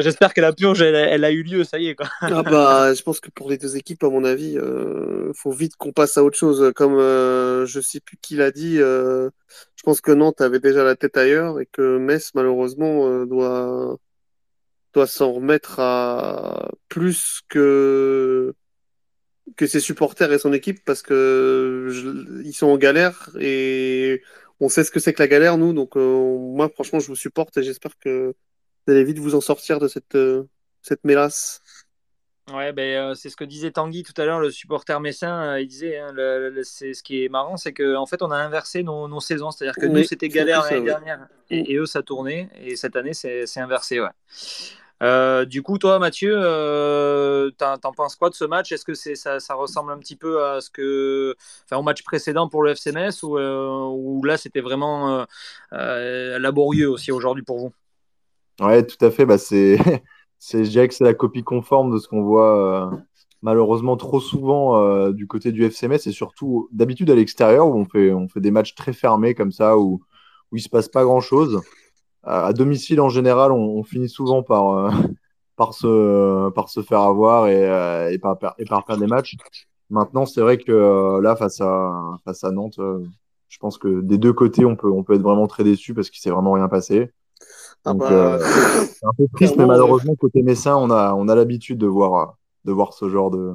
J'espère 0.00 0.34
que 0.34 0.40
la 0.40 0.52
purge, 0.52 0.82
elle, 0.82 1.24
a 1.24 1.30
eu 1.30 1.42
lieu, 1.42 1.64
ça 1.64 1.78
y 1.78 1.88
est. 1.88 1.94
Quoi. 1.94 2.08
ah 2.20 2.42
bah, 2.42 2.94
je 2.94 3.02
pense 3.02 3.20
que 3.20 3.30
pour 3.30 3.48
les 3.50 3.58
deux 3.58 3.76
équipes, 3.76 4.02
à 4.04 4.10
mon 4.10 4.24
avis, 4.24 4.52
il 4.52 4.58
euh, 4.58 5.32
faut 5.34 5.52
vite 5.52 5.76
qu'on 5.76 5.92
passe 5.92 6.16
à 6.16 6.24
autre 6.24 6.38
chose. 6.38 6.72
Comme 6.74 6.94
euh, 6.94 7.66
je 7.66 7.80
sais 7.80 8.00
plus 8.00 8.16
qui 8.20 8.36
l'a 8.36 8.50
dit, 8.50 8.78
euh, 8.78 9.30
je 9.76 9.82
pense 9.82 10.00
que 10.00 10.12
Nantes 10.12 10.40
avait 10.40 10.60
déjà 10.60 10.84
la 10.84 10.96
tête 10.96 11.16
ailleurs 11.16 11.60
et 11.60 11.66
que 11.66 11.98
Metz, 11.98 12.32
malheureusement, 12.34 13.08
euh, 13.08 13.26
doit, 13.26 13.96
doit 14.92 15.06
s'en 15.06 15.32
remettre 15.32 15.80
à 15.80 16.70
plus 16.88 17.42
que 17.48 18.54
que 19.56 19.66
ses 19.66 19.80
supporters 19.80 20.32
et 20.32 20.38
son 20.40 20.52
équipe 20.52 20.84
parce 20.84 21.02
que 21.02 21.88
sont 22.52 22.66
en 22.66 22.76
galère 22.76 23.30
et 23.40 24.22
on 24.58 24.68
sait 24.68 24.82
ce 24.82 24.90
que 24.90 24.98
c'est 24.98 25.12
que 25.12 25.22
la 25.22 25.28
galère 25.28 25.56
nous 25.56 25.72
donc 25.72 25.94
moi 25.94 26.68
franchement 26.68 26.98
je 26.98 27.06
vous 27.06 27.16
supporte 27.16 27.56
et 27.56 27.62
j'espère 27.62 27.96
que 27.98 28.34
vous 28.86 28.92
allez 28.92 29.04
vite 29.04 29.18
vous 29.18 29.34
en 29.34 29.40
sortir 29.40 29.80
de 29.80 29.88
cette, 29.88 30.14
euh, 30.14 30.44
cette 30.82 31.04
mélasse. 31.04 31.60
Ouais, 32.52 32.72
ben, 32.72 32.82
euh, 32.82 33.14
c'est 33.14 33.28
ce 33.28 33.36
que 33.36 33.42
disait 33.42 33.72
Tanguy 33.72 34.04
tout 34.04 34.14
à 34.20 34.24
l'heure, 34.24 34.38
le 34.38 34.50
supporter 34.50 35.00
messin. 35.00 35.54
Euh, 35.54 35.60
il 35.60 35.66
disait, 35.66 35.98
hein, 35.98 36.14
c'est 36.62 36.94
ce 36.94 37.02
qui 37.02 37.24
est 37.24 37.28
marrant, 37.28 37.56
c'est 37.56 37.72
qu'en 37.72 38.06
fait, 38.06 38.22
on 38.22 38.30
a 38.30 38.36
inversé 38.36 38.84
nos, 38.84 39.08
nos 39.08 39.18
saisons. 39.18 39.50
C'est-à-dire 39.50 39.74
que 39.74 39.86
nous, 39.86 40.04
c'était 40.04 40.28
galère 40.28 40.62
l'année 40.62 40.84
dernière 40.84 41.26
et, 41.50 41.74
eux, 41.74 41.86
ça 41.86 42.02
tournait. 42.04 42.48
Et 42.62 42.76
cette 42.76 42.94
année, 42.94 43.14
c'est 43.14 43.58
inversé. 43.58 44.00
Ouais. 44.00 45.46
du 45.46 45.62
coup, 45.64 45.78
toi, 45.78 45.98
Mathieu, 45.98 46.40
t'en 47.58 47.92
penses 47.92 48.14
quoi 48.14 48.30
de 48.30 48.36
ce 48.36 48.44
match? 48.44 48.70
Est-ce 48.70 48.84
que 48.84 48.94
c'est 48.94 49.16
ça, 49.16 49.40
ça, 49.40 49.54
ressemble 49.54 49.90
un 49.90 49.98
petit 49.98 50.16
peu 50.16 50.44
à 50.44 50.60
ce 50.60 50.70
que, 50.70 51.34
enfin, 51.64 51.78
au 51.78 51.82
match 51.82 52.04
précédent 52.04 52.48
pour 52.48 52.62
le 52.62 52.76
FCMS 52.76 53.24
ou, 53.24 53.36
ou 53.40 54.22
là, 54.22 54.36
c'était 54.36 54.60
vraiment 54.60 55.26
laborieux 55.72 56.88
aussi 56.88 57.10
aujourd'hui 57.10 57.42
pour 57.42 57.58
vous? 57.58 57.72
Ouais, 58.60 58.86
tout 58.86 59.02
à 59.04 59.10
fait. 59.10 59.26
Bah, 59.26 59.38
c'est, 59.38 59.78
c'est, 60.38 60.64
je 60.64 60.70
dirais 60.70 60.88
que 60.88 60.94
c'est 60.94 61.04
la 61.04 61.14
copie 61.14 61.42
conforme 61.42 61.92
de 61.92 61.98
ce 61.98 62.08
qu'on 62.08 62.22
voit 62.22 62.92
euh, 62.92 62.96
malheureusement 63.42 63.96
trop 63.96 64.20
souvent 64.20 64.78
euh, 64.82 65.12
du 65.12 65.26
côté 65.26 65.52
du 65.52 65.64
FCMS 65.64 66.06
et 66.06 66.12
surtout 66.12 66.68
d'habitude 66.72 67.10
à 67.10 67.14
l'extérieur 67.14 67.68
où 67.68 67.74
on 67.74 67.84
fait, 67.84 68.12
on 68.12 68.28
fait 68.28 68.40
des 68.40 68.50
matchs 68.50 68.74
très 68.74 68.92
fermés 68.92 69.34
comme 69.34 69.52
ça 69.52 69.76
où, 69.78 70.02
où 70.52 70.56
il 70.56 70.60
se 70.62 70.68
passe 70.68 70.88
pas 70.88 71.04
grand 71.04 71.20
chose. 71.20 71.60
à 72.24 72.52
domicile 72.52 73.00
en 73.00 73.08
général, 73.10 73.52
on, 73.52 73.82
finit 73.84 74.08
souvent 74.08 74.42
par, 74.42 74.70
euh, 74.70 74.90
par, 75.56 75.74
se, 75.74 76.50
par 76.50 76.68
se 76.70 76.82
faire 76.82 77.00
avoir 77.00 77.48
et, 77.48 77.62
et, 78.14 78.18
par, 78.18 78.38
et 78.58 78.64
par 78.64 78.84
perdre 78.84 79.02
des 79.02 79.08
matchs. 79.08 79.36
Maintenant, 79.90 80.26
c'est 80.26 80.40
vrai 80.40 80.58
que 80.58 81.20
là, 81.20 81.36
face 81.36 81.60
à, 81.60 82.18
face 82.24 82.42
à 82.44 82.50
Nantes, 82.50 82.80
je 83.48 83.58
pense 83.58 83.78
que 83.78 84.00
des 84.00 84.18
deux 84.18 84.32
côtés, 84.32 84.64
on 84.64 84.76
peut, 84.76 84.90
on 84.90 85.04
peut 85.04 85.14
être 85.14 85.22
vraiment 85.22 85.46
très 85.46 85.64
déçu 85.64 85.94
parce 85.94 86.10
qu'il 86.10 86.20
s'est 86.20 86.30
vraiment 86.30 86.52
rien 86.52 86.68
passé. 86.68 87.12
Ah 87.86 87.94
bah, 87.94 88.10
euh, 88.10 88.38
c'est 88.40 89.06
un 89.06 89.12
peu 89.16 89.26
triste, 89.32 89.56
mais 89.56 89.64
malheureusement, 89.64 90.16
côté 90.16 90.42
Messin, 90.42 90.76
on 90.76 90.90
a, 90.90 91.14
on 91.14 91.28
a 91.28 91.36
l'habitude 91.36 91.78
de 91.78 91.86
voir, 91.86 92.36
de 92.64 92.72
voir 92.72 92.92
ce 92.92 93.08
genre 93.08 93.30
de, 93.30 93.52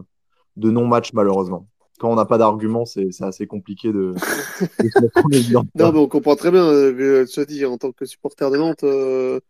de 0.56 0.72
non-match, 0.72 1.12
malheureusement. 1.14 1.68
Quand 2.00 2.10
on 2.10 2.16
n'a 2.16 2.26
pas 2.26 2.38
d'argument, 2.38 2.86
c'est 2.86 3.10
assez 3.22 3.46
compliqué 3.46 3.92
de, 3.92 4.16
Non, 5.76 5.92
mais 5.92 6.00
on 6.00 6.08
comprend 6.08 6.38
très 6.38 6.50
bien, 6.50 6.66
euh, 6.66 7.26
tu 7.26 7.42
as 7.42 7.46
dit, 7.46 7.66
en 7.66 7.78
tant 7.78 7.92
que 7.92 8.06
supporter 8.06 8.50
de 8.50 8.58
Nantes, 8.58 8.86
euh, 8.86 9.42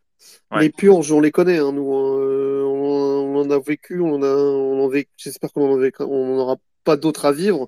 les 0.60 0.72
purges, 0.72 1.12
on 1.12 1.22
les 1.22 1.32
connaît, 1.32 1.60
hein, 1.60 1.72
nous. 1.72 1.94
Hein, 1.94 2.66
on, 2.66 3.36
en 3.36 3.50
a 3.52 3.60
vécu, 3.60 4.02
on, 4.02 4.22
a, 4.24 4.36
on 4.36 4.88
en 4.88 4.92
j'espère 5.16 5.54
qu'on 5.54 5.78
n'aura 5.78 6.56
pas 6.84 6.98
d'autres 6.98 7.26
à 7.26 7.32
vivre. 7.32 7.68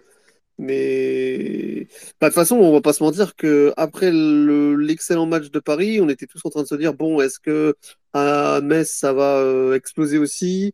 Mais 0.59 1.88
bah, 2.22 2.28
de 2.28 2.34
toute 2.34 2.36
façon, 2.36 2.58
on 2.58 2.72
va 2.72 2.82
pas 2.82 2.94
se 2.94 3.04
mentir 3.04 3.36
que 3.36 3.73
après 3.76 4.12
l'excellent 4.12 5.26
match 5.26 5.50
de 5.50 5.60
Paris, 5.60 6.00
on 6.00 6.10
était 6.10 6.28
tous 6.28 6.42
en 6.45 6.50
train 6.50 6.62
de 6.62 6.68
se 6.68 6.76
dire 6.76 6.94
bon, 6.94 7.20
est-ce 7.22 7.40
que 7.40 7.76
à 8.14 8.62
Metz 8.62 8.92
ça 8.92 9.14
va 9.14 9.38
euh, 9.38 9.73
exploser 9.73 10.18
aussi? 10.20 10.73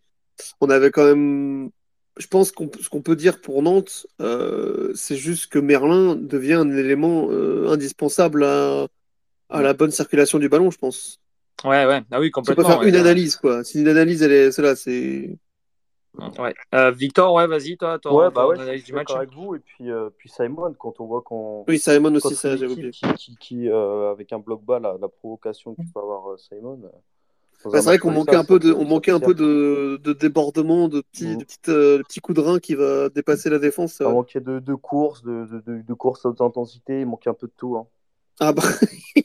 On 0.61 0.69
avait 0.69 0.91
quand 0.91 1.05
même, 1.05 1.69
je 2.17 2.27
pense 2.27 2.52
qu'on 2.52 2.69
ce 2.81 2.89
qu'on 2.89 3.02
peut 3.02 3.16
dire 3.16 3.39
pour 3.41 3.63
Nantes, 3.63 4.05
euh, 4.21 4.91
c'est 4.95 5.17
juste 5.17 5.47
que 5.47 5.59
Merlin 5.59 6.15
devient 6.15 6.53
un 6.53 6.71
élément 6.71 7.30
euh, 7.32 7.70
indispensable 7.70 8.43
à, 8.43 8.87
à 9.49 9.61
la 9.61 9.73
bonne 9.73 9.92
circulation 9.92 10.39
du 10.39 10.49
ballon, 10.49 10.71
je 10.71 10.77
pense. 10.77 11.20
Ouais, 11.64 11.86
ouais, 11.86 12.02
ah 12.11 12.20
oui, 12.20 12.32
complètement. 12.32 12.64
On 12.64 12.67
peut 12.67 12.73
faire 12.73 12.83
une 12.83 12.95
analyse, 12.95 13.36
quoi. 13.36 13.64
Si 13.64 13.80
une 13.80 13.87
analyse, 13.87 14.21
elle 14.21 14.32
est, 14.32 14.52
cela, 14.52 14.76
c'est 14.76 15.37
Ouais. 16.39 16.53
Euh, 16.73 16.91
Victor, 16.91 17.33
ouais, 17.33 17.47
vas-y, 17.47 17.77
toi, 17.77 17.99
toi 17.99 18.13
ouais, 18.13 18.31
bah 18.31 18.47
ouais, 18.47 18.55
je 18.77 18.83
suis 18.83 18.93
match. 18.93 19.11
avec 19.11 19.33
vous. 19.33 19.55
Et 19.55 19.59
puis, 19.59 19.89
euh, 19.91 20.09
puis 20.17 20.30
Simon, 20.30 20.73
quand 20.77 20.99
on 20.99 21.05
voit 21.05 21.21
qu'on. 21.21 21.65
Oui, 21.67 21.80
Simon 21.80 22.13
aussi, 22.15 22.35
ça, 22.35 22.55
j'ai 22.55 22.67
oublié. 22.67 22.91
Qui, 22.91 23.35
qui, 23.37 23.69
euh, 23.69 24.11
avec 24.11 24.31
un 24.33 24.39
bloc 24.39 24.63
bas, 24.63 24.79
la, 24.79 24.95
la 24.99 25.08
provocation 25.08 25.75
que 25.75 25.81
peut 25.93 25.99
avoir 25.99 26.37
Simon. 26.39 26.79
c'est 27.58 27.83
vrai 27.83 27.97
qu'on 27.97 28.11
manquait 28.11 28.35
un 28.35 28.43
peu 28.43 28.59
de, 28.59 28.71
on 28.73 28.85
manquait 28.85 29.11
un 29.11 29.19
peu 29.19 29.33
de, 29.33 29.99
de 30.03 30.13
débordement, 30.13 30.87
de 30.87 31.02
petits, 31.02 31.37
de 31.37 31.43
petites, 31.43 31.63
petits 31.63 32.19
coups 32.19 32.37
de 32.37 32.41
rein 32.41 32.59
qui 32.59 32.75
va 32.75 33.09
dépasser 33.09 33.49
la 33.49 33.59
défense. 33.59 33.93
Ça 33.93 34.09
manquait 34.09 34.41
de, 34.41 34.59
de 34.59 34.75
courses, 34.75 35.23
de, 35.23 35.47
de, 35.65 35.81
de 35.81 35.93
courses 35.93 36.25
à 36.25 36.29
haute 36.29 36.41
intensité, 36.41 37.02
il 37.02 37.05
manquait 37.05 37.29
un 37.29 37.33
peu 37.35 37.47
de 37.47 37.53
tout. 37.55 37.77
Hein. 37.77 37.87
Ah 38.39 38.53
bah. 38.53 38.63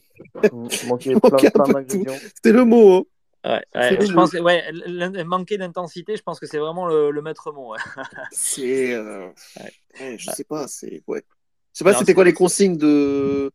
il 0.42 0.88
manquait 0.88 1.14
plein, 1.20 1.50
plein 1.50 1.64
d'ingrédients. 1.64 2.12
C'était 2.34 2.52
le 2.52 2.64
mot. 2.64 2.92
Hein. 2.94 3.02
Ouais, 3.44 3.62
je 3.74 4.12
pense 4.12 4.30
que 4.30 4.38
ouais, 4.38 5.24
manquer 5.24 5.58
d'intensité, 5.58 6.16
je 6.16 6.22
pense 6.22 6.40
que 6.40 6.46
c'est 6.46 6.58
vraiment 6.58 6.86
le, 6.86 7.10
le, 7.10 7.22
maître 7.22 7.52
mot. 7.52 7.74
c'est, 8.30 8.94
euh... 8.94 9.28
je 10.16 10.30
sais 10.30 10.44
pas, 10.44 10.66
c'est 10.66 11.02
ouais. 11.06 11.24
Je 11.74 11.78
sais 11.78 11.84
pas, 11.84 11.94
c'était 11.94 12.14
quoi 12.14 12.24
les 12.24 12.32
consignes 12.32 12.78
de 12.78 13.52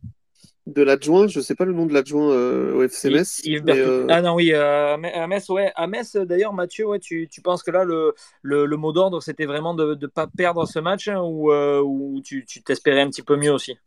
de 0.73 0.83
l'adjoint, 0.83 1.27
je 1.27 1.39
sais 1.39 1.55
pas 1.55 1.65
le 1.65 1.73
nom 1.73 1.85
de 1.85 1.93
l'adjoint 1.93 2.31
euh, 2.31 2.75
au 2.75 2.83
FCMS. 2.83 3.41
Euh, 3.69 4.05
ah 4.09 4.21
non, 4.21 4.35
oui, 4.35 4.53
euh, 4.53 4.93
à 4.93 5.27
Metz, 5.27 5.49
ouais. 5.49 5.71
À 5.75 5.87
Metz, 5.87 6.15
d'ailleurs, 6.15 6.53
Mathieu, 6.53 6.85
ouais, 6.85 6.99
tu, 6.99 7.27
tu, 7.27 7.41
penses 7.41 7.63
que 7.63 7.71
là, 7.71 7.83
le, 7.83 8.13
le, 8.41 8.65
le 8.65 8.77
mot 8.77 8.91
d'ordre, 8.91 9.21
c'était 9.21 9.45
vraiment 9.45 9.73
de 9.73 9.97
ne 9.99 10.07
pas 10.07 10.27
perdre 10.27 10.65
ce 10.67 10.79
match 10.79 11.07
hein, 11.07 11.21
ou, 11.21 11.51
ou 11.51 12.21
tu 12.21 12.45
t'espérais 12.63 13.01
un 13.01 13.09
petit 13.09 13.23
peu 13.23 13.35
mieux 13.35 13.51
aussi? 13.51 13.77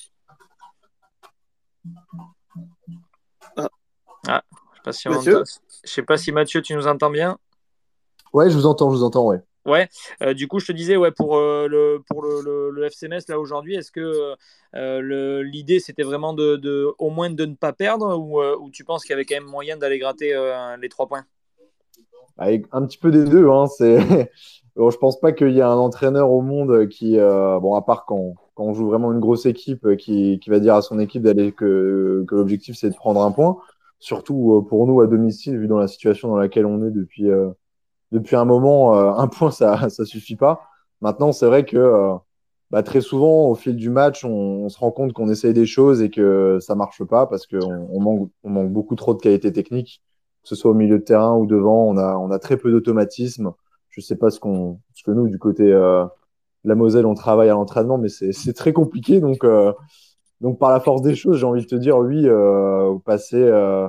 Ah. 3.57 3.69
ah. 4.29 4.43
Je 5.85 5.91
sais 5.91 6.03
pas 6.03 6.17
si 6.17 6.33
Mathieu, 6.33 6.63
tu 6.63 6.75
nous 6.75 6.87
entends 6.87 7.11
bien. 7.11 7.39
Ouais, 8.33 8.51
je 8.51 8.57
vous 8.57 8.67
entends, 8.67 8.91
je 8.91 8.97
vous 8.97 9.05
entends, 9.05 9.27
ouais. 9.27 9.41
Ouais, 9.65 9.89
euh, 10.23 10.35
du 10.35 10.49
coup, 10.49 10.59
je 10.59 10.67
te 10.67 10.73
disais, 10.73 10.97
ouais, 10.97 11.13
pour, 11.13 11.37
euh, 11.37 11.69
le, 11.69 12.03
pour 12.09 12.23
le, 12.23 12.71
le, 12.71 12.85
FCMS, 12.87 13.21
là, 13.29 13.39
aujourd'hui, 13.39 13.77
est-ce 13.77 13.93
que 13.93 14.35
euh, 14.75 15.43
l'idée, 15.45 15.79
c'était 15.79 16.03
vraiment 16.03 16.33
de, 16.33 16.57
de, 16.57 16.89
au 16.99 17.11
moins 17.11 17.31
de 17.31 17.47
ne 17.47 17.55
pas 17.55 17.73
perdre 17.73 18.19
ou, 18.19 18.43
ou 18.43 18.71
tu 18.71 18.85
penses 18.85 19.03
qu'il 19.03 19.11
y 19.11 19.15
avait 19.15 19.25
quand 19.25 19.37
même 19.37 19.49
moyen 19.49 19.77
d'aller 19.77 19.99
gratter 19.99 20.35
les 20.81 20.89
trois 20.89 21.07
points? 21.07 21.25
Avec 22.39 22.65
Un 22.73 22.85
petit 22.87 22.99
peu 22.99 23.13
des 23.13 23.25
deux. 23.25 23.49
Hein, 23.49 23.67
bon, 24.77 24.91
je 24.91 24.99
pense 24.99 25.21
pas 25.21 25.31
qu'il 25.31 25.53
y 25.53 25.59
ait 25.59 25.63
un 25.63 25.77
entraîneur 25.77 26.31
au 26.31 26.41
monde 26.41 26.89
qui, 26.89 27.17
bon, 27.17 27.75
à 27.75 27.83
part 27.83 28.05
quand, 28.05 28.35
quand, 28.55 28.65
on 28.65 28.75
joue 28.75 28.89
vraiment 28.89 29.13
une 29.13 29.21
grosse 29.21 29.47
équipe, 29.47 29.97
qui, 29.97 30.41
qui 30.41 30.51
va 30.51 30.59
dire 30.59 30.75
à 30.75 30.83
son 30.83 30.99
équipe 30.99 31.23
d'aller 31.23 31.53
que, 31.53 32.25
que 32.27 32.35
l'objectif, 32.35 32.77
c'est 32.77 32.91
de 32.91 32.97
prendre 32.97 33.23
un 33.23 33.31
point 33.31 33.59
surtout 34.03 34.57
euh, 34.57 34.69
pour 34.69 34.87
nous 34.87 35.01
à 35.01 35.07
domicile, 35.07 35.59
vu 35.59 35.69
dans 35.69 35.79
la 35.79 35.87
situation 35.87 36.29
dans 36.29 36.37
laquelle 36.37 36.67
on 36.67 36.85
est 36.85 36.91
depuis, 36.91 37.31
euh, 37.31 37.51
depuis 38.11 38.35
un 38.35 38.45
moment, 38.45 38.97
euh, 38.97 39.13
un 39.13 39.29
point, 39.29 39.53
ça 39.53 39.79
ne 39.99 40.05
suffit 40.05 40.37
pas. 40.37 40.63
Maintenant, 41.01 41.33
c'est 41.33 41.47
vrai 41.47 41.65
que 41.65 42.15
bah, 42.71 42.83
très 42.83 43.01
souvent, 43.01 43.49
au 43.49 43.55
fil 43.55 43.77
du 43.77 43.91
match, 43.91 44.25
on, 44.25 44.69
se 44.69 44.79
rend 44.79 44.91
compte 44.91 45.13
qu'on 45.13 45.29
essaye 45.29 45.55
des 45.55 45.67
choses 45.67 46.03
et 46.03 46.11
que 46.11 46.59
ça 46.61 46.75
marche 46.75 47.05
pas 47.05 47.27
parce 47.27 47.47
qu'on 47.47 47.89
on 47.91 48.01
manque, 48.01 48.31
on 48.45 48.51
manque 48.51 48.73
beaucoup 48.73 48.97
trop 48.97 49.15
de 49.15 49.21
qualité 49.21 49.53
technique, 49.53 50.03
que 50.43 50.49
ce 50.49 50.57
soit 50.57 50.73
au 50.73 50.75
milieu 50.75 50.99
de 50.99 51.05
terrain 51.05 51.37
ou 51.37 51.47
devant. 51.47 51.89
On 51.89 51.97
a, 51.97 52.17
on 52.17 52.31
a 52.31 52.39
très 52.39 52.57
peu 52.57 52.73
d'automatisme. 52.73 53.53
Je 53.91 54.01
sais 54.01 54.17
pas 54.17 54.31
ce, 54.31 54.41
qu'on, 54.41 54.81
ce 54.95 55.05
que 55.05 55.13
nous, 55.13 55.29
du 55.29 55.39
côté 55.39 55.65
de 55.67 56.09
la 56.65 56.75
Moselle, 56.75 57.07
on 57.07 57.15
travaille 57.15 57.51
à 57.51 57.53
l'entraînement, 57.53 57.99
mais 57.99 58.09
c'est 58.09 58.53
très 58.55 58.73
compliqué. 58.73 59.21
Donc, 59.21 59.45
donc, 60.43 60.59
par 60.59 60.71
la 60.71 60.81
force 60.81 61.03
des 61.03 61.15
choses, 61.15 61.39
j'ai 61.39 61.47
envie 61.47 61.63
de 61.63 61.69
te 61.69 61.77
dire 61.77 61.97
oui, 61.99 62.27
euh, 62.27 62.99
passer, 63.05 63.41
euh, 63.41 63.89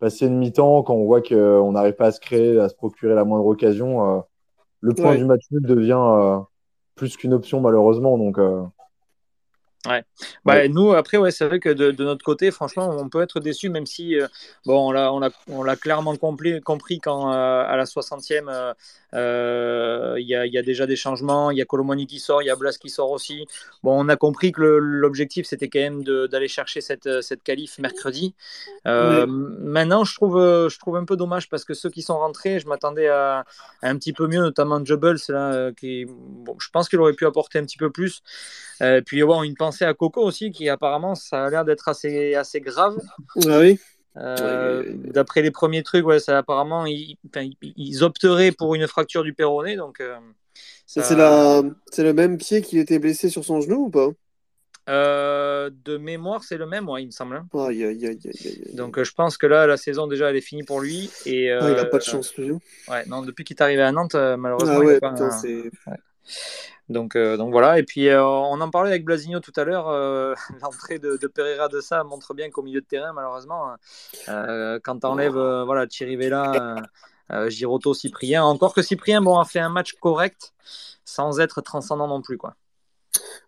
passer 0.00 0.26
une 0.26 0.36
mi-temps, 0.36 0.82
quand 0.82 0.94
on 0.94 1.04
voit 1.04 1.22
qu'on 1.22 1.70
n'arrive 1.72 1.94
pas 1.94 2.06
à 2.06 2.12
se 2.12 2.18
créer, 2.18 2.58
à 2.58 2.68
se 2.68 2.74
procurer 2.74 3.14
la 3.14 3.24
moindre 3.24 3.46
occasion, 3.46 4.16
euh, 4.16 4.20
le 4.80 4.94
point 4.94 5.14
du 5.14 5.24
match 5.24 5.44
nul 5.52 5.62
devient 5.62 5.92
euh, 5.96 6.38
plus 6.96 7.16
qu'une 7.16 7.32
option, 7.32 7.60
malheureusement. 7.60 8.18
Donc, 8.18 8.36
Ouais. 9.88 10.04
Bah, 10.44 10.68
Nous, 10.68 10.92
après, 10.92 11.16
ouais, 11.16 11.32
c'est 11.32 11.44
vrai 11.44 11.58
que 11.58 11.68
de, 11.68 11.90
de, 11.90 12.04
notre 12.04 12.24
côté, 12.24 12.50
franchement, 12.52 12.88
on 12.96 13.08
peut 13.08 13.20
être 13.20 13.40
déçu, 13.40 13.68
même 13.68 13.86
si 13.86 14.18
euh, 14.18 14.28
bon, 14.64 14.94
on 15.48 15.62
l'a 15.62 15.76
clairement 15.76 16.14
compris, 16.16 16.60
compris 16.60 17.00
quand 17.00 17.32
euh, 17.32 17.64
à 17.66 17.76
la 17.76 17.84
60e, 17.84 18.74
euh, 19.14 20.12
euh, 20.12 20.20
il 20.20 20.26
y, 20.26 20.34
a, 20.34 20.46
y, 20.46 20.58
a, 20.58 20.62
déjà 20.62 20.86
des 20.86 20.96
changements. 20.96 21.50
Il 21.50 21.58
y 21.58 21.62
a 21.62 21.64
Colomani 21.64 22.06
qui 22.06 22.18
sort, 22.18 22.42
il 22.42 22.46
y 22.46 22.50
a 22.50 22.56
Blas 22.56 22.76
qui 22.78 22.90
sort 22.90 23.10
aussi. 23.10 23.46
Bon, 23.82 23.98
on 24.04 24.08
a 24.08 24.16
compris 24.16 24.52
que 24.52 24.62
l'objectif, 24.62 25.46
c'était 25.46 25.68
quand 25.68 25.80
même 25.80 26.04
d'aller 26.04 26.48
chercher 26.48 26.80
cette, 26.80 27.22
cette 27.22 27.42
qualif 27.42 27.78
mercredi. 27.78 28.34
Maintenant, 28.84 30.04
je 30.04 30.14
trouve, 30.14 30.38
je 30.38 30.78
trouve 30.78 30.96
un 30.96 31.04
peu 31.04 31.16
dommage 31.16 31.48
parce 31.48 31.64
que 31.64 31.74
ceux 31.74 31.90
qui 31.90 32.02
sont 32.02 32.18
rentrés, 32.18 32.60
je 32.60 32.66
m'attendais 32.66 33.08
à, 33.08 33.44
à, 33.82 33.88
un 33.88 33.96
petit 33.96 34.12
peu 34.12 34.26
mieux, 34.26 34.40
notamment 34.40 34.84
Jubbles, 34.84 35.18
là, 35.28 35.72
qui, 35.72 36.06
bon, 36.06 36.56
je 36.58 36.68
pense 36.70 36.88
qu'il 36.88 37.00
aurait 37.00 37.14
pu 37.14 37.26
apporter 37.26 37.58
un 37.58 37.64
petit 37.64 37.78
peu 37.78 37.90
plus. 37.90 38.22
puis 39.06 39.22
avoir 39.22 39.42
une 39.42 39.56
pensée 39.56 39.84
à 39.84 39.94
Coco 39.94 40.22
aussi, 40.22 40.50
qui 40.50 40.68
apparemment, 40.68 41.14
ça 41.14 41.44
a 41.44 41.50
l'air 41.50 41.64
d'être 41.64 41.88
assez, 41.88 42.34
assez 42.34 42.60
grave. 42.60 42.98
Ah 43.46 43.58
oui. 43.58 43.78
D'après 44.14 45.42
les 45.42 45.50
premiers 45.50 45.82
trucs, 45.82 46.06
ouais, 46.06 46.20
ça, 46.20 46.38
apparemment, 46.38 46.86
ils, 46.86 47.16
ils, 47.76 48.04
opteraient 48.04 48.52
pour 48.52 48.74
une 48.74 48.86
fracture 48.86 49.22
du 49.22 49.32
péroné. 49.32 49.76
Donc, 49.76 50.02
c'est 50.86 51.00
le 51.08 52.12
même 52.12 52.36
pied 52.38 52.62
qui 52.62 52.78
était 52.78 52.98
blessé 52.98 53.28
sur 53.28 53.44
son 53.44 53.60
genou 53.60 53.86
ou 53.86 53.90
pas? 53.90 54.08
Euh, 54.88 55.70
de 55.84 55.96
mémoire, 55.96 56.42
c'est 56.42 56.56
le 56.56 56.66
même, 56.66 56.88
ouais, 56.88 57.02
il 57.04 57.06
me 57.06 57.10
semble. 57.12 57.36
Hein. 57.36 57.46
Donc, 58.74 58.98
euh, 58.98 59.04
je 59.04 59.12
pense 59.12 59.38
que 59.38 59.46
là, 59.46 59.66
la 59.66 59.76
saison 59.76 60.08
déjà, 60.08 60.30
elle 60.30 60.36
est 60.36 60.40
finie 60.40 60.64
pour 60.64 60.80
lui. 60.80 61.08
Et, 61.24 61.52
ah, 61.52 61.70
il 61.70 61.76
n'a 61.76 61.84
pas 61.84 61.98
de 61.98 62.02
chance, 62.02 62.36
lui. 62.36 62.50
Ouais, 62.88 63.06
non, 63.06 63.22
depuis 63.22 63.44
qu'il 63.44 63.56
est 63.56 63.62
arrivé 63.62 63.82
à 63.82 63.92
Nantes, 63.92 64.16
euh, 64.16 64.36
malheureusement. 64.36 64.74
Ah, 64.76 64.80
ouais, 64.80 64.94
putain, 64.94 65.30
c'est... 65.30 65.70
Donc, 66.88 67.16
donc 67.16 67.50
voilà. 67.52 67.78
Et 67.78 67.84
puis, 67.84 68.08
on 68.10 68.60
en 68.60 68.70
parlait 68.70 68.90
avec 68.90 69.04
Blasigno 69.04 69.40
tout 69.40 69.52
à 69.56 69.64
l'heure. 69.64 69.86
L'entrée 70.62 70.98
de, 70.98 71.16
Pereira 71.26 71.68
de 71.68 71.80
ça 71.80 72.04
montre 72.04 72.34
bien 72.34 72.50
qu'au 72.50 72.62
milieu 72.62 72.80
de 72.80 72.86
terrain, 72.86 73.12
malheureusement, 73.12 73.70
quand 74.26 74.98
tu 75.00 75.06
enlèves 75.06 75.32
voilà, 75.64 75.86
Chirivella, 75.88 76.76
Giroto, 77.48 77.94
Cyprien, 77.94 78.44
encore 78.44 78.74
que 78.74 78.82
Cyprien 78.82 79.22
bon, 79.22 79.38
a 79.38 79.44
fait 79.44 79.60
un 79.60 79.70
match 79.70 79.94
correct 79.94 80.52
sans 81.04 81.40
être 81.40 81.60
transcendant 81.60 82.08
non 82.08 82.22
plus. 82.22 82.36
quoi. 82.36 82.56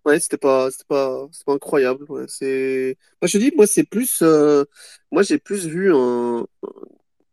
Ouais, 0.04 0.20
c'était 0.20 0.36
pas, 0.36 0.68
pas, 0.88 1.26
pas 1.46 1.52
incroyable. 1.54 2.04
Ouais. 2.08 2.24
C'est, 2.28 2.98
moi 3.20 3.28
je 3.28 3.38
dis, 3.38 3.52
moi 3.56 3.66
c'est 3.66 3.84
plus, 3.84 4.20
euh, 4.22 4.64
moi 5.10 5.22
j'ai 5.22 5.38
plus 5.38 5.66
vu 5.66 5.94
un, 5.94 6.46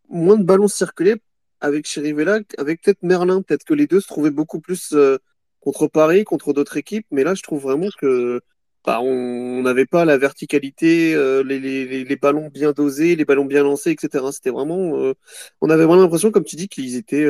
moins 0.09 0.37
de 0.37 0.43
ballons 0.43 0.67
circuler 0.67 1.21
avec 1.59 1.85
Chirivella, 1.85 2.39
avec 2.57 2.81
peut-être 2.81 3.03
Merlin, 3.03 3.41
peut-être 3.41 3.65
que 3.65 3.73
les 3.73 3.87
deux 3.87 4.01
se 4.01 4.07
trouvaient 4.07 4.31
beaucoup 4.31 4.59
plus 4.61 4.93
euh, 4.93 5.17
contre 5.61 5.87
Paris, 5.87 6.23
contre 6.23 6.53
d'autres 6.53 6.77
équipes, 6.77 7.07
mais 7.11 7.23
là 7.23 7.33
je 7.33 7.43
trouve 7.43 7.61
vraiment 7.61 7.87
que 7.99 8.41
bah, 8.85 8.99
on 9.01 9.61
n'avait 9.61 9.85
pas 9.85 10.05
la 10.05 10.17
verticalité, 10.17 11.13
euh, 11.15 11.43
les, 11.43 11.59
les, 11.59 12.03
les, 12.03 12.15
ballons 12.15 12.49
bien 12.49 12.71
dosés, 12.71 13.15
les 13.15 13.25
ballons 13.25 13.45
bien 13.45 13.63
lancés, 13.63 13.91
etc. 13.91 14.25
C'était 14.31 14.49
vraiment, 14.49 15.13
on 15.61 15.69
avait 15.69 15.85
vraiment 15.85 16.01
l'impression, 16.01 16.31
comme 16.31 16.43
tu 16.43 16.55
dis, 16.55 16.67
qu'ils 16.67 16.95
étaient 16.95 17.27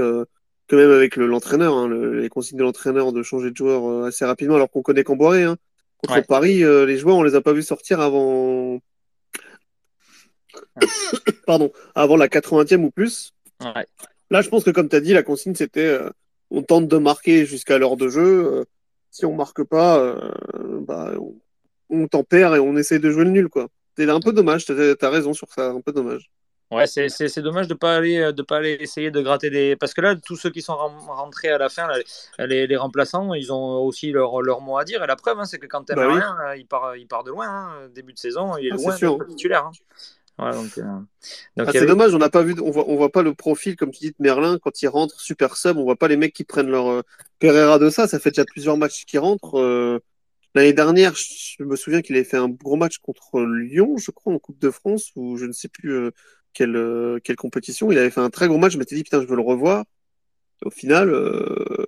même 0.76 0.92
avec 0.92 1.16
l'entraîneur, 1.16 1.76
hein, 1.76 1.90
les 1.90 2.30
consignes 2.30 2.58
de 2.58 2.64
l'entraîneur 2.64 3.12
de 3.12 3.24
changer 3.24 3.52
de 3.52 3.58
joueur 3.58 3.90
euh, 3.90 4.08
assez 4.08 4.26
rapidement, 4.26 4.56
alors 4.56 4.70
qu'on 4.70 4.82
connaît 4.82 5.04
Camboiré. 5.04 5.44
Hein. 5.44 5.58
Contre 5.98 6.26
Paris, 6.26 6.64
euh, 6.64 6.86
les 6.86 6.98
joueurs, 6.98 7.18
on 7.18 7.24
les 7.24 7.36
a 7.36 7.42
pas 7.42 7.54
vus 7.54 7.64
sortir 7.64 8.02
avant. 8.02 8.80
Pardon, 11.46 11.72
avant 11.96 12.18
la 12.18 12.28
80e 12.28 12.84
ou 12.84 12.92
plus. 12.92 13.34
Là, 13.60 14.42
je 14.42 14.50
pense 14.50 14.64
que 14.64 14.72
comme 14.72 14.90
tu 14.90 14.96
as 14.96 15.02
dit, 15.02 15.14
la 15.14 15.24
consigne, 15.24 15.56
c'était 15.56 15.86
euh, 15.86 16.10
on 16.52 16.62
tente 16.62 16.88
de 16.88 16.98
marquer 16.98 17.46
jusqu'à 17.46 17.78
l'heure 17.78 17.98
de 17.98 18.10
jeu. 18.10 18.66
si 19.10 19.26
on 19.26 19.36
marque 19.36 19.64
pas, 19.64 20.16
bah, 20.82 21.14
on, 21.18 21.36
on 21.90 22.08
t'en 22.08 22.24
perd 22.24 22.56
et 22.56 22.60
on 22.60 22.76
essaie 22.78 23.00
de 23.00 23.12
jouer 23.12 23.26
le 23.26 23.32
nul. 23.32 23.50
quoi. 23.50 23.68
C'est 23.98 24.10
un 24.10 24.20
peu 24.20 24.32
dommage, 24.32 24.66
tu 24.66 24.72
as, 24.72 25.10
raison 25.10 25.34
sur 25.34 25.52
ça, 25.52 25.70
un 25.70 25.82
peu 25.82 25.92
dommage. 25.92 26.30
Ouais, 26.72 26.88
c'est 26.88 27.40
dommage 27.40 27.68
de 27.68 27.74
ne 27.74 27.78
pas, 27.78 27.98
aller, 27.98 28.18
euh, 28.18 28.32
de 28.32 28.42
pas 28.44 28.58
aller 28.58 28.78
essayer 28.80 29.12
de 29.12 29.22
gratter 29.22 29.50
des. 29.50 29.76
Parce 29.76 29.94
que 29.94 30.00
là, 30.00 30.16
tous 30.16 30.38
ceux 30.38 30.50
qui 30.50 30.62
sont 30.62 30.74
rentrés 30.74 31.50
à 31.50 31.58
la 31.58 31.68
fin, 31.68 31.90
les, 32.40 32.66
les, 32.66 32.78
remplaçants, 32.78 33.34
ils 33.34 33.52
ont 33.52 33.82
aussi 33.82 34.12
leur, 34.12 34.42
leur 34.42 34.62
mot 34.62 34.78
à 34.78 34.86
dire. 34.86 35.04
Et 35.04 35.08
la 35.08 35.18
preuve, 35.18 35.38
hein, 35.38 35.44
c'est 35.44 35.60
que 35.60 35.68
quand 35.68 35.84
tu 35.84 35.94
bah 35.94 36.08
rien, 36.08 36.38
euh, 36.48 36.56
il, 36.56 36.66
part, 36.66 36.96
il 36.96 37.08
part 37.08 37.26
de 37.26 37.32
loin. 37.32 37.50
Hein. 37.50 37.90
Début 37.94 38.14
de 38.14 38.18
saison, 38.18 38.56
il 38.56 38.68
est 38.68 38.72
ah, 38.72 38.76
loin 38.78 38.96
d'être 38.96 39.28
titulaire. 39.28 39.66
Hein. 39.66 39.72
Donc, 40.38 40.78
euh, 40.78 40.84
ah, 41.60 41.72
c'est 41.72 41.86
dommage, 41.86 42.16
on 42.16 42.18
n'a 42.18 42.30
pas 42.30 42.42
vu, 42.42 42.56
on 42.62 42.72
voit, 42.72 42.90
on 42.90 42.96
voit 42.96 43.12
pas 43.12 43.22
le 43.22 43.36
profil, 43.36 43.76
comme 43.76 43.92
tu 43.92 44.00
dis, 44.00 44.10
de 44.10 44.16
Merlin 44.20 44.58
quand 44.60 44.82
il 44.82 44.88
rentre 44.88 45.20
super 45.20 45.56
sub. 45.56 45.78
On 45.78 45.84
voit 45.84 45.96
pas 45.96 46.08
les 46.08 46.18
mecs 46.18 46.34
qui 46.34 46.44
prennent 46.44 46.70
leur 46.70 47.04
Pereira 47.40 47.78
de 47.78 47.90
ça. 47.90 48.08
Ça 48.08 48.20
fait 48.20 48.32
déjà 48.32 48.46
plusieurs 48.46 48.78
matchs 48.78 49.06
qui 49.06 49.18
rentrent. 49.18 50.02
L'année 50.56 50.74
dernière, 50.74 51.14
je 51.16 51.64
me 51.64 51.76
souviens 51.76 52.02
qu'il 52.02 52.16
avait 52.16 52.26
fait 52.26 52.38
un 52.38 52.50
gros 52.50 52.76
match 52.76 52.98
contre 52.98 53.42
Lyon, 53.42 53.98
je 53.98 54.12
crois, 54.12 54.34
en 54.34 54.40
Coupe 54.40 54.60
de 54.60 54.72
France, 54.72 55.12
ou 55.16 55.38
je 55.38 55.46
ne 55.46 55.54
sais 55.54 55.70
plus 55.70 56.12
quelle, 56.54 56.76
euh, 56.76 57.20
quelle 57.24 57.36
compétition. 57.36 57.92
Il 57.92 57.98
avait 57.98 58.10
fait 58.10 58.22
un 58.22 58.30
très 58.30 58.48
gros 58.48 58.58
match. 58.58 58.74
Je 58.74 58.78
m'étais 58.78 58.96
dit, 58.96 59.04
putain, 59.04 59.22
je 59.22 59.28
veux 59.28 59.36
le 59.36 59.42
revoir. 59.42 59.86
au 60.64 60.70
final, 60.70 61.10
euh, 61.10 61.86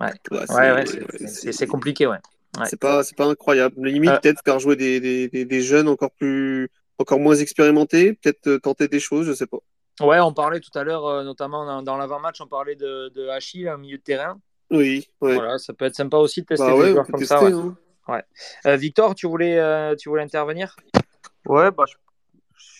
ouais. 0.00 0.84
c'est 1.26 1.66
compliqué, 1.66 2.06
ouais. 2.06 2.18
C'est 2.66 2.78
pas, 2.78 3.02
pas 3.16 3.26
incroyable. 3.26 3.86
Limite, 3.86 4.10
euh. 4.10 4.18
peut-être 4.20 4.42
faire 4.44 4.58
jouer 4.58 4.76
des, 4.76 5.00
des, 5.00 5.44
des, 5.44 5.60
jeunes 5.60 5.88
encore 5.88 6.10
plus, 6.10 6.70
encore 6.98 7.18
moins 7.18 7.36
expérimentés, 7.36 8.14
peut-être 8.14 8.56
tenter 8.58 8.88
des 8.88 9.00
choses, 9.00 9.26
je 9.26 9.32
sais 9.32 9.46
pas. 9.46 9.58
Ouais, 10.00 10.20
on 10.20 10.32
parlait 10.32 10.60
tout 10.60 10.76
à 10.78 10.84
l'heure, 10.84 11.24
notamment 11.24 11.82
dans, 11.82 11.96
l'avant-match, 11.96 12.40
on 12.40 12.46
parlait 12.46 12.76
de, 12.76 13.10
de 13.14 13.28
Achille, 13.28 13.68
au 13.68 13.78
milieu 13.78 13.98
de 13.98 14.02
terrain. 14.02 14.40
Oui, 14.70 15.08
Voilà, 15.20 15.58
ça 15.58 15.72
peut 15.72 15.86
être 15.86 15.96
sympa 15.96 16.18
aussi 16.18 16.42
de 16.42 16.46
tester 16.46 16.66
bah 16.66 16.82
des 16.82 16.90
joueurs 16.90 17.06
comme 17.06 17.24
ça. 17.24 17.40
Hein. 17.42 17.76
Ouais. 18.06 18.76
Victor, 18.76 19.14
tu 19.14 19.26
voulais, 19.26 19.96
tu 19.96 20.08
voulais 20.08 20.22
intervenir? 20.22 20.76
Ouais, 21.46 21.70
bah, 21.70 21.84
je 21.88 21.94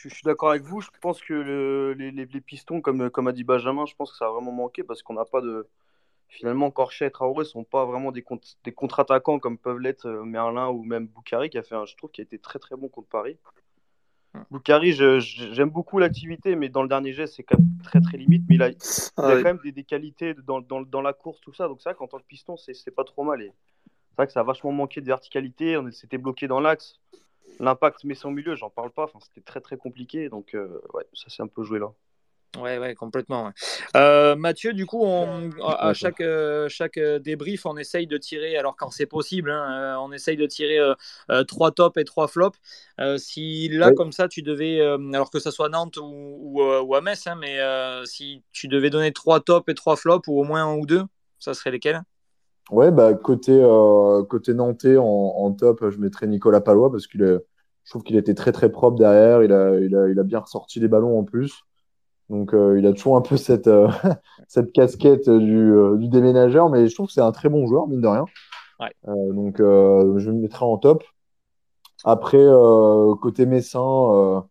je 0.09 0.15
suis 0.15 0.23
d'accord 0.25 0.51
avec 0.51 0.63
vous. 0.63 0.81
Je 0.81 0.89
pense 1.01 1.21
que 1.21 1.95
les, 1.97 2.41
pistons, 2.41 2.81
comme, 2.81 3.11
comme 3.11 3.29
a 3.29 3.33
dit 3.33 3.45
Benjamin, 3.45 3.87
je 3.87 3.95
pense 3.95 4.13
que 4.13 4.17
ça 4.17 4.27
a 4.27 4.31
vraiment 4.31 4.53
manqué 4.53 4.83
parce 4.83 5.03
qu'on 5.03 5.15
n'a 5.15 5.25
pas 5.25 5.41
de. 5.41 5.67
Finalement, 6.31 6.71
Corchet 6.71 7.07
et 7.07 7.11
Traoré 7.11 7.47
sont 7.47 7.65
pas 7.65 7.87
vraiment 7.87 8.13
des, 8.13 8.23
des 8.63 8.73
contre-attaquants 8.73 9.39
comme 9.39 9.57
peuvent 9.57 9.79
l'être 9.79 10.07
euh, 10.07 10.25
Merlin 10.25 10.69
ou 10.69 10.85
même 10.85 11.07
Boukari 11.07 11.49
qui 11.49 11.57
a 11.57 11.63
fait 11.63 11.75
un, 11.75 11.87
je 11.87 11.97
trouve, 11.97 12.11
qui 12.11 12.21
a 12.21 12.25
été 12.25 12.39
très 12.39 12.59
très 12.59 12.77
bon 12.77 12.89
contre 12.89 13.09
Paris. 13.09 13.39
Boukari, 14.51 14.93
j'aime 14.93 15.71
beaucoup 15.71 15.99
l'activité, 15.99 16.55
mais 16.55 16.69
dans 16.69 16.83
le 16.83 16.89
dernier 16.89 17.13
geste, 17.13 17.35
c'est 17.37 17.43
quand 17.43 17.59
même 17.59 17.79
très 17.83 18.01
très 18.01 18.19
limite. 18.19 18.45
Mais 18.49 18.57
il 18.57 18.63
a, 18.63 18.67
a 18.67 18.71
ah 19.17 19.37
quand 19.37 19.43
même 19.43 19.61
des, 19.65 19.85
qualités 19.85 20.35
dans, 20.35 20.61
dans, 20.61 20.83
dans, 20.83 21.01
la 21.03 21.13
course, 21.13 21.41
tout 21.41 21.53
ça. 21.53 21.67
Donc, 21.67 21.81
c'est 21.81 21.89
vrai 21.89 21.97
qu'en 21.97 22.07
tant 22.07 22.19
que 22.19 22.27
piston, 22.27 22.57
c'est 22.57 22.95
pas 22.95 23.05
trop 23.05 23.25
mal. 23.25 23.41
C'est 23.41 24.17
vrai 24.17 24.27
que 24.27 24.33
ça 24.33 24.41
a 24.41 24.45
vachement 24.45 24.73
manqué 24.73 25.01
de 25.01 25.07
verticalité. 25.07 25.77
On 25.77 25.91
s'était 25.91 26.19
bloqué 26.19 26.49
dans 26.49 26.61
l'axe. 26.61 27.01
L'impact 27.61 28.05
met 28.05 28.15
son 28.15 28.31
milieu, 28.31 28.55
j'en 28.55 28.71
parle 28.71 28.91
pas. 28.91 29.05
Enfin, 29.05 29.19
c'était 29.21 29.41
très 29.41 29.61
très 29.61 29.77
compliqué. 29.77 30.29
Donc, 30.29 30.55
euh, 30.55 30.81
ouais, 30.95 31.07
ça 31.13 31.31
s'est 31.31 31.43
un 31.43 31.49
peu 31.49 31.65
joué 31.65 31.79
là. 31.79 31.93
Ouais, 32.57 32.79
ouais, 32.79 32.95
complètement. 32.95 33.53
Euh, 33.95 34.35
Mathieu, 34.35 34.73
du 34.73 34.87
coup, 34.87 35.03
on, 35.03 35.51
à 35.63 35.93
chaque, 35.93 36.23
euh, 36.23 36.67
chaque 36.69 36.99
débrief, 36.99 37.67
on 37.67 37.77
essaye 37.77 38.07
de 38.07 38.17
tirer, 38.17 38.57
alors 38.57 38.75
quand 38.75 38.91
c'est 38.91 39.07
possible, 39.07 39.51
hein, 39.51 39.99
on 40.01 40.13
essaye 40.13 40.37
de 40.37 40.47
tirer 40.47 40.79
trois 41.47 41.73
tops 41.73 41.99
et 41.99 42.05
trois 42.05 42.27
flops. 42.27 42.59
si 43.19 43.69
là, 43.69 43.93
comme 43.93 44.13
ça, 44.13 44.29
tu 44.29 44.43
devais, 44.43 44.81
alors 44.81 45.31
que 45.31 45.39
ce 45.39 45.51
soit 45.51 45.69
Nantes 45.69 45.99
ou, 45.99 46.63
ou, 46.63 46.95
à 46.95 47.01
Metz, 47.03 47.27
hein, 47.27 47.37
mais 47.39 47.59
si 48.07 48.43
tu 48.53 48.67
devais 48.67 48.91
donner 48.91 49.13
trois 49.13 49.41
tops 49.41 49.69
et 49.71 49.75
trois 49.75 49.97
flops, 49.97 50.27
ou 50.27 50.41
au 50.41 50.45
moins 50.45 50.65
un 50.65 50.75
ou 50.75 50.87
deux, 50.87 51.05
ça 51.39 51.53
serait 51.55 51.71
lesquels? 51.71 52.03
Ouais, 52.71 52.91
bah, 52.91 53.15
côté, 53.15 53.53
euh, 53.53 54.23
côté 54.25 54.53
Nantais, 54.53 54.99
en, 54.99 55.05
en, 55.05 55.53
top, 55.53 55.89
je 55.89 55.99
mettrais 55.99 56.27
Nicolas 56.27 56.61
Palois 56.61 56.91
parce 56.91 57.07
qu'il 57.07 57.23
est, 57.23 57.39
je 57.85 57.91
trouve 57.91 58.03
qu'il 58.03 58.17
était 58.17 58.35
très 58.35 58.53
très 58.53 58.71
propre 58.71 58.99
derrière. 58.99 59.43
Il 59.43 59.53
a, 59.53 59.79
il 59.79 59.97
a, 59.97 60.09
il 60.09 60.19
a 60.19 60.23
bien 60.23 60.41
ressorti 60.41 60.79
les 60.79 60.89
ballons 60.89 61.19
en 61.19 61.25
plus. 61.25 61.63
Donc 62.31 62.55
euh, 62.55 62.79
il 62.79 62.87
a 62.87 62.93
toujours 62.93 63.17
un 63.17 63.23
peu 63.23 63.37
cette, 63.37 63.69
euh, 63.69 63.89
cette 64.49 64.73
casquette 64.73 65.29
du, 65.31 65.73
du, 65.99 66.09
déménageur, 66.09 66.69
mais 66.69 66.89
je 66.89 66.95
trouve 66.95 67.07
que 67.07 67.13
c'est 67.13 67.21
un 67.21 67.33
très 67.33 67.49
bon 67.49 67.67
joueur, 67.67 67.89
mine 67.89 68.01
de 68.01 68.09
rien. 68.09 68.25
Ouais. 68.81 68.93
donc 69.07 69.57
je 69.59 70.31
le 70.31 70.37
mettrai 70.37 70.65
en 70.65 70.79
top. 70.79 71.03
Après, 72.05 72.45
côté 73.21 73.45
Messin, 73.45 74.45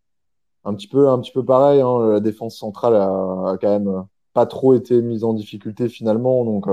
un, 0.65 0.73
petit 0.73 0.87
peu, 0.87 1.07
un 1.07 1.19
petit 1.19 1.31
peu 1.31 1.45
pareil. 1.45 1.79
Hein, 1.79 2.11
la 2.11 2.19
défense 2.19 2.57
centrale 2.57 2.95
a, 2.95 3.07
a, 3.07 3.57
quand 3.57 3.69
même 3.69 4.05
pas 4.33 4.45
trop 4.45 4.73
été 4.73 5.01
mise 5.01 5.23
en 5.23 5.33
difficulté 5.33 5.87
finalement. 5.87 6.43
Donc 6.43 6.67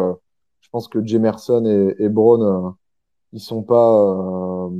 je 0.64 0.68
pense 0.70 0.88
que 0.88 1.06
Jemerson 1.06 1.64
et, 1.66 2.02
et 2.02 2.08
Braun, 2.08 2.42
euh, 2.42 2.70
ils 3.32 3.40
sont 3.40 3.62
pas 3.62 3.94
euh, 3.94 4.70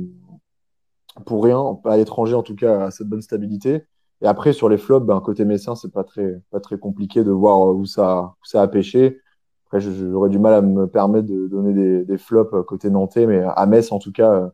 pour 1.25 1.43
rien, 1.43 1.79
à 1.85 1.95
l'étranger 1.95 2.33
en 2.33 2.43
tout 2.43 2.55
cas, 2.55 2.87
à 2.87 2.91
cette 2.91 3.07
bonne 3.07 3.21
stabilité. 3.21 3.85
Et 4.21 4.27
après, 4.27 4.53
sur 4.53 4.69
les 4.69 4.77
flops, 4.77 5.05
ben, 5.05 5.19
côté 5.21 5.45
Messin, 5.45 5.75
c'est 5.75 5.91
pas 5.91 6.03
très, 6.03 6.41
pas 6.51 6.59
très 6.59 6.77
compliqué 6.77 7.23
de 7.23 7.31
voir 7.31 7.75
où 7.75 7.85
ça, 7.85 8.35
où 8.41 8.45
ça 8.45 8.61
a 8.61 8.67
pêché. 8.67 9.19
Après, 9.67 9.81
j'aurais 9.81 10.29
du 10.29 10.39
mal 10.39 10.53
à 10.53 10.61
me 10.61 10.87
permettre 10.87 11.27
de 11.27 11.47
donner 11.47 11.73
des, 11.73 12.05
des, 12.05 12.17
flops 12.17 12.65
côté 12.65 12.89
Nantais, 12.89 13.25
mais 13.25 13.43
à 13.43 13.65
Metz, 13.65 13.91
en 13.91 13.99
tout 13.99 14.11
cas, 14.11 14.51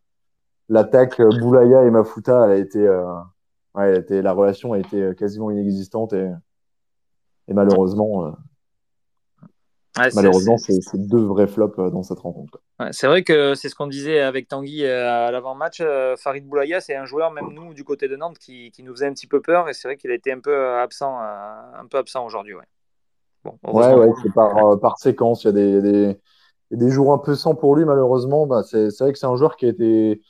l'attaque 0.70 1.22
Boulaya 1.39 1.84
et 1.84 1.91
Mafuta, 1.91 2.46
elle 2.46 2.51
a 2.51 2.56
été, 2.58 2.88
euh, 2.88 3.06
ouais, 3.75 3.89
elle 3.89 3.96
a 3.96 4.00
été, 4.00 4.22
la 4.22 4.34
relation 4.34 4.74
a 4.74 4.80
été 4.80 5.13
quasiment 5.15 5.51
inexistante 5.51 6.13
et, 6.13 6.32
et 7.48 7.53
malheureusement, 7.53 8.34
Malheureusement, 9.98 10.57
c'est 10.57 10.79
deux 10.95 11.24
vrais 11.24 11.48
flops 11.48 11.77
euh, 11.79 11.89
dans 11.89 12.03
cette 12.03 12.19
rencontre. 12.19 12.62
c'est 12.91 13.07
vrai 13.07 13.24
que 13.24 13.55
c'est 13.55 13.67
ce 13.67 13.75
qu'on 13.75 13.88
disait 13.88 14.19
avec 14.19 14.48
Tanguy 14.48 14.86
euh, 14.86 15.27
à 15.27 15.31
l'avant-match. 15.31 15.79
Euh, 15.81 16.15
Farid 16.15 16.48
Boulaya, 16.48 16.79
c'est 16.79 16.95
un 16.95 17.05
joueur, 17.05 17.31
même 17.31 17.50
nous, 17.51 17.74
du 17.74 17.83
côté 17.83 18.07
de 18.07 18.15
Nantes, 18.15 18.38
qui, 18.38 18.71
qui 18.71 18.83
nous 18.83 18.93
faisait 18.93 19.07
un 19.07 19.13
petit 19.13 19.27
peu 19.27 19.41
peur. 19.41 19.67
Et 19.67 19.74
c'est 19.74 19.88
vrai 19.88 19.98
qu'il 19.98 20.12
a 20.12 20.13
été 20.13 20.31
un 20.31 20.39
peu 20.39 20.75
absent, 20.77 21.19
un 21.19 21.86
peu 21.89 21.98
absent 21.98 22.25
aujourd'hui. 22.25 22.53
Ouais, 22.53 22.63
bon, 23.43 23.57
ouais 23.74 24.10
c'est 24.24 24.33
par, 24.33 24.79
par, 24.79 24.98
séquence. 24.98 25.43
Il 25.43 25.48
y 25.48 25.50
a 25.50 25.53
des, 25.53 25.81
des, 25.81 26.17
des, 26.71 26.89
jours 26.89 27.12
un 27.12 27.17
peu 27.17 27.36
sans 27.36 27.55
pour 27.55 27.75
lui, 27.75 27.83
malheureusement. 27.83 28.48
Bah, 28.48 28.63
c'est 28.63 28.98
vrai 29.00 29.12
que 29.12 29.19
c'est 29.19 29.25
un 29.25 29.36
joueur 29.36 29.57
qui 29.57 29.65
a 29.65 29.69
été 29.69 30.21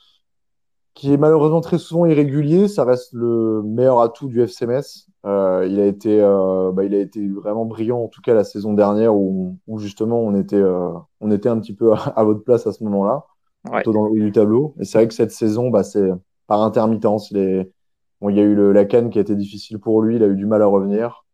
qui 0.94 1.12
est 1.12 1.16
malheureusement 1.16 1.60
très 1.60 1.78
souvent 1.78 2.06
irrégulier. 2.06 2.68
Ça 2.68 2.84
reste 2.84 3.12
le 3.12 3.62
meilleur 3.62 4.00
atout 4.00 4.28
du 4.28 4.40
FCMS. 4.42 5.08
Euh, 5.24 5.66
il, 5.68 5.80
a 5.80 5.86
été, 5.86 6.20
euh, 6.20 6.72
bah, 6.72 6.84
il 6.84 6.94
a 6.94 6.98
été 6.98 7.28
vraiment 7.28 7.64
brillant, 7.64 8.00
en 8.00 8.08
tout 8.08 8.20
cas 8.22 8.34
la 8.34 8.44
saison 8.44 8.72
dernière, 8.72 9.14
où, 9.14 9.56
où 9.68 9.78
justement 9.78 10.20
on 10.20 10.34
était, 10.34 10.56
euh, 10.56 10.90
on 11.20 11.30
était 11.30 11.48
un 11.48 11.58
petit 11.60 11.74
peu 11.74 11.92
à, 11.92 12.24
votre 12.24 12.42
place 12.42 12.66
à 12.66 12.72
ce 12.72 12.82
moment-là, 12.84 13.24
plutôt 13.70 13.92
dans 13.92 14.04
le 14.04 14.10
haut 14.10 14.14
du 14.14 14.32
tableau. 14.32 14.74
Et 14.80 14.84
c'est 14.84 14.98
vrai 14.98 15.08
que 15.08 15.14
cette 15.14 15.30
saison, 15.30 15.70
bah, 15.70 15.84
c'est 15.84 16.10
par 16.46 16.62
intermittence. 16.62 17.30
Il 17.30 17.38
est, 17.38 17.70
Bon, 18.22 18.28
il 18.28 18.36
y 18.36 18.40
a 18.40 18.44
eu 18.44 18.54
le, 18.54 18.70
la 18.72 18.84
canne 18.84 19.10
qui 19.10 19.18
a 19.18 19.20
été 19.20 19.34
difficile 19.34 19.80
pour 19.80 20.00
lui, 20.00 20.14
il 20.14 20.22
a 20.22 20.28
eu 20.28 20.36
du 20.36 20.46
mal 20.46 20.62
à 20.62 20.66
revenir. 20.66 21.24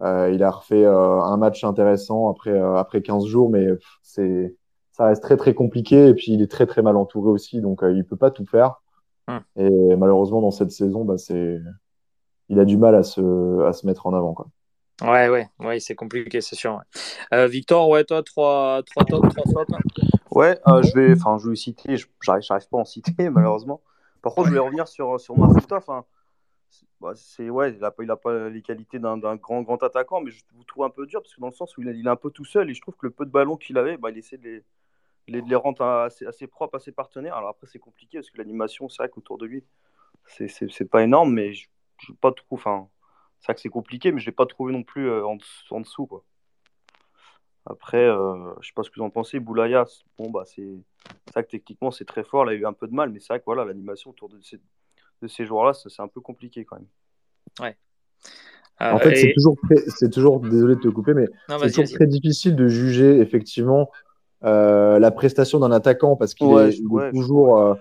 Euh, 0.00 0.30
il 0.32 0.42
a 0.42 0.50
refait 0.50 0.86
euh, 0.86 1.20
un 1.20 1.36
match 1.36 1.62
intéressant 1.64 2.30
après, 2.30 2.52
euh, 2.52 2.76
après 2.76 3.02
15 3.02 3.26
jours, 3.26 3.50
mais 3.50 3.66
c'est, 4.02 4.56
ça 4.92 5.04
reste 5.04 5.22
très 5.22 5.36
très 5.36 5.52
compliqué 5.52 6.08
et 6.08 6.14
puis 6.14 6.32
il 6.32 6.40
est 6.40 6.50
très 6.50 6.66
très 6.66 6.80
mal 6.80 6.96
entouré 6.96 7.28
aussi, 7.28 7.60
donc 7.60 7.82
il 7.82 8.06
peut 8.06 8.16
pas 8.16 8.30
tout 8.30 8.46
faire. 8.46 8.80
Et 9.56 9.96
malheureusement, 9.96 10.40
dans 10.40 10.50
cette 10.50 10.70
saison, 10.70 11.04
bah, 11.04 11.18
c'est, 11.18 11.58
il 12.48 12.58
a 12.58 12.64
du 12.64 12.76
mal 12.76 12.94
à 12.94 13.02
se, 13.02 13.62
à 13.64 13.72
se 13.72 13.86
mettre 13.86 14.06
en 14.06 14.14
avant. 14.14 14.34
Quoi. 14.34 14.46
Ouais, 15.02 15.28
ouais, 15.28 15.48
ouais, 15.60 15.80
c'est 15.80 15.94
compliqué, 15.94 16.40
c'est 16.40 16.56
sûr. 16.56 16.80
Victor, 17.32 17.88
ouais, 17.88 18.04
toi, 18.04 18.22
trois, 18.22 18.82
trois 18.84 19.04
top, 19.04 19.28
trois 19.28 19.44
flops. 19.44 19.72
Ouais, 20.30 20.58
je 20.66 20.94
vais, 20.94 21.12
enfin, 21.12 21.38
je 21.38 21.50
vais 21.50 21.56
citer, 21.56 21.96
j'arrive, 22.22 22.42
j'arrive 22.42 22.68
pas 22.68 22.78
à 22.78 22.80
en 22.80 22.84
citer 22.84 23.14
malheureusement. 23.30 23.80
Par 24.22 24.34
contre, 24.34 24.48
je 24.48 24.54
vais 24.54 24.60
revenir 24.60 24.86
sur, 24.86 25.18
sur. 25.18 25.34
Enfin, 25.38 26.04
bah, 27.00 27.12
c'est 27.14 27.48
ouais, 27.48 27.72
il 27.72 27.78
n'a 27.80 27.90
pas, 27.90 28.02
il 28.02 28.10
a 28.10 28.16
pas 28.16 28.48
les 28.48 28.62
qualités 28.62 28.98
d'un 28.98 29.16
grand, 29.36 29.62
grand 29.62 29.82
attaquant, 29.82 30.20
mais 30.20 30.30
je 30.30 30.42
vous 30.54 30.64
trouve 30.64 30.84
un 30.84 30.90
peu 30.90 31.06
dur 31.06 31.22
parce 31.22 31.34
que 31.34 31.40
dans 31.40 31.48
le 31.48 31.54
sens 31.54 31.76
où 31.76 31.82
il 31.82 31.88
est, 31.88 31.98
il 31.98 32.06
est 32.06 32.10
un 32.10 32.16
peu 32.16 32.30
tout 32.30 32.44
seul 32.44 32.68
et 32.70 32.74
je 32.74 32.80
trouve 32.80 32.94
que 32.96 33.06
le 33.06 33.10
peu 33.10 33.24
de 33.24 33.30
ballons 33.30 33.56
qu'il 33.56 33.78
avait, 33.78 33.96
bah, 33.96 34.10
il 34.10 34.18
essaie 34.18 34.36
de 34.36 34.44
les, 34.44 34.62
de 35.30 35.48
les, 35.48 35.56
rendre 35.56 35.82
assez, 35.82 36.26
assez, 36.26 36.46
propres 36.46 36.76
à 36.76 36.80
ses 36.80 36.92
partenaires. 36.92 37.36
Alors 37.36 37.50
après, 37.50 37.66
c'est 37.66 37.78
compliqué 37.78 38.18
parce 38.18 38.30
que 38.30 38.38
l'animation, 38.38 38.88
c'est 38.88 39.02
vrai 39.02 39.08
qu'autour 39.08 39.38
de 39.38 39.46
lui, 39.46 39.64
c'est 40.26 40.90
pas 40.90 41.02
énorme, 41.02 41.32
mais 41.32 41.52
je, 41.52 41.68
je 41.98 42.12
pas 42.12 42.32
trop. 42.32 42.56
Enfin, 42.56 42.88
c'est 43.40 43.46
vrai 43.46 43.54
que 43.54 43.60
c'est 43.60 43.68
compliqué, 43.68 44.12
mais 44.12 44.20
je 44.20 44.26
l'ai 44.26 44.32
pas 44.32 44.46
trouvé 44.46 44.72
non 44.72 44.82
plus 44.82 45.08
euh, 45.08 45.26
en, 45.26 45.38
en, 45.70 45.80
dessous. 45.80 46.06
Quoi. 46.06 46.24
Après, 47.66 48.04
euh, 48.04 48.52
je 48.60 48.68
sais 48.68 48.72
pas 48.74 48.82
ce 48.82 48.90
que 48.90 48.96
vous 48.96 49.06
en 49.06 49.10
pensez. 49.10 49.40
Boulaya, 49.40 49.86
bon, 50.18 50.30
bah, 50.30 50.44
c'est 50.44 50.62
vrai 51.32 51.44
que 51.44 51.50
techniquement, 51.50 51.90
c'est 51.90 52.04
très 52.04 52.24
fort. 52.24 52.44
Il 52.46 52.50
a 52.50 52.58
eu 52.58 52.66
un 52.66 52.72
peu 52.72 52.86
de 52.86 52.94
mal, 52.94 53.10
mais 53.10 53.20
c'est 53.20 53.28
vrai 53.28 53.40
que 53.40 53.44
voilà, 53.46 53.64
l'animation 53.64 54.10
autour 54.10 54.28
de 54.28 54.40
ces, 54.40 54.60
de 55.22 55.28
ces 55.28 55.46
joueurs-là, 55.46 55.72
c'est 55.74 56.02
un 56.02 56.08
peu 56.08 56.20
compliqué 56.20 56.64
quand 56.64 56.76
même. 56.76 56.88
Ouais. 57.60 57.76
en 58.80 58.98
fait, 58.98 59.14
c'est 59.16 59.32
toujours, 59.34 59.56
c'est 59.88 60.10
toujours, 60.10 60.40
désolé 60.40 60.76
de 60.76 60.80
te 60.80 60.88
couper, 60.88 61.14
mais 61.14 61.26
c'est 61.48 61.68
toujours 61.68 61.96
très 61.96 62.06
difficile 62.06 62.56
de 62.56 62.68
juger 62.68 63.18
effectivement 63.18 63.82
euh, 63.82 64.09
la 64.42 65.10
prestation 65.10 65.58
d'un 65.60 65.72
attaquant 65.72 66.16
parce 66.16 66.34
qu'il 66.34 66.48
est, 66.58 67.10
toujours. 67.12 67.58
Euh, 67.58 67.74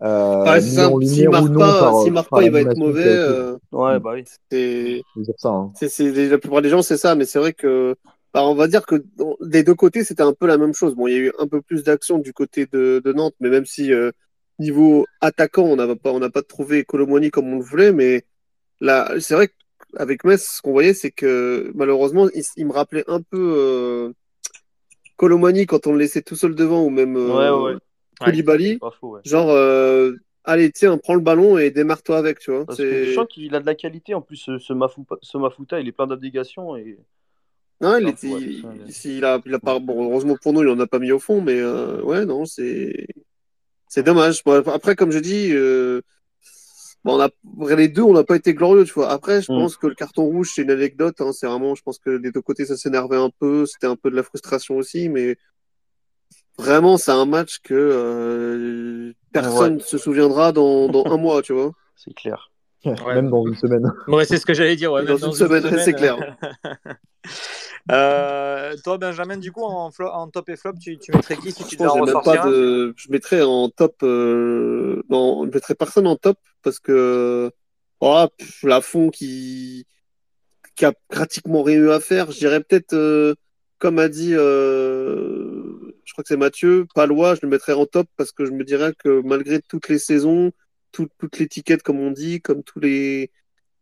euh, 0.00 0.60
s'il 0.60 1.28
marque 1.28 1.52
pas, 1.52 2.10
marque 2.10 2.30
pas 2.30 2.42
il 2.44 2.52
va 2.52 2.60
être 2.60 2.76
mauvais. 2.76 3.04
Euh, 3.06 3.56
ouais, 3.72 3.98
bah 3.98 4.12
oui. 4.14 4.24
C'est 4.50 5.02
ça. 5.36 5.48
Hein. 5.48 5.72
la 5.80 6.38
plupart 6.38 6.62
des 6.62 6.68
gens, 6.68 6.82
c'est 6.82 6.96
ça, 6.96 7.14
mais 7.14 7.24
c'est 7.24 7.38
vrai 7.38 7.52
que. 7.52 7.96
Bah, 8.34 8.44
on 8.44 8.54
va 8.54 8.68
dire 8.68 8.84
que 8.84 9.02
des 9.40 9.62
deux 9.62 9.74
côtés, 9.74 10.04
c'était 10.04 10.22
un 10.22 10.34
peu 10.34 10.46
la 10.46 10.58
même 10.58 10.74
chose. 10.74 10.94
Bon, 10.94 11.06
il 11.06 11.12
y 11.12 11.16
a 11.16 11.18
eu 11.18 11.32
un 11.38 11.48
peu 11.48 11.62
plus 11.62 11.82
d'action 11.82 12.18
du 12.18 12.34
côté 12.34 12.66
de, 12.66 13.00
de, 13.02 13.12
Nantes, 13.12 13.34
mais 13.40 13.48
même 13.48 13.64
si 13.64 13.90
euh, 13.92 14.10
niveau 14.58 15.06
attaquant, 15.22 15.62
on 15.62 15.76
n'a 15.76 15.96
pas, 15.96 16.12
on 16.12 16.18
n'a 16.18 16.28
pas 16.28 16.42
trouvé 16.42 16.84
Colomoni 16.84 17.30
comme 17.30 17.48
on 17.52 17.56
le 17.56 17.64
voulait, 17.64 17.90
mais 17.90 18.26
là, 18.80 19.10
c'est 19.18 19.34
vrai 19.34 19.48
qu'avec 19.48 20.24
Metz, 20.24 20.56
ce 20.56 20.62
qu'on 20.62 20.72
voyait, 20.72 20.92
c'est 20.92 21.10
que 21.10 21.72
malheureusement, 21.74 22.28
il, 22.56 22.66
me 22.66 22.72
rappelait 22.72 23.04
un 23.08 23.22
peu 23.22 23.54
euh, 23.56 24.12
Colomani 25.18 25.66
quand 25.66 25.86
on 25.86 25.92
le 25.92 25.98
laissait 25.98 26.22
tout 26.22 26.36
seul 26.36 26.54
devant, 26.54 26.82
ou 26.82 26.90
même 26.90 27.16
euh, 27.16 27.76
Koulibaly. 28.20 28.78
Genre, 29.24 29.50
euh, 29.50 30.14
allez, 30.44 30.70
tiens, 30.72 30.96
prends 30.96 31.16
le 31.16 31.20
ballon 31.20 31.58
et 31.58 31.70
démarre-toi 31.70 32.16
avec, 32.16 32.38
tu 32.38 32.52
vois. 32.52 32.64
Parce 32.64 32.78
que 32.78 33.04
je 33.04 33.12
sens 33.12 33.26
qu'il 33.28 33.54
a 33.54 33.60
de 33.60 33.66
la 33.66 33.74
qualité, 33.74 34.14
en 34.14 34.22
plus, 34.22 34.36
ce, 34.36 34.58
ce, 34.58 34.72
Mafuta, 34.72 35.80
il 35.80 35.88
est 35.88 35.92
plein 35.92 36.06
d'abnégations 36.06 36.76
et. 36.76 36.98
Non, 37.80 37.96
il, 37.96 38.08
était, 38.08 38.26
il, 38.26 39.24
a, 39.24 39.40
il 39.46 39.54
a 39.54 39.58
pas, 39.60 39.78
bon, 39.78 40.10
heureusement 40.10 40.36
pour 40.42 40.52
nous, 40.52 40.62
il 40.62 40.68
en 40.68 40.80
a 40.80 40.88
pas 40.88 40.98
mis 40.98 41.12
au 41.12 41.20
fond, 41.20 41.40
mais 41.40 41.60
euh, 41.60 42.02
ouais, 42.02 42.26
non, 42.26 42.44
c'est, 42.44 43.06
c'est 43.86 44.02
dommage. 44.02 44.42
après, 44.66 44.96
comme 44.96 45.12
je 45.12 45.20
dis, 45.20 45.52
euh, 45.52 46.02
on 47.14 47.20
a, 47.20 47.76
les 47.76 47.88
deux, 47.88 48.02
on 48.02 48.12
n'a 48.12 48.24
pas 48.24 48.36
été 48.36 48.54
glorieux, 48.54 48.84
tu 48.84 48.92
vois. 48.94 49.10
Après, 49.10 49.42
je 49.42 49.52
mm. 49.52 49.58
pense 49.58 49.76
que 49.76 49.86
le 49.86 49.94
carton 49.94 50.24
rouge, 50.24 50.52
c'est 50.54 50.62
une 50.62 50.70
anecdote. 50.70 51.20
Hein, 51.20 51.32
c'est 51.32 51.46
vraiment, 51.46 51.74
je 51.74 51.82
pense 51.82 51.98
que 51.98 52.18
des 52.18 52.30
deux 52.30 52.40
côtés, 52.40 52.66
ça 52.66 52.76
s'énervait 52.76 53.16
un 53.16 53.30
peu. 53.38 53.66
C'était 53.66 53.86
un 53.86 53.96
peu 53.96 54.10
de 54.10 54.16
la 54.16 54.22
frustration 54.22 54.76
aussi, 54.76 55.08
mais 55.08 55.36
vraiment, 56.58 56.96
c'est 56.98 57.12
un 57.12 57.26
match 57.26 57.58
que 57.62 57.74
euh, 57.74 59.12
personne 59.32 59.76
ne 59.76 59.80
se 59.80 59.98
souviendra 59.98 60.52
dans, 60.52 60.88
dans 60.88 61.04
un 61.06 61.16
mois, 61.16 61.42
tu 61.42 61.52
vois. 61.52 61.72
C'est 61.96 62.14
clair. 62.14 62.50
Même 62.84 63.30
dans 63.30 63.46
une 63.46 63.56
semaine. 63.56 63.92
Ouais, 64.06 64.24
c'est 64.24 64.36
ce 64.36 64.46
que 64.46 64.54
j'allais 64.54 64.76
dire. 64.76 64.92
dans, 64.92 65.16
une, 65.16 65.32
semaine, 65.32 65.78
c'est 65.78 65.94
clair. 65.94 66.36
Euh, 67.90 68.76
toi, 68.84 68.98
Benjamin, 68.98 69.38
du 69.38 69.50
coup, 69.50 69.62
en, 69.62 69.90
en 69.98 70.28
top 70.28 70.48
et 70.50 70.56
flop, 70.56 70.74
tu, 70.74 70.98
tu 70.98 71.10
mettrais 71.12 71.36
qui 71.36 71.52
si 71.52 71.64
tu 71.64 71.76
devais 71.76 71.88
en 71.88 72.20
pas 72.20 72.46
de... 72.46 72.92
Je 72.96 73.10
mettrais 73.10 73.42
en 73.42 73.70
top. 73.70 74.02
Euh... 74.02 75.02
Non, 75.08 75.46
je 75.46 75.50
mettrais 75.50 75.74
personne 75.74 76.06
en 76.06 76.16
top 76.16 76.38
parce 76.62 76.78
que 76.78 77.50
oh, 78.00 78.26
la 78.62 78.80
fond 78.82 79.08
qui... 79.08 79.86
qui 80.76 80.84
a 80.84 80.92
pratiquement 81.08 81.62
rien 81.62 81.78
eu 81.78 81.90
à 81.90 82.00
faire. 82.00 82.30
Je 82.30 82.38
dirais 82.38 82.60
peut-être, 82.60 82.92
euh, 82.92 83.34
comme 83.78 83.98
a 83.98 84.08
dit, 84.08 84.34
euh... 84.34 85.94
je 86.04 86.12
crois 86.12 86.22
que 86.22 86.28
c'est 86.28 86.36
Mathieu, 86.36 86.86
Palois, 86.94 87.36
je 87.36 87.40
le 87.42 87.48
mettrais 87.48 87.72
en 87.72 87.86
top 87.86 88.06
parce 88.18 88.32
que 88.32 88.44
je 88.44 88.50
me 88.50 88.64
dirais 88.64 88.92
que 89.02 89.22
malgré 89.24 89.60
toutes 89.62 89.88
les 89.88 89.98
saisons, 89.98 90.52
toutes 90.98 91.12
toute 91.18 91.38
l'étiquette, 91.38 91.82
comme 91.84 92.00
on 92.00 92.10
dit, 92.10 92.40
comme 92.40 92.64
tous 92.64 92.80
les, 92.80 93.30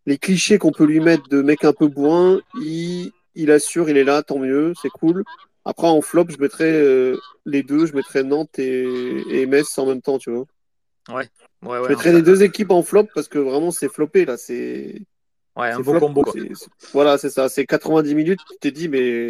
les 0.04 0.18
clichés 0.18 0.58
qu'on 0.58 0.72
peut 0.72 0.84
lui 0.84 1.00
mettre 1.00 1.28
de 1.28 1.40
mec 1.40 1.64
un 1.64 1.72
peu 1.72 1.88
bourrin, 1.88 2.40
il, 2.60 3.10
il 3.34 3.50
assure, 3.50 3.88
il 3.88 3.96
est 3.96 4.04
là, 4.04 4.22
tant 4.22 4.38
mieux, 4.38 4.74
c'est 4.82 4.90
cool. 4.90 5.24
Après, 5.64 5.86
en 5.86 6.02
flop, 6.02 6.26
je 6.28 6.36
mettrais 6.38 6.72
euh, 6.72 7.16
les 7.46 7.62
deux, 7.62 7.86
je 7.86 7.94
mettrais 7.94 8.22
Nantes 8.22 8.58
et, 8.58 9.22
et, 9.30 9.46
Metz 9.46 9.78
en 9.78 9.86
même 9.86 10.02
temps, 10.02 10.18
tu 10.18 10.30
vois. 10.30 10.44
Ouais. 11.08 11.28
ouais, 11.62 11.78
je 11.84 11.88
mettrais 11.88 12.12
les 12.12 12.22
deux 12.22 12.42
équipes 12.42 12.70
en 12.70 12.82
flop 12.82 13.08
parce 13.14 13.28
que 13.28 13.38
vraiment, 13.38 13.70
c'est 13.70 13.88
floppé, 13.88 14.26
là. 14.26 14.36
C'est. 14.36 15.02
Ouais, 15.56 15.70
un 15.70 15.80
beau 15.80 15.98
combo. 15.98 16.22
Voilà, 16.92 17.16
c'est 17.16 17.30
ça. 17.30 17.48
C'est 17.48 17.64
90 17.64 18.14
minutes. 18.14 18.40
Tu 18.50 18.58
t'es 18.60 18.70
dit, 18.70 18.88
mais 18.88 19.28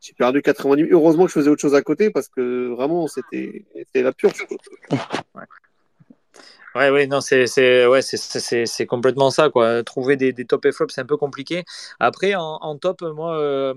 j'ai 0.00 0.14
perdu 0.14 0.40
90 0.40 0.76
minutes. 0.76 0.92
Heureusement 0.92 1.24
que 1.24 1.28
je 1.28 1.34
faisais 1.34 1.50
autre 1.50 1.60
chose 1.60 1.74
à 1.74 1.82
côté 1.82 2.10
parce 2.10 2.28
que 2.28 2.68
vraiment, 2.68 3.06
c'était 3.06 3.66
la 3.94 4.12
purge. 4.12 4.46
Ouais. 4.90 5.44
Ouais, 6.76 6.88
ouais, 6.88 7.08
non, 7.08 7.20
c'est 7.20 7.46
ouais, 7.86 8.00
c'est 8.00 8.86
complètement 8.86 9.30
ça, 9.30 9.50
quoi. 9.50 9.82
Trouver 9.82 10.16
des, 10.16 10.32
des 10.32 10.44
top 10.44 10.66
et 10.66 10.72
flops, 10.72 10.94
c'est 10.94 11.00
un 11.00 11.06
peu 11.06 11.16
compliqué. 11.16 11.64
Après, 11.98 12.34
en, 12.36 12.76
top, 12.78 13.02
moi, 13.02 13.36
euh, 13.40 13.74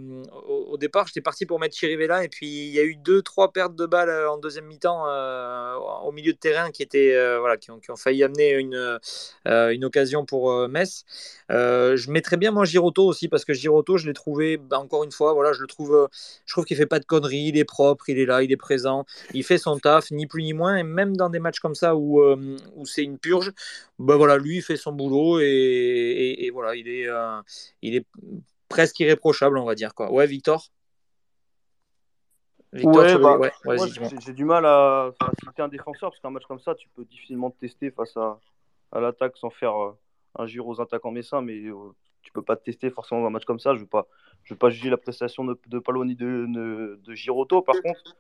au, 0.48 0.78
départ, 0.78 1.08
j'étais 1.08 1.22
parti 1.22 1.48
pour 1.48 1.60
mettre 1.60 1.76
Chirivella, 1.76 2.24
et 2.24 2.30
puis 2.30 2.46
il 2.46 2.72
y 2.72 2.80
a 2.80 2.84
eu 2.84 2.96
deux, 2.96 3.24
trois 3.24 3.52
pertes 3.52 3.76
de 3.76 3.88
balles 3.88 4.10
euh, 4.10 4.30
en 4.30 4.38
deuxième 4.38 4.66
mi-temps 4.66 5.06
euh, 5.08 5.74
au 6.04 6.12
milieu 6.12 6.34
de 6.34 6.38
terrain 6.38 6.70
qui 6.70 6.84
étaient, 6.84 7.18
voilà, 7.40 7.58
qui 7.58 7.72
ont, 7.72 7.80
qui 7.80 7.90
ont, 7.90 7.96
failli 7.96 8.24
amener 8.24 8.52
une, 8.52 9.00
une 9.46 9.86
occasion 9.86 10.26
pour 10.26 10.68
Metz. 10.68 11.04
je 11.50 12.12
mettrais 12.12 12.38
bien 12.38 12.52
moi 12.52 12.66
Giroto 12.66 13.06
aussi 13.08 13.28
parce 13.28 13.44
que 13.46 13.54
Giroto, 13.54 13.98
je 13.98 14.06
l'ai 14.06 14.14
trouvé, 14.14 14.58
bah, 14.58 14.78
encore 14.78 15.04
une 15.04 15.12
fois, 15.12 15.34
voilà, 15.34 15.52
je 15.54 15.62
le 15.62 15.68
trouve, 15.68 16.10
je 16.46 16.54
trouve 16.54 16.66
qu'il 16.66 16.78
fait 16.78 16.86
pas 16.86 17.00
de 17.00 17.06
conneries, 17.06 17.48
il 17.48 17.58
est 17.58 17.66
propre, 17.66 18.10
il 18.10 18.20
est 18.20 18.26
là, 18.26 18.44
il 18.44 18.52
est 18.52 18.58
présent, 18.58 19.06
il 19.34 19.44
fait 19.44 19.58
son 19.58 19.80
taf, 19.80 20.12
ni 20.12 20.28
plus 20.28 20.44
ni 20.44 20.54
moins, 20.54 20.76
et 20.76 20.84
même 20.84 21.18
dans 21.18 21.30
des 21.30 21.40
matchs 21.40 21.60
comme 21.60 21.76
ça 21.76 21.96
où 21.96 22.22
c'est 22.86 23.04
une 23.04 23.18
purge, 23.18 23.52
ben 24.00 24.16
voilà, 24.16 24.38
lui 24.38 24.58
il 24.58 24.62
fait 24.62 24.78
son 24.78 24.92
boulot 24.92 25.40
et, 25.40 26.50
voilà, 26.54 26.75
il 26.75 26.88
est, 26.88 27.08
euh, 27.08 27.42
il 27.82 27.96
est 27.96 28.06
presque 28.70 29.00
irréprochable, 29.00 29.58
on 29.58 29.66
va 29.66 29.75
dire. 29.75 29.94
Quoi. 29.94 30.12
Ouais, 30.12 30.25
Victor? 30.28 30.70
Victor, 32.74 33.40
bah, 33.40 33.52
j'ai 34.25 34.34
du 34.34 34.46
mal 34.46 34.66
à, 34.66 35.12
citer 35.44 35.62
un 35.62 35.68
défenseur 35.68 36.10
parce 36.10 36.20
qu'un 36.20 36.32
match 36.32 36.46
comme 36.48 36.60
ça, 36.60 36.74
tu 36.74 36.90
peux 36.96 37.06
difficilement 37.06 37.52
te 37.52 37.60
tester 37.60 37.92
face 37.92 38.18
à, 38.18 38.40
à 38.92 39.00
l'attaque 39.00 39.38
sans 39.38 39.52
faire 39.52 39.75
euh, 39.75 39.98
un 40.40 40.48
giro 40.48 40.74
aux 40.74 40.82
attaquants 40.82 41.12
messins, 41.12 41.42
mais 41.42 41.60
euh, 41.66 41.75
tu 42.24 42.32
peux 42.32 42.42
pas 42.42 42.56
te 42.56 42.63
tester 42.63 42.90
forcément 42.90 43.22
dans 43.22 43.28
un 43.28 43.32
match 43.32 43.46
comme 43.46 43.60
ça. 43.60 43.74
Je 43.74 43.78
ne 43.78 43.82
veux, 43.82 43.88
pas, 43.88 44.08
je 44.44 44.56
veux 44.56 44.58
pas 44.58 44.72
juger 44.72 44.90
la 44.90 44.98
prestation 44.98 45.46
de, 45.46 45.60
de 45.68 45.80
Palo 45.80 46.04
ni 46.04 46.16
de, 46.16 46.48
de, 46.50 47.00
de 47.04 47.13
Giroto. 47.13 47.62
Par 47.62 47.75
contre, 47.82 48.16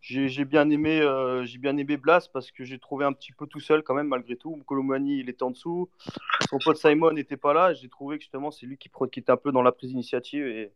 j'ai 0.00 0.44
bien 0.44 0.68
aimé 0.70 1.00
euh, 1.00 1.44
j'ai 1.44 1.58
bien 1.58 1.76
aimé 1.76 1.96
Blas 1.96 2.28
parce 2.32 2.50
que 2.50 2.64
j'ai 2.64 2.78
trouvé 2.78 3.04
un 3.04 3.12
petit 3.12 3.32
peu 3.32 3.46
tout 3.46 3.60
seul 3.60 3.82
quand 3.82 3.94
même 3.94 4.08
malgré 4.08 4.36
tout. 4.36 4.56
Colomani 4.66 5.18
il 5.18 5.28
était 5.28 5.42
en 5.42 5.50
dessous, 5.50 5.88
son 6.48 6.58
pote 6.58 6.76
Simon 6.76 7.12
n'était 7.12 7.36
pas 7.36 7.52
là. 7.52 7.74
J'ai 7.74 7.88
trouvé 7.88 8.18
que 8.18 8.22
justement 8.22 8.50
c'est 8.50 8.66
lui 8.66 8.78
qui, 8.78 8.90
qui, 9.12 9.20
était 9.20 9.32
un 9.32 9.36
peu 9.36 9.52
dans 9.52 9.62
la 9.62 9.72
prise 9.72 9.90
d'initiative 9.90 10.46
et 10.46 10.72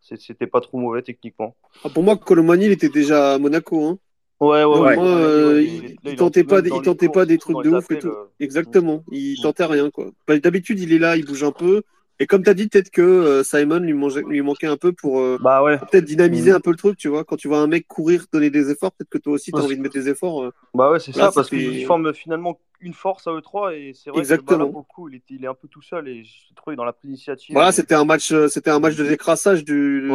c'était 0.00 0.46
pas 0.46 0.60
trop 0.60 0.78
mauvais 0.78 1.02
techniquement. 1.02 1.56
Ah, 1.84 1.88
pour 1.88 2.02
moi 2.02 2.16
Colomani 2.16 2.66
il 2.66 2.72
était 2.72 2.88
déjà 2.88 3.34
à 3.34 3.38
Monaco. 3.38 3.84
Hein. 3.84 3.98
Ouais, 4.40 4.64
ouais, 4.64 4.80
ouais. 4.80 4.96
Euh, 4.98 5.62
il, 6.04 6.16
tentait 6.16 6.44
pas, 6.44 6.60
il 6.60 6.82
tentait 6.82 7.08
pas 7.08 7.24
des 7.24 7.38
trucs 7.38 7.62
de 7.62 7.70
ouf 7.70 7.90
et 7.90 7.98
tout. 7.98 8.08
Euh, 8.08 8.30
Exactement, 8.40 9.04
il 9.10 9.40
tentait 9.40 9.64
rien 9.64 9.90
quoi. 9.90 10.10
D'habitude 10.28 10.80
il 10.80 10.92
est 10.92 10.98
là, 10.98 11.16
il 11.16 11.24
bouge 11.24 11.44
un 11.44 11.52
peu. 11.52 11.82
Et 12.20 12.26
comme 12.26 12.44
tu 12.44 12.50
as 12.50 12.54
dit, 12.54 12.68
peut-être 12.68 12.90
que 12.90 13.02
euh, 13.02 13.42
Simon 13.42 13.80
lui, 13.80 13.92
lui, 14.28 14.42
manquait 14.42 14.68
un 14.68 14.76
peu 14.76 14.92
pour 14.92 15.20
euh, 15.20 15.36
bah 15.40 15.64
ouais. 15.64 15.78
peut-être 15.78 16.04
dynamiser 16.04 16.52
mm. 16.52 16.56
un 16.56 16.60
peu 16.60 16.70
le 16.70 16.76
truc, 16.76 16.96
tu 16.96 17.08
vois. 17.08 17.24
Quand 17.24 17.36
tu 17.36 17.48
vois 17.48 17.58
un 17.58 17.66
mec 17.66 17.88
courir, 17.88 18.26
donner 18.32 18.50
des 18.50 18.70
efforts, 18.70 18.92
peut-être 18.92 19.10
que 19.10 19.18
toi 19.18 19.32
aussi 19.32 19.50
tu 19.50 19.58
as 19.58 19.62
envie 19.62 19.76
de 19.76 19.82
mettre 19.82 19.94
des 19.94 20.08
efforts. 20.08 20.44
Euh. 20.44 20.52
Bah 20.74 20.90
ouais, 20.90 21.00
c'est 21.00 21.12
ça, 21.12 21.32
parce 21.34 21.48
qu'il 21.48 21.84
forme 21.86 22.14
finalement 22.14 22.60
une 22.80 22.94
force 22.94 23.26
à 23.26 23.32
eux 23.32 23.40
trois 23.40 23.74
et 23.74 23.92
c'est 23.94 24.10
vrai 24.10 24.20
Exactement. 24.20 24.66
que 24.66 24.72
beaucoup, 24.72 25.08
il, 25.08 25.22
il 25.30 25.44
est 25.44 25.48
un 25.48 25.54
peu 25.54 25.68
tout 25.68 25.82
seul 25.82 26.06
et 26.06 26.22
je 26.22 26.54
trouve 26.54 26.74
dans 26.76 26.84
la 26.84 26.94
initiative. 27.02 27.54
Voilà, 27.54 27.72
c'était 27.72 27.94
un 27.94 28.04
match, 28.04 28.32
c'était 28.48 28.70
un 28.70 28.78
match 28.78 28.94
de 28.94 29.04
décrassage 29.04 29.64
du, 29.64 30.06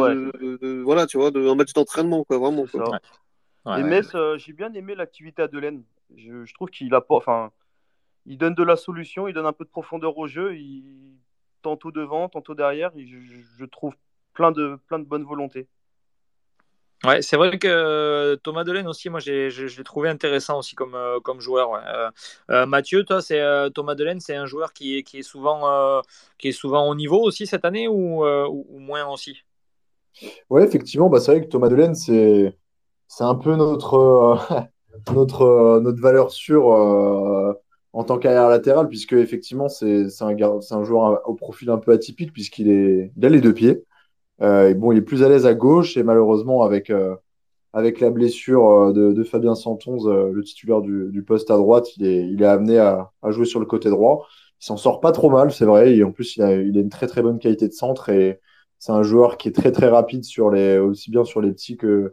voilà, 0.84 1.06
tu 1.06 1.18
vois, 1.18 1.30
de, 1.30 1.48
un 1.48 1.54
match 1.54 1.74
d'entraînement, 1.74 2.24
quoi, 2.24 2.38
vraiment. 2.38 2.64
et 3.76 3.82
Metz, 3.82 4.16
j'ai 4.36 4.52
bien 4.54 4.72
aimé 4.72 4.94
l'activité 4.94 5.42
à 5.42 5.48
Delaine. 5.48 5.82
Je, 6.16 6.44
je 6.44 6.54
trouve 6.54 6.70
qu'il 6.70 6.92
apporte, 6.94 7.22
enfin, 7.22 7.50
il 8.24 8.38
donne 8.38 8.54
de 8.54 8.62
la 8.62 8.76
solution, 8.76 9.28
il 9.28 9.34
donne 9.34 9.46
un 9.46 9.52
peu 9.52 9.64
de 9.64 9.70
profondeur 9.70 10.16
au 10.16 10.26
jeu, 10.26 10.56
il... 10.56 10.84
tantôt 11.62 11.90
devant, 11.90 12.28
tantôt 12.28 12.54
derrière. 12.54 12.90
je, 12.96 13.64
trouve 13.64 13.94
plein 14.32 14.52
de, 14.52 14.78
plein 14.86 14.98
de 14.98 15.04
bonne 15.04 15.24
volonté. 15.24 15.68
Ouais, 17.02 17.22
c'est 17.22 17.36
vrai 17.36 17.58
que 17.58 18.34
Thomas 18.42 18.62
Delaine 18.62 18.86
aussi, 18.86 19.08
moi, 19.08 19.20
je, 19.20 19.76
l'ai 19.76 19.84
trouvé 19.84 20.10
intéressant 20.10 20.58
aussi 20.58 20.74
comme, 20.74 20.94
euh, 20.94 21.18
comme 21.20 21.40
joueur. 21.40 21.74
Euh, 21.74 22.10
euh, 22.50 22.66
Mathieu, 22.66 23.04
toi, 23.04 23.22
c'est 23.22 23.42
Thomas 23.72 23.94
Delaine, 23.94 24.20
c'est 24.20 24.36
un 24.36 24.44
joueur 24.44 24.74
qui 24.74 24.98
est, 24.98 25.02
qui 25.02 25.18
est 25.18 25.22
souvent 25.22 26.02
qui 26.36 26.48
est 26.48 26.52
souvent 26.52 26.86
au 26.88 26.94
niveau 26.94 27.22
aussi 27.22 27.46
cette 27.46 27.64
année 27.64 27.88
ou, 27.88 28.24
ou 28.24 28.78
moins 28.78 29.06
aussi? 29.06 29.42
Ouais, 30.50 30.62
effectivement, 30.64 31.08
bah, 31.08 31.20
c'est 31.20 31.32
vrai 31.32 31.40
que 31.40 31.48
Thomas 31.48 31.68
Delaine, 31.68 31.94
c'est 31.94 32.54
c'est 33.08 33.24
un 33.24 33.34
peu 33.34 33.56
notre 33.56 34.38
notre 35.14 35.80
notre 35.80 36.00
valeur 36.02 36.30
sûre 36.30 36.66
en 37.92 38.04
tant 38.04 38.18
qu'arrière 38.18 38.48
latéral, 38.48 38.88
puisque 38.88 39.14
effectivement, 39.14 39.68
c'est 39.68 40.06
un, 40.20 40.36
un 40.70 40.84
joueur 40.84 41.28
au 41.28 41.34
profil 41.34 41.70
un 41.70 41.78
peu 41.78 41.92
atypique 41.92 42.32
puisqu'il 42.32 42.70
est 42.70 43.12
il 43.16 43.26
a 43.26 43.28
les 43.28 43.40
deux 43.40 43.54
pieds. 43.54 43.84
Euh, 44.42 44.74
bon, 44.74 44.92
il 44.92 44.98
est 44.98 45.02
plus 45.02 45.22
à 45.22 45.28
l'aise 45.28 45.46
à 45.46 45.54
gauche 45.54 45.96
et 45.96 46.02
malheureusement 46.02 46.62
avec 46.62 46.90
euh, 46.90 47.16
avec 47.72 48.00
la 48.00 48.10
blessure 48.10 48.66
euh, 48.68 48.92
de, 48.92 49.12
de 49.12 49.24
Fabien 49.24 49.54
Santonze, 49.54 50.08
le 50.08 50.42
titulaire 50.42 50.80
du, 50.80 51.08
du, 51.10 51.22
poste 51.22 51.50
à 51.50 51.56
droite, 51.56 51.96
il 51.96 52.06
est, 52.06 52.26
il 52.28 52.42
est 52.42 52.46
amené 52.46 52.78
à, 52.78 53.12
à 53.22 53.30
jouer 53.30 53.44
sur 53.46 53.60
le 53.60 53.66
côté 53.66 53.90
droit. 53.90 54.26
Il 54.60 54.66
s'en 54.66 54.76
sort 54.76 55.00
pas 55.00 55.12
trop 55.12 55.30
mal, 55.30 55.52
c'est 55.52 55.64
vrai. 55.64 55.94
Et 55.96 56.04
en 56.04 56.12
plus, 56.12 56.36
il 56.36 56.42
a, 56.42 56.54
il 56.54 56.76
a 56.76 56.80
une 56.80 56.88
très 56.90 57.06
très 57.06 57.22
bonne 57.22 57.38
qualité 57.38 57.68
de 57.68 57.72
centre 57.72 58.08
et 58.10 58.40
c'est 58.78 58.92
un 58.92 59.02
joueur 59.02 59.36
qui 59.36 59.48
est 59.48 59.52
très 59.52 59.72
très 59.72 59.88
rapide 59.88 60.24
sur 60.24 60.50
les, 60.50 60.78
aussi 60.78 61.10
bien 61.10 61.24
sur 61.24 61.40
les 61.40 61.52
petits 61.52 61.76
que 61.76 62.12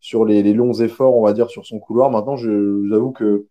sur 0.00 0.24
les, 0.24 0.42
les 0.42 0.54
longs 0.54 0.72
efforts, 0.74 1.16
on 1.16 1.22
va 1.24 1.32
dire, 1.32 1.50
sur 1.50 1.66
son 1.66 1.78
couloir. 1.78 2.10
Maintenant, 2.10 2.36
je, 2.36 2.50
vous 2.50 2.92
avoue 2.94 3.12
que 3.12 3.46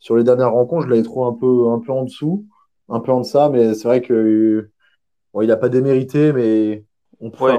sur 0.00 0.16
les 0.16 0.24
dernières 0.24 0.52
rencontres, 0.52 0.86
je 0.86 0.90
l'avais 0.90 1.02
trouvé 1.02 1.28
un 1.28 1.34
peu, 1.34 1.68
un 1.68 1.78
peu 1.78 1.92
en 1.92 2.04
dessous, 2.04 2.46
un 2.88 3.00
peu 3.00 3.12
en 3.12 3.20
deçà, 3.20 3.50
mais 3.50 3.74
c'est 3.74 3.86
vrai 3.86 4.00
que 4.00 4.70
bon, 5.32 5.42
il 5.42 5.48
n'a 5.48 5.56
pas 5.56 5.68
démérité, 5.68 6.32
mais 6.32 6.84
on 7.20 7.30
pourrait. 7.30 7.58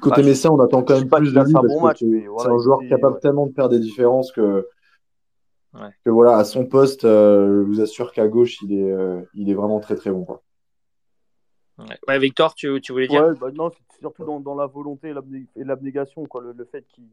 Côté 0.00 0.22
bah, 0.22 0.28
Messin, 0.28 0.50
on 0.50 0.60
attend 0.60 0.82
quand 0.82 0.94
même 0.94 1.08
plus 1.08 1.32
de 1.32 1.40
lui. 1.40 2.26
c'est 2.38 2.48
un 2.48 2.58
joueur 2.58 2.78
capable 2.88 3.18
tellement 3.18 3.46
de 3.46 3.52
faire 3.52 3.68
des 3.68 3.80
différences 3.80 4.30
que, 4.30 4.68
que 6.04 6.10
voilà, 6.10 6.36
à 6.36 6.44
son 6.44 6.64
poste, 6.64 7.04
euh, 7.04 7.64
je 7.64 7.66
vous 7.66 7.80
assure 7.80 8.12
qu'à 8.12 8.28
gauche, 8.28 8.62
il 8.62 8.72
est, 8.72 8.92
euh, 8.92 9.20
il 9.34 9.50
est 9.50 9.54
vraiment 9.54 9.80
très 9.80 9.96
très 9.96 10.10
bon. 10.10 10.24
Quoi. 10.24 10.42
Ouais. 12.06 12.18
Victor, 12.20 12.54
tu, 12.54 12.80
tu, 12.80 12.92
voulais 12.92 13.08
dire? 13.08 13.34
Bah, 13.40 13.50
Non, 13.52 13.70
c'est 13.70 13.98
surtout 13.98 14.24
dans, 14.24 14.38
dans, 14.38 14.54
la 14.54 14.66
volonté 14.66 15.12
et 15.56 15.64
l'abnégation, 15.64 16.24
quoi. 16.26 16.40
Le, 16.40 16.52
le, 16.52 16.64
fait 16.64 16.86
qu'il 16.86 17.08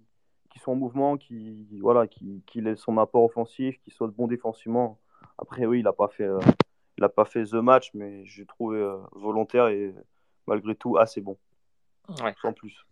qu 0.51 0.59
soit 0.59 0.73
en 0.73 0.77
mouvement, 0.77 1.17
qu'il 1.17 1.65
voilà, 1.81 2.05
ait 2.05 2.75
son 2.75 2.97
apport 2.97 3.23
offensif, 3.23 3.79
qu'il 3.81 3.93
soit 3.93 4.07
bon 4.07 4.27
défensivement. 4.27 4.99
Après, 5.37 5.65
oui, 5.65 5.79
il 5.79 5.83
n'a 5.83 5.93
pas 5.93 6.07
fait. 6.07 6.25
Euh, 6.25 6.39
il 6.97 7.03
a 7.03 7.09
pas 7.09 7.25
fait 7.25 7.43
the 7.45 7.55
match, 7.55 7.89
mais 7.93 8.25
j'ai 8.25 8.45
trouvé 8.45 8.79
volontaire 9.13 9.67
et 9.67 9.95
malgré 10.45 10.75
tout 10.75 10.97
assez 10.97 11.21
bon. 11.21 11.37
Ouais. 12.21 12.35
Sans 12.41 12.53
plus. 12.53 12.85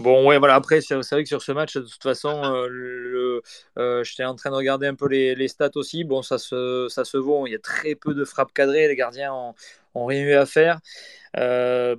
Bon, 0.00 0.26
ouais, 0.26 0.38
voilà. 0.38 0.54
Après, 0.54 0.80
c'est 0.80 0.94
vrai 0.94 1.22
que 1.22 1.28
sur 1.28 1.42
ce 1.42 1.52
match, 1.52 1.76
de 1.76 1.82
toute 1.82 2.02
façon, 2.02 2.42
euh, 2.42 2.68
le, 2.70 3.42
euh, 3.78 4.02
j'étais 4.02 4.24
en 4.24 4.34
train 4.34 4.48
de 4.48 4.54
regarder 4.54 4.86
un 4.86 4.94
peu 4.94 5.06
les, 5.06 5.34
les, 5.34 5.48
stats 5.48 5.72
aussi. 5.74 6.04
Bon, 6.04 6.22
ça 6.22 6.38
se, 6.38 6.86
ça 6.88 7.04
se 7.04 7.18
vaut. 7.18 7.46
Il 7.46 7.52
y 7.52 7.54
a 7.54 7.58
très 7.58 7.94
peu 7.94 8.14
de 8.14 8.24
frappes 8.24 8.54
cadrées. 8.54 8.88
Les 8.88 8.96
gardiens 8.96 9.34
ont, 9.34 9.54
ont 9.94 10.06
rien 10.06 10.22
eu 10.22 10.32
à 10.34 10.46
faire. 10.46 10.80
Euh, 11.36 11.94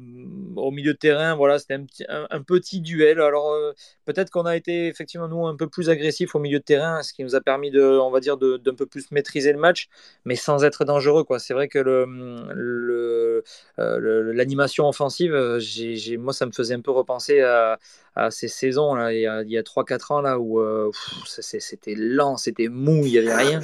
au 0.57 0.71
milieu 0.71 0.93
de 0.93 0.97
terrain, 0.97 1.35
voilà, 1.35 1.57
c'était 1.57 1.75
un, 2.09 2.41
petit 2.41 2.81
duel. 2.81 3.21
Alors 3.21 3.51
euh, 3.51 3.71
peut-être 4.05 4.29
qu'on 4.29 4.45
a 4.45 4.55
été 4.57 4.87
effectivement 4.87 5.27
nous 5.29 5.45
un 5.45 5.55
peu 5.55 5.67
plus 5.67 5.89
agressif 5.89 6.35
au 6.35 6.39
milieu 6.39 6.59
de 6.59 6.63
terrain, 6.63 7.01
ce 7.01 7.13
qui 7.13 7.23
nous 7.23 7.35
a 7.35 7.41
permis 7.41 7.71
de, 7.71 7.81
on 7.81 8.11
va 8.11 8.19
dire, 8.19 8.37
d'un 8.37 8.75
peu 8.75 8.85
plus 8.85 9.09
maîtriser 9.11 9.53
le 9.53 9.59
match, 9.59 9.87
mais 10.25 10.35
sans 10.35 10.63
être 10.65 10.83
dangereux. 10.83 11.23
Quoi. 11.23 11.39
C'est 11.39 11.53
vrai 11.53 11.69
que 11.69 11.79
le, 11.79 13.43
euh, 13.79 14.33
l'animation 14.33 14.87
offensive, 14.87 15.57
j'ai, 15.59 16.17
moi, 16.17 16.33
ça 16.33 16.45
me 16.45 16.51
faisait 16.51 16.75
un 16.75 16.81
peu 16.81 16.91
repenser 16.91 17.41
à, 17.41 17.79
à 18.15 18.29
ces 18.31 18.47
saisons 18.47 18.93
là, 18.95 19.13
il 19.13 19.21
y 19.21 19.27
a, 19.27 19.37
a 19.37 19.63
3-4 19.63 20.13
ans 20.13 20.21
là 20.21 20.39
où 20.39 20.61
c'était 21.25 21.95
lent, 21.95 22.37
c'était 22.37 22.67
mou, 22.67 23.03
il 23.05 23.11
n'y 23.11 23.17
avait 23.17 23.35
rien. 23.35 23.61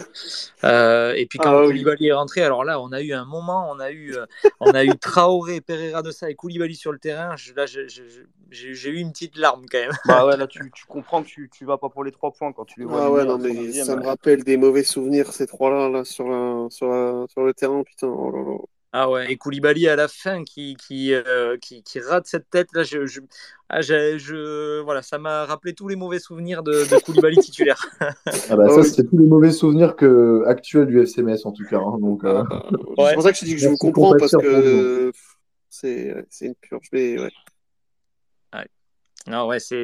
et 1.15 1.25
puis 1.25 1.39
quand 1.39 1.57
ah, 1.57 1.65
Koulibaly 1.65 2.07
est 2.07 2.13
rentré, 2.13 2.43
alors 2.43 2.63
là, 2.63 2.79
on 2.81 2.91
a 2.91 3.01
eu 3.01 3.13
un 3.13 3.25
moment, 3.25 3.69
on 3.71 3.79
a 3.79 3.91
eu, 3.91 4.15
on 4.59 4.71
a 4.71 4.83
eu 4.83 4.97
Traoré 4.97 5.61
Pereira 5.61 6.01
de 6.01 6.11
ça 6.11 6.29
et 6.29 6.35
Koulibaly 6.35 6.75
sur 6.75 6.91
le 6.91 6.99
terrain, 6.99 7.35
là, 7.55 7.65
j'ai 7.65 8.89
eu 8.89 8.97
une 8.97 9.11
petite 9.11 9.37
larme 9.37 9.65
quand 9.69 9.79
même. 9.79 9.91
Bah 10.05 10.25
ouais, 10.25 10.37
là, 10.37 10.47
tu, 10.47 10.61
comprends 10.87 11.23
que 11.23 11.27
tu, 11.27 11.49
tu 11.49 11.65
vas 11.65 11.77
pas 11.77 11.89
pour 11.89 12.03
les 12.03 12.11
trois 12.11 12.31
points 12.31 12.53
quand 12.53 12.65
tu 12.65 12.79
les 12.79 12.85
vois. 12.85 13.05
Ah 13.05 13.11
ouais, 13.11 13.25
non, 13.25 13.37
mais 13.37 13.71
ça 13.73 13.95
me 13.95 14.05
rappelle 14.05 14.43
des 14.43 14.57
mauvais 14.57 14.83
souvenirs, 14.83 15.31
ces 15.33 15.47
trois-là, 15.47 15.89
là, 15.89 16.05
sur, 16.05 16.25
sur, 16.69 16.87
le 16.89 17.53
terrain, 17.53 17.83
putain. 17.83 18.07
Oh 18.07 18.67
ah 18.93 19.09
ouais, 19.09 19.31
et 19.31 19.35
Koulibaly 19.35 19.87
à 19.87 19.95
la 19.95 20.07
fin 20.07 20.43
qui, 20.43 20.75
qui, 20.75 21.13
euh, 21.13 21.57
qui, 21.57 21.83
qui, 21.83 21.99
rate 21.99 22.25
cette 22.25 22.49
tête, 22.49 22.69
là, 22.73 22.83
je, 22.83 23.05
je, 23.05 23.19
ah, 23.69 23.81
je 23.81 24.81
voilà, 24.81 25.01
ça 25.01 25.17
m'a 25.17 25.45
rappelé 25.45 25.73
tous 25.73 25.87
les 25.87 25.97
mauvais 25.97 26.19
souvenirs 26.19 26.63
de, 26.63 26.71
de 26.71 27.03
Koulibaly 27.03 27.37
titulaire. 27.37 27.85
ah 28.49 28.55
bah 28.55 28.69
ça, 28.69 28.83
c'est 28.83 29.03
tous 29.03 29.17
les 29.17 29.25
mauvais 29.25 29.51
souvenirs 29.51 29.95
que, 29.95 30.43
actuels 30.47 30.87
du 30.87 31.01
FCMS 31.01 31.45
en 31.45 31.51
tout 31.51 31.65
cas. 31.65 31.79
Hein, 31.79 31.97
donc, 31.99 32.23
euh... 32.23 32.43
C'est 32.97 33.13
pour 33.13 33.23
ça 33.23 33.31
que 33.31 33.37
je 33.37 33.45
dis 33.45 33.55
que 33.55 33.61
je 33.61 33.67
vous 33.67 33.77
comprends 33.77 34.15
parce 34.17 34.31
que 34.31 35.11
c'est 35.69 36.25
une 36.41 36.55
purge. 36.55 36.87
Mais 36.93 37.19
ouais. 37.19 37.31
Non, 39.27 39.45
ouais, 39.45 39.59
c'est, 39.59 39.83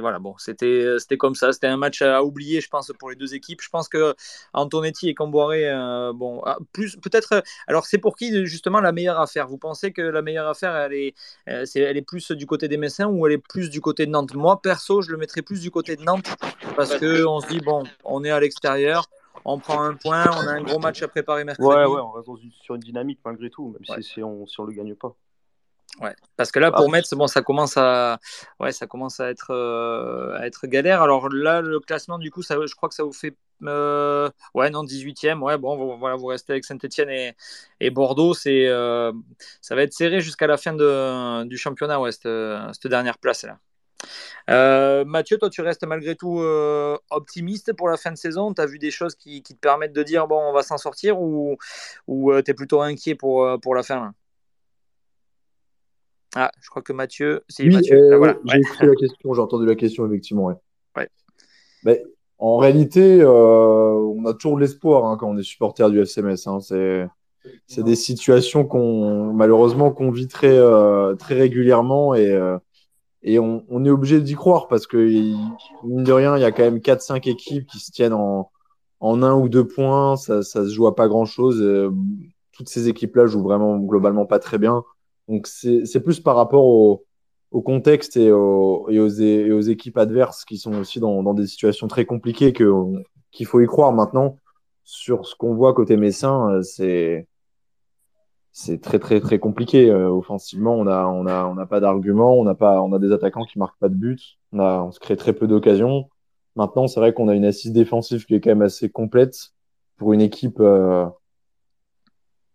voilà, 0.00 0.18
bon, 0.18 0.34
c'était, 0.36 0.96
c'était 0.98 1.16
comme 1.16 1.34
ça. 1.34 1.52
C'était 1.52 1.66
un 1.66 1.78
match 1.78 2.02
à 2.02 2.22
oublier, 2.22 2.60
je 2.60 2.68
pense, 2.68 2.92
pour 2.98 3.08
les 3.08 3.16
deux 3.16 3.34
équipes. 3.34 3.62
Je 3.62 3.70
pense 3.70 3.88
que 3.88 4.14
Antonetti 4.52 5.08
et 5.08 5.14
Camboiré, 5.14 5.70
euh, 5.70 6.12
bon, 6.12 6.42
ah, 6.44 6.58
plus, 6.72 6.96
peut-être. 6.96 7.42
Alors, 7.66 7.86
c'est 7.86 7.98
pour 7.98 8.16
qui 8.16 8.46
justement 8.46 8.80
la 8.80 8.92
meilleure 8.92 9.18
affaire? 9.18 9.48
Vous 9.48 9.56
pensez 9.56 9.92
que 9.92 10.02
la 10.02 10.20
meilleure 10.20 10.46
affaire, 10.46 10.76
elle 10.76 10.92
est, 10.92 11.14
euh, 11.48 11.64
c'est, 11.64 11.80
elle 11.80 11.96
est 11.96 12.02
plus 12.02 12.30
du 12.32 12.46
côté 12.46 12.68
des 12.68 12.76
Messins 12.76 13.06
ou 13.06 13.26
elle 13.26 13.32
est 13.32 13.38
plus 13.38 13.70
du 13.70 13.80
côté 13.80 14.04
de 14.04 14.10
Nantes? 14.10 14.34
Moi, 14.34 14.60
perso, 14.60 15.00
je 15.00 15.10
le 15.10 15.16
mettrais 15.16 15.42
plus 15.42 15.62
du 15.62 15.70
côté 15.70 15.96
de 15.96 16.02
Nantes 16.02 16.36
parce 16.76 16.96
que 16.96 17.24
on 17.24 17.40
se 17.40 17.48
dit 17.48 17.60
bon, 17.60 17.84
on 18.04 18.24
est 18.24 18.30
à 18.30 18.40
l'extérieur, 18.40 19.06
on 19.44 19.58
prend 19.58 19.82
un 19.82 19.94
point, 19.94 20.26
on 20.26 20.46
a 20.46 20.52
un 20.52 20.62
gros 20.62 20.78
match 20.78 21.02
à 21.02 21.08
préparer 21.08 21.44
mercredi. 21.44 21.66
Ouais, 21.66 21.86
ouais, 21.86 22.00
on 22.00 22.10
reste 22.10 22.28
sur 22.62 22.74
une 22.74 22.82
dynamique 22.82 23.20
malgré 23.24 23.48
tout, 23.48 23.68
même 23.68 24.02
si, 24.02 24.22
on 24.22 24.46
si 24.46 24.60
on 24.60 24.64
le 24.64 24.72
gagne 24.72 24.94
pas. 24.94 25.14
Ouais, 25.98 26.14
parce 26.36 26.52
que 26.52 26.58
là, 26.60 26.70
pour 26.70 26.86
ah. 26.88 26.90
Metz, 26.90 27.12
bon, 27.14 27.26
ça 27.26 27.42
commence 27.42 27.76
à, 27.76 28.18
ouais, 28.60 28.72
ça 28.72 28.86
commence 28.86 29.20
à 29.20 29.28
être, 29.28 29.50
euh, 29.50 30.38
à 30.38 30.46
être 30.46 30.66
galère. 30.66 31.02
Alors 31.02 31.28
là, 31.28 31.60
le 31.60 31.80
classement, 31.80 32.18
du 32.18 32.30
coup, 32.30 32.42
ça, 32.42 32.56
je 32.64 32.74
crois 32.74 32.88
que 32.88 32.94
ça 32.94 33.02
vous 33.02 33.12
fait, 33.12 33.36
euh, 33.64 34.30
ouais, 34.54 34.70
non, 34.70 34.84
18e. 34.84 35.42
Ouais, 35.42 35.58
bon, 35.58 35.76
vous, 35.76 35.98
voilà, 35.98 36.16
vous 36.16 36.26
restez 36.26 36.52
avec 36.52 36.64
Saint-Etienne 36.64 37.10
et, 37.10 37.36
et, 37.80 37.90
Bordeaux. 37.90 38.34
C'est, 38.34 38.66
euh, 38.68 39.12
ça 39.60 39.74
va 39.74 39.82
être 39.82 39.92
serré 39.92 40.20
jusqu'à 40.20 40.46
la 40.46 40.56
fin 40.56 40.72
de, 40.72 41.44
du 41.44 41.58
championnat, 41.58 42.00
ouais, 42.00 42.12
cette, 42.12 42.28
cette 42.72 42.86
dernière 42.86 43.18
place 43.18 43.42
là. 43.44 43.58
Euh, 44.48 45.04
Mathieu, 45.04 45.38
toi, 45.38 45.50
tu 45.50 45.60
restes 45.60 45.84
malgré 45.84 46.16
tout 46.16 46.40
euh, 46.40 46.96
optimiste 47.10 47.72
pour 47.74 47.88
la 47.88 47.96
fin 47.96 48.10
de 48.10 48.16
saison. 48.16 48.54
Tu 48.54 48.60
as 48.60 48.66
vu 48.66 48.78
des 48.78 48.90
choses 48.90 49.14
qui, 49.14 49.42
te 49.42 49.54
permettent 49.54 49.92
de 49.92 50.02
dire 50.02 50.26
bon, 50.26 50.40
on 50.40 50.52
va 50.52 50.62
s'en 50.62 50.78
sortir 50.78 51.20
ou, 51.20 51.56
ou 52.06 52.32
euh, 52.32 52.42
tu 52.42 52.50
es 52.50 52.54
plutôt 52.54 52.80
inquiet 52.80 53.14
pour, 53.14 53.60
pour 53.60 53.74
la 53.74 53.82
fin 53.82 54.14
Ah, 56.34 56.50
je 56.60 56.70
crois 56.70 56.82
que 56.82 56.92
Mathieu. 56.92 57.42
C'est 57.48 57.64
Mathieu. 57.66 58.10
J'ai 58.44 58.58
écouté 58.58 58.86
la 58.86 58.94
question, 58.94 59.34
j'ai 59.34 59.40
entendu 59.40 59.66
la 59.66 59.74
question, 59.74 60.06
effectivement. 60.06 60.46
Ouais. 60.96 61.08
Mais, 61.84 62.02
en 62.38 62.56
réalité, 62.58 63.24
on 63.24 64.24
a 64.26 64.34
toujours 64.34 64.56
de 64.56 64.60
l'espoir 64.62 65.06
hein, 65.06 65.16
quand 65.18 65.28
on 65.28 65.36
est 65.38 65.42
supporter 65.42 65.90
du 65.90 66.00
FCMS. 66.00 66.46
Hein. 66.46 66.60
C'est. 66.60 67.06
C'est 67.66 67.82
des 67.82 67.96
situations 67.96 68.66
qu'on 68.66 69.32
malheureusement 69.32 69.92
qu'on 69.92 70.10
vit 70.10 70.28
très, 70.28 70.58
très 71.16 71.34
régulièrement 71.34 72.14
et, 72.14 72.38
et 73.22 73.38
on, 73.38 73.64
on 73.68 73.84
est 73.84 73.90
obligé 73.90 74.20
d'y 74.20 74.34
croire 74.34 74.68
parce 74.68 74.86
que, 74.86 74.96
mine 74.96 76.04
de 76.04 76.12
rien, 76.12 76.36
il 76.36 76.40
y 76.40 76.44
a 76.44 76.52
quand 76.52 76.62
même 76.62 76.78
4-5 76.78 77.28
équipes 77.28 77.66
qui 77.66 77.78
se 77.78 77.90
tiennent 77.90 78.14
en, 78.14 78.50
en 79.00 79.22
un 79.22 79.34
ou 79.34 79.48
deux 79.48 79.66
points. 79.66 80.16
Ça, 80.16 80.42
ça 80.42 80.64
se 80.64 80.70
joue 80.70 80.86
à 80.86 80.94
pas 80.94 81.08
grand-chose. 81.08 81.60
Euh, 81.60 81.90
toutes 82.52 82.68
ces 82.68 82.88
équipes-là 82.88 83.26
jouent 83.26 83.42
vraiment 83.42 83.78
globalement 83.78 84.26
pas 84.26 84.38
très 84.38 84.58
bien. 84.58 84.84
Donc, 85.30 85.46
c'est 85.46 86.02
plus 86.02 86.18
par 86.18 86.34
rapport 86.34 86.64
au, 86.64 87.04
au 87.52 87.62
contexte 87.62 88.16
et, 88.16 88.32
au, 88.32 88.88
et, 88.90 88.98
aux, 88.98 89.08
et, 89.08 89.52
aux, 89.52 89.60
équipes 89.60 89.96
adverses 89.96 90.44
qui 90.44 90.58
sont 90.58 90.74
aussi 90.74 90.98
dans, 90.98 91.22
dans 91.22 91.34
des 91.34 91.46
situations 91.46 91.86
très 91.86 92.04
compliquées 92.04 92.52
qu'il 92.52 93.46
faut 93.46 93.60
y 93.60 93.66
croire 93.66 93.92
maintenant. 93.92 94.36
Sur 94.82 95.26
ce 95.26 95.36
qu'on 95.36 95.54
voit 95.54 95.72
côté 95.72 95.96
Messin, 95.96 96.50
euh, 96.50 96.62
c'est 98.52 98.80
très 98.80 98.98
très 98.98 99.20
très 99.20 99.38
compliqué 99.38 99.88
euh, 99.88 100.10
offensivement. 100.10 100.74
On 100.74 100.88
on 100.88 101.26
a 101.26 101.44
on 101.44 101.54
n'a 101.54 101.66
pas 101.66 101.78
d'argument, 101.78 102.34
on 102.34 102.46
on 102.46 102.92
a 102.92 102.98
des 102.98 103.12
attaquants 103.12 103.44
qui 103.44 103.60
marquent 103.60 103.78
pas 103.78 103.88
de 103.88 103.94
but, 103.94 104.20
on 104.52 104.58
a 104.58 104.82
on 104.82 104.90
se 104.90 104.98
crée 104.98 105.16
très 105.16 105.32
peu 105.32 105.46
d'occasions. 105.46 106.08
Maintenant, 106.56 106.88
c'est 106.88 106.98
vrai 106.98 107.14
qu'on 107.14 107.28
a 107.28 107.36
une 107.36 107.44
assise 107.44 107.70
défensive 107.70 108.26
qui 108.26 108.34
est 108.34 108.40
quand 108.40 108.50
même 108.50 108.62
assez 108.62 108.90
complète 108.90 109.52
pour 109.96 110.12
une 110.12 110.20
équipe 110.20 110.58
euh, 110.58 111.06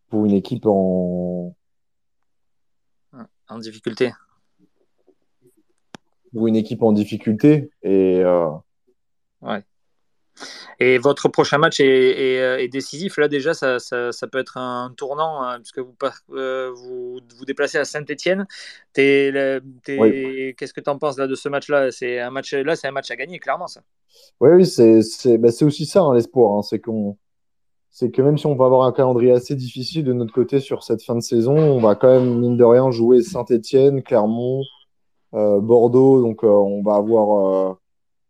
pour 0.09 0.25
une 0.25 0.33
équipe 0.33 0.65
en 0.65 1.55
en 3.49 3.59
difficulté. 3.59 4.13
Pour 6.33 6.47
une 6.47 6.55
équipe 6.55 6.83
en 6.83 6.91
difficulté 6.91 7.69
et 7.81 8.21
euh... 8.23 8.49
ouais. 9.41 9.63
Et 10.79 10.97
votre 10.97 11.29
prochain 11.29 11.57
match 11.57 11.79
est, 11.79 12.67
décisif. 12.67 13.17
Là, 13.17 13.27
déjà, 13.29 13.53
ça, 13.53 13.79
peut 14.31 14.39
être 14.39 14.57
un 14.57 14.93
tournant, 14.97 15.41
hein, 15.41 15.59
puisque 15.59 15.79
vous, 15.79 15.95
vous 16.27 17.19
vous 17.37 17.45
déplacez 17.45 17.77
à 17.77 17.85
Saint-Etienne. 17.85 18.45
Qu'est-ce 18.93 20.73
que 20.73 20.81
tu 20.81 20.89
en 20.89 20.97
penses 20.97 21.17
là, 21.17 21.27
de 21.27 21.35
ce 21.35 21.47
match-là? 21.47 21.91
C'est 21.91 22.19
un 22.19 22.31
match, 22.31 22.53
là, 22.53 22.75
c'est 22.75 22.87
un 22.87 22.91
match 22.91 23.09
à 23.11 23.15
gagner, 23.15 23.39
clairement, 23.39 23.67
ça. 23.67 23.81
Oui, 24.39 24.49
oui, 24.51 24.65
c'est 24.65 25.37
bah, 25.37 25.49
aussi 25.61 25.85
ça, 25.85 26.01
hein, 26.01 26.13
l'espoir. 26.13 26.57
Hein. 26.57 26.61
c'est 26.61 26.79
qu'on 26.79 27.17
c'est 27.95 28.11
que 28.11 28.21
même 28.21 28.37
si 28.37 28.45
on 28.45 28.55
va 28.55 28.65
avoir 28.65 28.85
un 28.85 28.91
calendrier 28.91 29.31
assez 29.31 29.55
difficile 29.55 30.03
de 30.03 30.11
notre 30.11 30.33
côté 30.33 30.59
sur 30.59 30.83
cette 30.83 31.01
fin 31.01 31.15
de 31.15 31.21
saison, 31.21 31.57
on 31.57 31.79
va 31.79 31.95
quand 31.95 32.09
même, 32.09 32.39
mine 32.39 32.57
de 32.57 32.63
rien, 32.65 32.91
jouer 32.91 33.21
Saint-Etienne, 33.23 34.03
Clermont, 34.03 34.63
euh, 35.33 35.61
Bordeaux. 35.61 36.21
Donc, 36.21 36.43
euh, 36.43 36.47
on 36.47 36.83
va 36.83 36.95
avoir, 36.95 37.69
euh, 37.71 37.73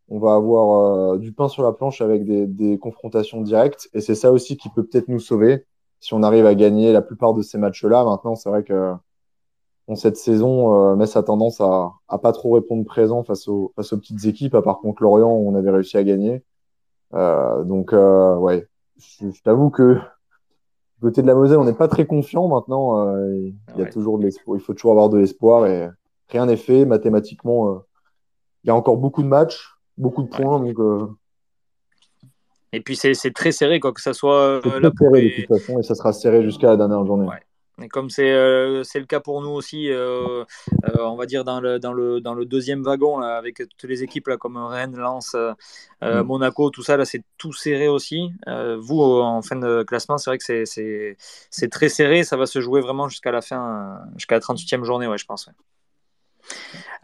on 0.09 0.19
va 0.19 0.35
avoir 0.35 1.17
du 1.17 1.31
pain 1.31 1.47
sur 1.47 1.63
la 1.63 1.71
planche 1.71 1.99
avec 2.01 2.25
des, 2.25 2.77
confrontations 2.77 3.41
directes. 3.41 3.89
Et 3.95 4.01
c'est 4.01 4.13
ça 4.13 4.31
aussi 4.31 4.55
qui 4.55 4.69
peut 4.69 4.85
peut-être 4.85 5.07
nous 5.07 5.19
sauver 5.19 5.65
si 5.99 6.13
on 6.13 6.21
arrive 6.21 6.45
à 6.45 6.53
gagner 6.53 6.93
la 6.93 7.01
plupart 7.01 7.33
de 7.33 7.41
ces 7.41 7.57
matchs-là. 7.57 8.03
Maintenant, 8.03 8.35
c'est 8.35 8.49
vrai 8.49 8.63
que 8.63 8.93
cette 9.95 10.17
saison, 10.17 10.95
Metz 10.95 11.15
a 11.15 11.23
tendance 11.23 11.59
à, 11.59 11.91
à 12.07 12.19
pas 12.19 12.33
trop 12.33 12.51
répondre 12.51 12.85
présent 12.85 13.23
face 13.23 13.47
aux, 13.47 13.73
face 13.75 13.93
aux 13.93 13.97
petites 13.97 14.25
équipes, 14.25 14.53
à 14.53 14.61
part 14.61 14.77
contre 14.77 15.01
Lorient, 15.01 15.31
on 15.31 15.55
avait 15.55 15.71
réussi 15.71 15.97
à 15.97 16.03
gagner. 16.03 16.43
donc, 17.11 17.93
ouais, 17.93 18.67
je, 18.97 19.41
t'avoue 19.43 19.69
que 19.69 19.95
du 19.95 21.01
côté 21.01 21.21
de 21.21 21.27
la 21.27 21.35
Moselle, 21.35 21.57
on 21.57 21.65
n'est 21.65 21.73
pas 21.73 21.87
très 21.87 22.05
confiant 22.05 22.47
maintenant. 22.47 23.07
Euh, 23.07 23.51
il 23.75 23.79
y 23.79 23.81
a 23.81 23.85
toujours 23.85 24.17
de 24.17 24.23
l'espoir. 24.23 24.57
Il 24.57 24.61
faut 24.61 24.73
toujours 24.73 24.91
avoir 24.91 25.09
de 25.09 25.17
l'espoir 25.17 25.67
et 25.67 25.89
rien 26.29 26.45
n'est 26.45 26.57
fait 26.57 26.85
mathématiquement. 26.85 27.71
Euh, 27.71 27.79
il 28.63 28.67
y 28.67 28.71
a 28.71 28.75
encore 28.75 28.97
beaucoup 28.97 29.23
de 29.23 29.27
matchs, 29.27 29.75
beaucoup 29.97 30.23
de 30.23 30.29
points. 30.29 30.59
Donc, 30.59 30.79
euh, 30.79 31.07
Et 32.71 32.81
puis 32.81 32.95
c'est 32.95 33.33
très 33.33 33.51
serré, 33.51 33.79
quoi 33.79 33.93
que 33.93 34.01
ça 34.01 34.13
soit. 34.13 34.61
C'est 34.63 34.69
serré 34.69 34.81
de 34.81 35.35
toute 35.35 35.59
façon 35.59 35.79
et 35.79 35.83
ça 35.83 35.95
sera 35.95 36.13
serré 36.13 36.43
jusqu'à 36.43 36.67
la 36.67 36.77
dernière 36.77 37.05
journée. 37.05 37.27
Et 37.81 37.89
comme 37.89 38.09
c'est 38.09 38.31
euh, 38.31 38.83
le 38.95 39.05
cas 39.05 39.19
pour 39.19 39.41
nous 39.41 39.49
aussi, 39.49 39.89
euh, 39.89 40.45
euh, 40.85 40.99
on 40.99 41.15
va 41.15 41.25
dire 41.25 41.43
dans 41.43 41.59
le, 41.59 41.77
dans 41.77 41.91
le, 41.91 42.21
dans 42.21 42.33
le 42.33 42.45
deuxième 42.45 42.83
wagon, 42.83 43.19
avec 43.19 43.57
toutes 43.57 43.89
les 43.89 44.01
équipes 44.01 44.27
là, 44.27 44.37
comme 44.37 44.57
Rennes, 44.57 44.95
Lens, 44.95 45.35
mm. 46.01 46.21
Monaco, 46.21 46.69
tout 46.69 46.83
ça, 46.83 46.95
là, 46.95 47.03
c'est 47.03 47.23
tout 47.37 47.51
serré 47.51 47.87
aussi. 47.87 48.31
vous, 48.79 49.01
en 49.01 49.41
fin 49.41 49.57
de 49.57 49.83
classement, 49.83 50.17
c'est 50.17 50.29
vrai 50.29 50.37
que 50.37 50.65
c'est 51.49 51.69
très 51.69 51.89
serré. 51.89 52.23
Ça 52.23 52.37
va 52.37 52.45
se 52.45 52.61
jouer 52.61 52.79
vraiment 52.81 53.09
jusqu'à 53.09 53.31
la 53.31 53.41
fin, 53.41 53.99
jusqu'à 54.15 54.35
la 54.35 54.41
38e 54.41 54.83
journée, 54.83 55.07
ouais, 55.07 55.17
je 55.17 55.25
pense. 55.25 55.49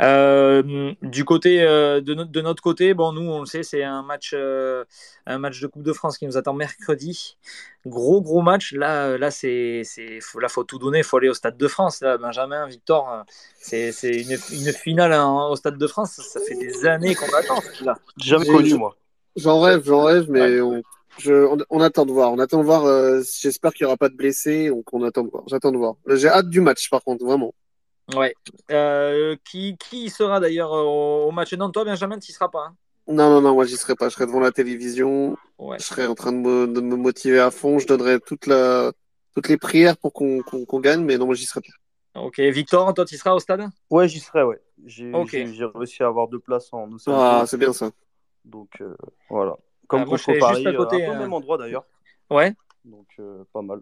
Euh, 0.02 0.94
du 1.04 1.26
côté 1.26 1.62
euh, 1.62 2.02
de, 2.02 2.16
notre, 2.16 2.32
de, 2.32 2.42
notre 2.42 2.64
côté, 2.64 2.94
bon, 2.96 3.12
nous, 3.12 3.22
on 3.22 3.42
le 3.42 3.46
sait, 3.46 3.62
c'est 3.62 3.84
un 3.84 4.02
match, 4.02 4.32
euh, 4.34 4.84
un 5.28 5.38
match 5.38 5.62
de 5.62 5.68
Coupe 5.68 5.84
de 5.84 5.94
France 5.94 6.18
qui 6.18 6.26
nous 6.26 6.38
attend 6.38 6.54
mercredi. 6.54 7.38
Gros, 7.86 8.22
gros 8.22 8.42
match. 8.42 8.74
Là, 8.74 9.18
là, 9.18 9.30
c'est, 9.30 9.82
c'est, 9.84 10.20
là, 10.40 10.50
faut 10.50 10.64
tout 10.64 10.80
donner. 10.80 11.00
Il 11.00 11.04
faut 11.04 11.18
aller 11.18 11.30
au 11.30 11.34
Stade 11.36 11.58
de 11.58 11.68
France. 11.68 12.02
Là, 12.02 12.18
Benjamin, 12.18 12.66
Victor, 12.68 13.26
c'est, 13.60 13.92
une, 14.04 14.32
une, 14.32 14.74
finale 14.74 15.14
hein, 15.14 15.48
au 15.50 15.56
Stade 15.56 15.78
de 15.78 15.88
France. 15.88 16.14
Ça 16.14 16.40
fait 16.40 16.56
des 16.56 16.86
années 16.88 17.14
qu'on 17.14 17.34
attend. 17.36 17.60
Là. 17.84 17.98
Jamais 18.18 18.48
connu, 18.48 18.74
moi. 18.76 18.96
J'en 19.36 19.62
rêve, 19.62 19.84
j'en 19.86 20.04
rêve, 20.04 20.26
mais 20.30 20.60
on, 20.60 20.82
je, 21.20 21.64
on, 21.70 21.80
attend 21.80 22.06
de 22.06 22.12
voir. 22.12 22.34
On 22.34 22.40
attend 22.40 22.60
de 22.60 22.66
voir. 22.66 23.22
j'espère 23.40 23.72
qu'il 23.74 23.86
n'y 23.86 23.88
aura 23.88 23.98
pas 23.98 24.10
de 24.10 24.16
blessés. 24.16 24.70
Donc, 24.70 24.92
on 24.94 25.04
attend 25.04 25.24
de 25.24 25.30
voir. 25.30 25.44
J'attends 25.48 25.72
de 25.72 25.78
voir. 25.78 25.96
J'ai 26.08 26.28
hâte 26.28 26.50
du 26.50 26.60
match, 26.60 26.90
par 26.90 27.04
contre, 27.04 27.24
vraiment. 27.24 27.54
Ouais. 28.16 28.34
Euh, 28.72 29.36
qui, 29.50 29.78
qui 29.78 30.10
sera 30.10 30.40
d'ailleurs 30.40 30.72
au, 30.72 31.32
match 31.32 31.54
Non, 31.54 31.72
toi, 31.72 31.84
Benjamin, 31.84 32.20
tu 32.20 32.32
n'y 32.32 32.34
seras 32.34 32.50
pas. 32.50 32.68
Hein? 32.68 32.76
Non, 33.08 33.30
non, 33.30 33.42
non, 33.42 33.54
moi, 33.54 33.66
j'y 33.66 33.78
serai 33.78 33.96
pas. 33.96 34.10
Je 34.10 34.16
serai 34.16 34.26
devant 34.26 34.40
la 34.40 34.52
télévision. 34.52 35.38
Je 35.60 35.84
serai 35.84 36.08
en 36.08 36.16
train 36.16 36.32
de 36.32 36.38
me, 36.38 36.68
de 36.68 36.82
me, 36.82 36.96
motiver 36.96 37.40
à 37.40 37.52
fond. 37.52 37.80
Je 37.80 37.88
donnerai 37.88 38.20
toute 38.20 38.48
la, 38.48 38.92
toutes 39.34 39.50
les 39.50 39.58
prières 39.58 39.98
pour 39.98 40.14
qu'on 40.14 40.80
gagne, 40.80 41.04
mais 41.04 41.18
non, 41.18 41.26
moi, 41.26 41.36
j'y 41.36 41.46
serai 41.46 41.62
pas. 41.62 42.22
Ok, 42.22 42.40
Victor, 42.40 42.94
toi, 42.94 43.06
tu 43.06 43.16
seras 43.16 43.34
au 43.34 43.40
stade? 43.40 43.70
Ouais, 43.90 44.08
j'y 44.08 44.20
serai, 44.20 44.44
ouais. 44.44 44.62
J'ai 44.86 45.12
réussi 45.74 46.04
à 46.04 46.08
avoir 46.08 46.28
deux 46.28 46.40
places 46.40 46.70
en 46.74 46.90
Ah, 47.08 47.46
c'est 47.48 47.58
bien 47.58 47.74
ça. 47.74 47.92
Donc, 48.44 48.82
euh, 48.82 48.96
voilà. 49.30 49.56
Comme 49.88 50.02
ah, 50.02 50.06
contre 50.06 50.40
Paris, 50.40 50.66
à 50.68 50.74
côté, 50.74 51.06
euh, 51.06 51.12
un 51.12 51.20
même 51.20 51.34
endroit 51.34 51.58
d'ailleurs. 51.58 51.86
Ouais. 52.30 52.54
Donc, 52.84 53.08
pas 53.54 53.62
mal 53.62 53.82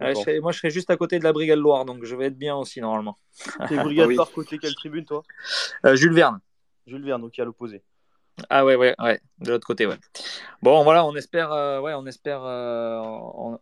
moi, 0.00 0.52
je 0.52 0.58
serai 0.58 0.70
juste 0.70 0.90
à 0.90 0.96
côté 0.96 1.18
de 1.18 1.24
la 1.24 1.32
Brigade 1.32 1.58
Loire, 1.58 1.84
donc 1.84 2.04
je 2.04 2.16
vais 2.16 2.26
être 2.26 2.38
bien 2.38 2.56
aussi 2.56 2.80
normalement. 2.80 3.16
T'es 3.68 3.76
Brigade 3.76 4.10
Loire 4.10 4.30
côté 4.30 4.58
quelle 4.58 4.74
tribune, 4.74 5.04
toi? 5.04 5.22
Euh, 5.84 5.96
Jules 5.96 6.14
Verne. 6.14 6.40
Jules 6.86 7.04
Verne, 7.04 7.20
donc 7.20 7.38
à 7.38 7.44
l'opposé. 7.44 7.82
Ah 8.48 8.64
ouais, 8.64 8.74
ouais, 8.74 8.94
ouais, 8.98 9.20
de 9.40 9.50
l'autre 9.50 9.66
côté, 9.66 9.86
ouais. 9.86 9.96
Bon, 10.62 10.82
voilà, 10.82 11.04
on 11.04 11.14
espère, 11.14 11.52
euh, 11.52 11.80
ouais, 11.80 11.92
on 11.94 12.06
espère, 12.06 12.42
euh, 12.44 12.98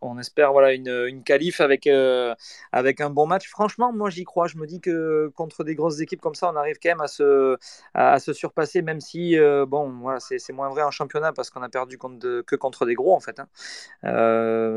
on, 0.01 0.17
espère, 0.17 0.51
voilà, 0.51 0.73
une, 0.73 0.89
une 1.07 1.23
qualif 1.23 1.59
avec, 1.59 1.87
euh, 1.87 2.33
avec 2.71 3.01
un 3.01 3.09
bon 3.09 3.27
match. 3.27 3.47
Franchement, 3.49 3.91
moi, 3.91 4.09
j'y 4.09 4.23
crois. 4.23 4.47
Je 4.47 4.57
me 4.57 4.67
dis 4.67 4.79
que 4.79 5.31
contre 5.35 5.63
des 5.63 5.75
grosses 5.75 5.99
équipes 5.99 6.21
comme 6.21 6.35
ça, 6.35 6.51
on 6.51 6.55
arrive 6.55 6.77
quand 6.81 6.89
même 6.89 7.01
à 7.01 7.07
se, 7.07 7.57
à, 7.93 8.19
se 8.19 8.33
surpasser, 8.33 8.81
même 8.81 9.01
si, 9.01 9.37
bon, 9.67 9.89
voilà, 10.01 10.19
c'est 10.19 10.53
moins 10.53 10.69
vrai 10.69 10.83
en 10.83 10.91
championnat 10.91 11.33
parce 11.33 11.49
qu'on 11.49 11.61
a 11.61 11.69
perdu 11.69 11.97
que 11.97 12.55
contre 12.55 12.85
des 12.85 12.93
gros, 12.93 13.15
en 13.15 13.19
fait. 13.19 13.39
Hein. 13.39 13.47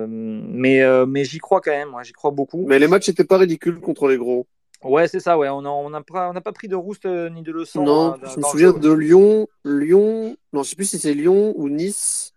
mais 0.09 0.83
mais 1.07 1.25
j'y 1.25 1.39
crois 1.39 1.61
quand 1.61 1.71
même, 1.71 1.91
moi, 1.91 2.03
j'y 2.03 2.13
crois 2.13 2.31
beaucoup. 2.31 2.67
Mais 2.67 2.79
les 2.79 2.89
matchs 2.89 3.09
n'étaient 3.09 3.25
pas 3.25 3.39
ridicules 3.39 3.81
contre 3.81 4.09
les 4.09 4.17
gros. 4.17 4.47
Ouais, 4.85 5.09
c'est 5.09 5.21
ça, 5.21 5.39
ouais. 5.39 5.49
On 5.49 5.63
n'a 5.63 5.71
on 5.71 5.93
a 5.93 6.03
pas, 6.03 6.33
pas, 6.33 6.53
pris 6.53 6.69
de 6.69 6.75
rouste 6.75 7.07
euh, 7.07 7.29
ni 7.29 7.43
de 7.43 7.53
leçon. 7.53 7.85
Non, 7.85 8.15
euh, 8.15 8.29
je 8.33 8.39
me 8.39 8.43
souviens 8.43 8.73
de 8.73 8.93
Lyon, 8.93 9.49
Lyon, 9.65 10.37
non, 10.53 10.63
je 10.63 10.71
sais 10.71 10.77
plus 10.77 10.87
si 10.87 10.99
c'est 10.99 11.15
Lyon 11.15 11.53
ou 11.57 11.69
Nice. 11.69 12.35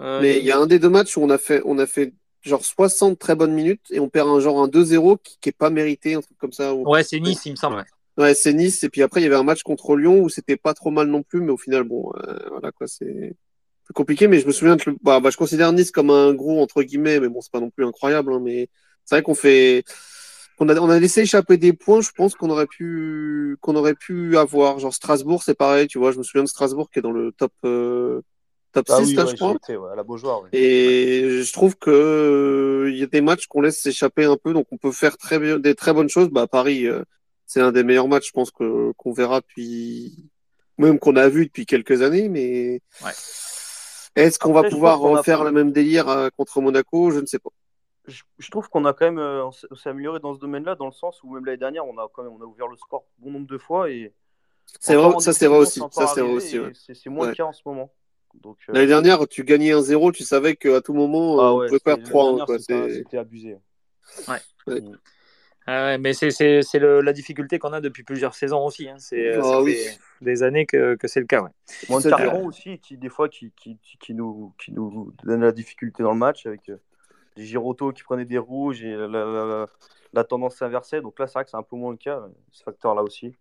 Euh, 0.00 0.20
mais 0.20 0.38
il 0.38 0.44
y 0.44 0.52
a 0.52 0.58
un 0.58 0.66
des 0.66 0.78
deux 0.78 0.88
matchs 0.88 1.16
où 1.16 1.22
on 1.22 1.30
a 1.30 1.38
fait, 1.38 1.60
on 1.64 1.78
a 1.78 1.86
fait 1.86 2.14
genre 2.42 2.64
60 2.64 3.18
très 3.18 3.34
bonnes 3.34 3.52
minutes 3.52 3.86
et 3.90 3.98
on 4.00 4.08
perd 4.08 4.28
un 4.28 4.38
genre 4.38 4.62
un 4.62 4.68
2-0 4.68 5.18
qui, 5.22 5.38
qui 5.40 5.48
est 5.48 5.56
pas 5.56 5.70
mérité, 5.70 6.14
un 6.14 6.20
truc 6.20 6.38
comme 6.38 6.52
ça. 6.52 6.74
Ouais, 6.74 7.02
c'est 7.02 7.20
Nice, 7.20 7.44
il 7.46 7.52
me 7.52 7.56
semble. 7.56 7.84
Ouais, 8.16 8.34
c'est 8.34 8.52
Nice. 8.52 8.82
Et 8.84 8.88
puis 8.88 9.02
après, 9.02 9.20
il 9.20 9.24
y 9.24 9.26
avait 9.26 9.36
un 9.36 9.42
match 9.42 9.62
contre 9.62 9.96
Lyon 9.96 10.20
où 10.20 10.28
c'était 10.28 10.56
pas 10.56 10.74
trop 10.74 10.90
mal 10.90 11.08
non 11.08 11.22
plus, 11.22 11.40
mais 11.40 11.50
au 11.50 11.56
final, 11.56 11.82
bon, 11.82 12.12
voilà 12.50 12.72
quoi, 12.72 12.86
c'est 12.86 13.34
compliqué. 13.94 14.28
Mais 14.28 14.38
je 14.40 14.46
me 14.46 14.52
souviens 14.52 14.76
que 14.76 14.90
bah, 15.02 15.20
bah, 15.20 15.30
je 15.30 15.36
considère 15.36 15.72
Nice 15.72 15.90
comme 15.90 16.10
un 16.10 16.32
gros 16.32 16.62
entre 16.62 16.82
guillemets, 16.82 17.20
mais 17.20 17.28
bon, 17.28 17.40
c'est 17.40 17.52
pas 17.52 17.60
non 17.60 17.70
plus 17.70 17.84
incroyable. 17.84 18.32
Hein, 18.32 18.40
mais 18.42 18.68
c'est 19.04 19.16
vrai 19.16 19.22
qu'on 19.22 19.34
fait 19.34 19.84
on 20.60 20.68
a, 20.68 20.78
on 20.80 20.90
a 20.90 20.98
laissé 20.98 21.22
échapper 21.22 21.56
des 21.56 21.72
points, 21.72 22.00
je 22.00 22.10
pense 22.10 22.34
qu'on 22.34 22.50
aurait 22.50 22.66
pu 22.66 23.56
qu'on 23.60 23.76
aurait 23.76 23.94
pu 23.94 24.36
avoir. 24.36 24.78
Genre 24.78 24.92
Strasbourg, 24.92 25.42
c'est 25.42 25.54
pareil, 25.54 25.86
tu 25.86 25.98
vois, 25.98 26.12
je 26.12 26.18
me 26.18 26.22
souviens 26.22 26.42
de 26.42 26.48
Strasbourg 26.48 26.90
qui 26.90 26.98
est 26.98 27.02
dans 27.02 27.12
le 27.12 27.32
top 27.32 27.52
euh, 27.64 28.22
top 28.72 28.88
6 28.88 28.92
ah 28.92 29.24
là, 29.24 29.30
je 29.30 29.36
crois. 29.36 29.92
à 29.92 29.96
la 29.96 30.02
Beaujoire, 30.02 30.42
Et 30.52 31.42
je 31.42 31.52
trouve 31.52 31.76
que 31.76 32.88
il 32.90 32.98
y 32.98 33.02
a 33.02 33.06
des 33.06 33.20
matchs 33.20 33.46
qu'on 33.46 33.60
laisse 33.60 33.80
s'échapper 33.80 34.24
un 34.24 34.36
peu, 34.36 34.52
donc 34.52 34.66
on 34.72 34.76
peut 34.76 34.92
faire 34.92 35.16
très 35.16 35.38
bien 35.38 35.58
des 35.58 35.74
très 35.74 35.92
bonnes 35.92 36.08
choses. 36.08 36.28
Bah 36.28 36.46
Paris, 36.46 36.86
euh, 36.86 37.02
c'est 37.46 37.60
un 37.60 37.72
des 37.72 37.84
meilleurs 37.84 38.08
matchs, 38.08 38.28
je 38.28 38.32
pense 38.32 38.50
que 38.50 38.92
qu'on 38.96 39.12
verra 39.12 39.40
depuis 39.40 40.28
même 40.78 40.98
qu'on 40.98 41.16
a 41.16 41.28
vu 41.28 41.46
depuis 41.46 41.66
quelques 41.66 42.02
années, 42.02 42.28
mais 42.28 42.80
ouais. 43.04 43.10
est-ce 44.14 44.38
qu'on 44.38 44.52
va 44.52 44.62
pouvoir 44.62 45.00
refaire 45.00 45.42
le 45.44 45.50
même 45.50 45.72
délire 45.72 46.08
euh, 46.08 46.28
contre 46.36 46.60
Monaco? 46.60 47.10
Je 47.10 47.18
ne 47.18 47.26
sais 47.26 47.38
pas 47.40 47.50
je, 48.08 48.50
trouve 48.50 48.68
qu'on 48.68 48.84
a 48.84 48.92
quand 48.92 49.04
même 49.04 49.18
euh, 49.18 49.50
s'est 49.52 49.88
amélioré 49.88 50.20
dans 50.20 50.34
ce 50.34 50.40
domaine-là, 50.40 50.74
dans 50.74 50.86
le 50.86 50.92
sens 50.92 51.22
où 51.22 51.32
même 51.32 51.44
l'année 51.44 51.58
dernière, 51.58 51.86
on 51.86 51.98
a 51.98 52.08
quand 52.12 52.22
même 52.22 52.32
on 52.32 52.40
a 52.40 52.44
ouvert 52.44 52.68
le 52.68 52.76
score 52.76 53.04
bon 53.18 53.30
nombre 53.30 53.46
de 53.46 53.58
fois 53.58 53.90
et 53.90 54.12
c'est 54.80 54.96
vrai, 54.96 55.18
ça 55.20 55.32
c'est 55.32 55.46
vrai 55.46 55.58
aussi. 55.58 55.80
Ça 55.90 56.06
c'est 56.06 56.20
aussi. 56.20 56.58
C'est 56.74 57.10
moins 57.10 57.28
le 57.28 57.34
cas 57.34 57.44
en 57.44 57.52
ce 57.52 57.62
moment. 57.64 57.92
Euh, 58.44 58.52
l'année 58.68 58.86
dernière, 58.86 59.26
tu 59.26 59.42
gagnais 59.42 59.72
un 59.72 59.80
0 59.80 60.12
tu 60.12 60.22
savais 60.22 60.54
qu'à 60.54 60.80
tout 60.80 60.92
moment, 60.92 61.40
ah 61.40 61.54
on 61.54 61.66
pouvait 61.66 61.78
perdre 61.78 62.04
3 62.04 62.46
C'était 62.58 63.18
abusé. 63.18 63.56
Ouais. 64.26 64.38
Mm. 65.66 66.00
mais 66.00 66.12
c'est 66.12 66.78
la 66.78 67.12
difficulté 67.12 67.58
qu'on 67.58 67.72
a 67.72 67.80
depuis 67.80 68.02
plusieurs 68.02 68.34
saisons 68.34 68.64
aussi. 68.64 68.88
Hein. 68.88 68.96
C'est 68.98 69.34
ah 69.34 69.60
des 70.20 70.42
années 70.42 70.66
que, 70.66 70.96
que 70.96 71.08
c'est 71.08 71.20
le 71.20 71.26
cas. 71.26 71.42
Ouais. 71.42 71.50
Montaron 71.88 72.46
aussi, 72.46 72.78
qui, 72.78 72.98
des 72.98 73.08
fois, 73.08 73.28
qui, 73.28 73.52
qui, 73.56 73.78
qui, 74.00 74.14
nous, 74.14 74.52
qui 74.62 74.72
nous 74.72 75.14
donne 75.24 75.40
la 75.40 75.52
difficulté 75.52 76.02
dans 76.02 76.12
le 76.12 76.18
match 76.18 76.44
avec 76.44 76.70
des 77.38 77.44
Giroto 77.44 77.92
qui 77.92 78.02
prenaient 78.02 78.24
des 78.24 78.38
rouges 78.38 78.84
et 78.84 78.94
la, 78.96 80.24
tendance 80.24 80.56
s'inversait. 80.56 81.00
Donc 81.00 81.18
là, 81.18 81.26
c'est 81.26 81.34
vrai 81.34 81.44
que 81.44 81.50
c'est 81.50 81.56
un 81.56 81.62
peu 81.62 81.76
moins 81.76 81.92
le 81.92 81.96
cas, 81.96 82.22
ce 82.50 82.62
facteur-là 82.64 83.02
aussi. 83.02 83.34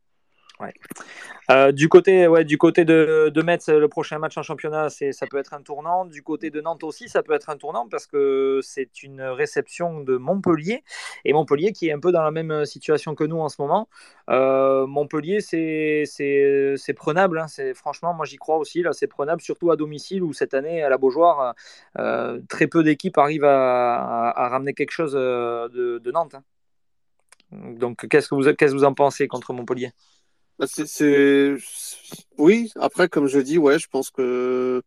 Euh, 1.50 1.72
du 1.72 1.88
côté, 1.88 2.26
de, 2.26 3.42
Metz, 3.42 3.70
le 3.70 3.88
prochain 3.88 4.20
match 4.20 4.38
en 4.38 4.44
championnat, 4.44 4.90
c'est, 4.90 5.12
ça 5.12 5.26
peut 5.28 5.38
être 5.38 5.54
un 5.54 5.62
tournant. 5.62 6.06
Du 6.06 6.24
côté 6.24 6.50
de 6.50 6.62
Nantes 6.62 6.84
aussi, 6.84 7.08
ça 7.08 7.24
peut 7.24 7.34
être 7.34 7.50
un 7.50 7.58
tournant 7.58 7.88
parce 7.88 8.06
que 8.06 8.60
c'est 8.64 9.04
une 9.04 9.22
réception 9.22 10.02
de 10.02 10.18
Montpellier 10.18 10.84
et 11.26 11.34
Montpellier 11.34 11.72
qui 11.72 11.88
est 11.88 11.94
un 11.94 12.00
peu 12.00 12.12
dans 12.12 12.24
la 12.24 12.32
même 12.32 12.66
situation 12.66 13.16
que 13.16 13.24
nous 13.24 13.40
en 13.40 13.50
ce 13.50 13.62
moment. 13.62 13.88
Euh, 14.30 14.86
Montpellier, 14.88 15.40
c'est, 15.42 16.04
prenable. 16.96 17.40
Hein. 17.40 17.48
C'est 17.48 17.74
franchement, 17.74 18.14
moi 18.14 18.26
j'y 18.26 18.38
crois 18.38 18.58
aussi. 18.58 18.82
Là, 18.82 18.94
c'est 18.94 19.08
prenable, 19.08 19.42
surtout 19.42 19.72
à 19.72 19.76
domicile 19.76 20.24
où 20.24 20.34
cette 20.34 20.54
année 20.54 20.84
à 20.84 20.90
la 20.90 20.98
Beaujoire, 20.98 21.56
euh, 22.00 22.42
très 22.50 22.68
peu 22.68 22.84
d'équipes 22.84 23.18
arrivent 23.18 23.46
à, 23.46 24.50
ramener 24.50 24.74
quelque 24.74 24.92
chose 24.92 25.14
de, 25.14 26.00
de 26.00 26.12
Nantes. 26.12 26.36
Hein. 26.36 26.44
Donc, 27.52 28.08
qu'est-ce 28.10 28.28
que 28.28 28.36
vous, 28.36 28.44
qu'est-ce 28.44 28.74
que 28.74 28.78
vous 28.78 28.84
en 28.84 28.94
pensez 28.94 29.28
contre 29.28 29.54
Montpellier? 29.54 29.92
Bah, 30.60 30.66
c'est, 30.68 31.56
Oui, 32.38 32.72
après, 32.76 33.08
comme 33.10 33.28
je 33.28 33.40
dis, 33.40 33.58
ouais, 33.58 33.78
je 33.80 33.88
pense 33.88 34.10
que 34.10 34.82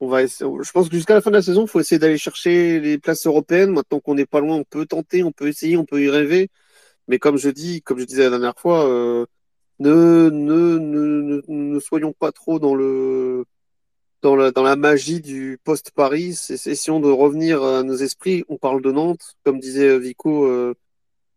on 0.00 0.08
va 0.08 0.26
je 0.26 0.72
pense 0.72 0.88
que 0.88 0.96
jusqu'à 0.96 1.14
la 1.14 1.20
fin 1.22 1.30
de 1.30 1.36
la 1.36 1.42
saison, 1.42 1.62
il 1.64 1.68
faut 1.68 1.80
essayer 1.80 1.98
d'aller 1.98 2.18
chercher 2.18 2.80
les 2.80 2.98
places 2.98 3.26
européennes. 3.26 3.70
Maintenant 3.72 4.00
qu'on 4.00 4.14
n'est 4.14 4.26
pas 4.26 4.40
loin, 4.40 4.56
on 4.56 4.64
peut 4.64 4.86
tenter, 4.86 5.22
on 5.22 5.32
peut 5.32 5.48
essayer, 5.48 5.76
on 5.76 5.84
peut 5.86 6.02
y 6.02 6.10
rêver. 6.10 6.50
Mais 7.08 7.18
comme 7.18 7.38
je 7.38 7.50
dis, 7.50 7.82
comme 7.82 7.98
je 8.00 8.04
disais 8.06 8.24
la 8.24 8.30
dernière 8.30 8.58
fois, 8.58 8.86
euh, 8.88 9.26
ne, 9.80 10.30
ne, 10.30 10.78
ne, 10.78 11.42
ne, 11.48 11.80
soyons 11.80 12.12
pas 12.12 12.32
trop 12.32 12.58
dans 12.58 12.74
le 12.74 13.46
dans 14.22 14.36
la, 14.36 14.50
dans 14.52 14.62
la 14.64 14.76
magie 14.76 15.20
du 15.20 15.58
post-Paris. 15.64 16.38
Essayons 16.50 17.00
de 17.00 17.10
revenir 17.10 17.62
à 17.64 17.82
nos 17.84 17.96
esprits. 17.96 18.44
On 18.48 18.58
parle 18.58 18.82
de 18.82 18.92
Nantes, 18.92 19.36
comme 19.44 19.60
disait 19.60 19.98
Vico, 19.98 20.46
euh, 20.46 20.74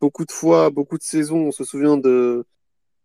beaucoup 0.01 0.25
de 0.25 0.31
fois, 0.31 0.69
beaucoup 0.71 0.97
de 0.97 1.03
saisons, 1.03 1.47
on 1.47 1.51
se 1.51 1.63
souvient 1.63 1.97
de, 1.97 2.45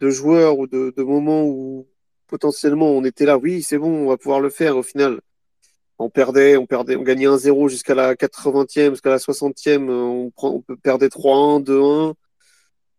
de 0.03 0.11
joueurs 0.11 0.59
ou 0.59 0.67
de, 0.67 0.93
de 0.97 1.03
moments 1.05 1.45
où 1.45 1.87
potentiellement 2.27 2.91
on 2.91 3.05
était 3.05 3.25
là, 3.25 3.38
oui, 3.38 3.62
c'est 3.62 3.79
bon, 3.79 4.05
on 4.05 4.09
va 4.09 4.17
pouvoir 4.17 4.41
le 4.41 4.51
faire. 4.51 4.77
Au 4.77 4.83
final, 4.83 5.21
on 5.99 6.11
perdait, 6.11 6.57
on 6.57 6.67
perdait, 6.67 6.97
on 6.97 7.03
gagnait 7.03 7.27
1-0 7.27 7.69
jusqu'à 7.69 7.95
la 7.95 8.15
80e, 8.17 8.91
jusqu'à 8.91 9.11
la 9.11 9.19
60e, 9.19 9.88
on, 9.88 10.31
prend, 10.31 10.51
on 10.51 10.61
peut 10.61 10.77
perdre 10.77 11.07
3-1, 11.07 11.62
2-1. 11.62 12.15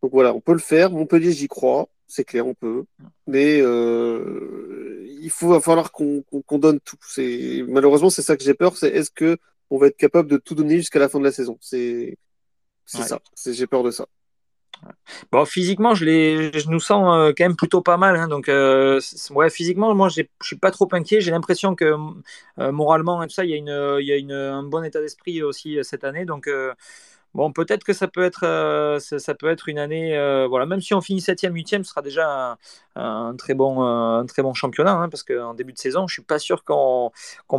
Donc 0.02 0.12
voilà, 0.12 0.34
on 0.34 0.40
peut 0.40 0.54
le 0.54 0.60
faire. 0.60 0.92
Montpellier, 0.92 1.34
j'y 1.34 1.50
crois, 1.50 1.90
c'est 2.08 2.24
clair, 2.24 2.48
on 2.48 2.54
peut. 2.54 2.86
Mais 3.28 3.60
euh, 3.62 5.06
il 5.22 5.30
faut, 5.30 5.50
va 5.50 5.60
falloir 5.60 5.92
qu'on 5.92 6.24
donne 6.52 6.80
tout. 6.80 6.98
C'est 7.06 7.66
malheureusement 7.68 8.10
c'est 8.10 8.22
ça 8.22 8.38
que 8.38 8.44
j'ai 8.44 8.54
peur. 8.54 8.78
C'est 8.78 8.90
est-ce 8.90 9.12
que 9.12 9.38
on 9.70 9.78
va 9.78 9.88
être 9.88 9.98
capable 9.98 10.30
de 10.30 10.38
tout 10.38 10.56
donner 10.56 10.78
jusqu'à 10.78 11.00
la 11.00 11.10
fin 11.10 11.20
de 11.20 11.26
la 11.26 11.34
saison? 11.34 11.58
C'est 11.60 12.18
c'est 12.86 13.04
ça. 13.04 13.20
J'ai 13.46 13.68
peur 13.68 13.84
de 13.84 13.92
ça. 13.92 14.08
Bon, 15.32 15.46
physiquement, 15.46 15.96
je, 15.96 16.06
je 16.06 16.70
nous 16.70 16.80
sens 16.80 17.16
euh, 17.16 17.34
quand 17.36 17.44
même 17.46 17.56
plutôt 17.56 17.82
pas 17.82 17.98
mal. 17.98 18.16
Hein, 18.16 18.28
donc, 18.28 18.50
euh, 18.50 19.00
ouais, 19.32 19.50
physiquement, 19.50 19.94
moi, 19.96 20.10
je 20.10 20.24
suis 20.42 20.58
pas 20.58 20.72
trop 20.72 20.88
inquiet. 20.92 21.22
J'ai 21.22 21.32
l'impression 21.32 21.76
que 21.76 21.94
euh, 22.60 22.72
moralement 22.72 23.24
tout 23.24 23.30
ça, 23.30 23.44
il 23.44 23.52
y 23.52 23.54
a, 23.54 23.58
une, 23.58 23.98
il 24.00 24.06
y 24.08 24.12
a 24.12 24.18
une, 24.18 24.32
un 24.32 24.64
bon 24.64 24.84
état 24.84 25.02
d'esprit 25.02 25.44
aussi 25.44 25.78
cette 25.84 26.04
année. 26.04 26.26
Donc, 26.26 26.50
Bon, 27.36 27.52
peut-être 27.52 27.84
que 27.84 27.94
ça 27.94 28.08
peut 28.08 28.24
être, 28.24 28.46
euh, 28.46 29.00
ça, 29.00 29.34
peut 29.34 29.50
être 29.50 29.68
une 29.68 29.80
année, 29.80 30.16
euh, 30.16 30.46
voilà, 30.48 30.68
même 30.68 30.82
si 30.82 30.94
on 30.94 31.02
finit 31.02 31.20
7e, 31.20 31.52
8e, 31.52 31.84
ce 31.84 31.90
sera 31.90 32.04
déjà 32.04 32.58
un, 32.96 33.36
très, 33.36 33.56
bon, 33.56 33.84
euh, 33.84 34.20
un 34.20 34.26
très 34.28 34.44
bon 34.44 34.54
championnat, 34.54 34.94
hein, 34.94 35.10
parce 35.10 35.24
qu'en 35.24 35.56
début 35.56 35.74
de 35.74 35.80
saison, 35.80 36.08
je 36.08 36.14
suis 36.14 36.22
pas 36.22 36.38
sûr 36.38 36.64
qu'on 36.64 37.12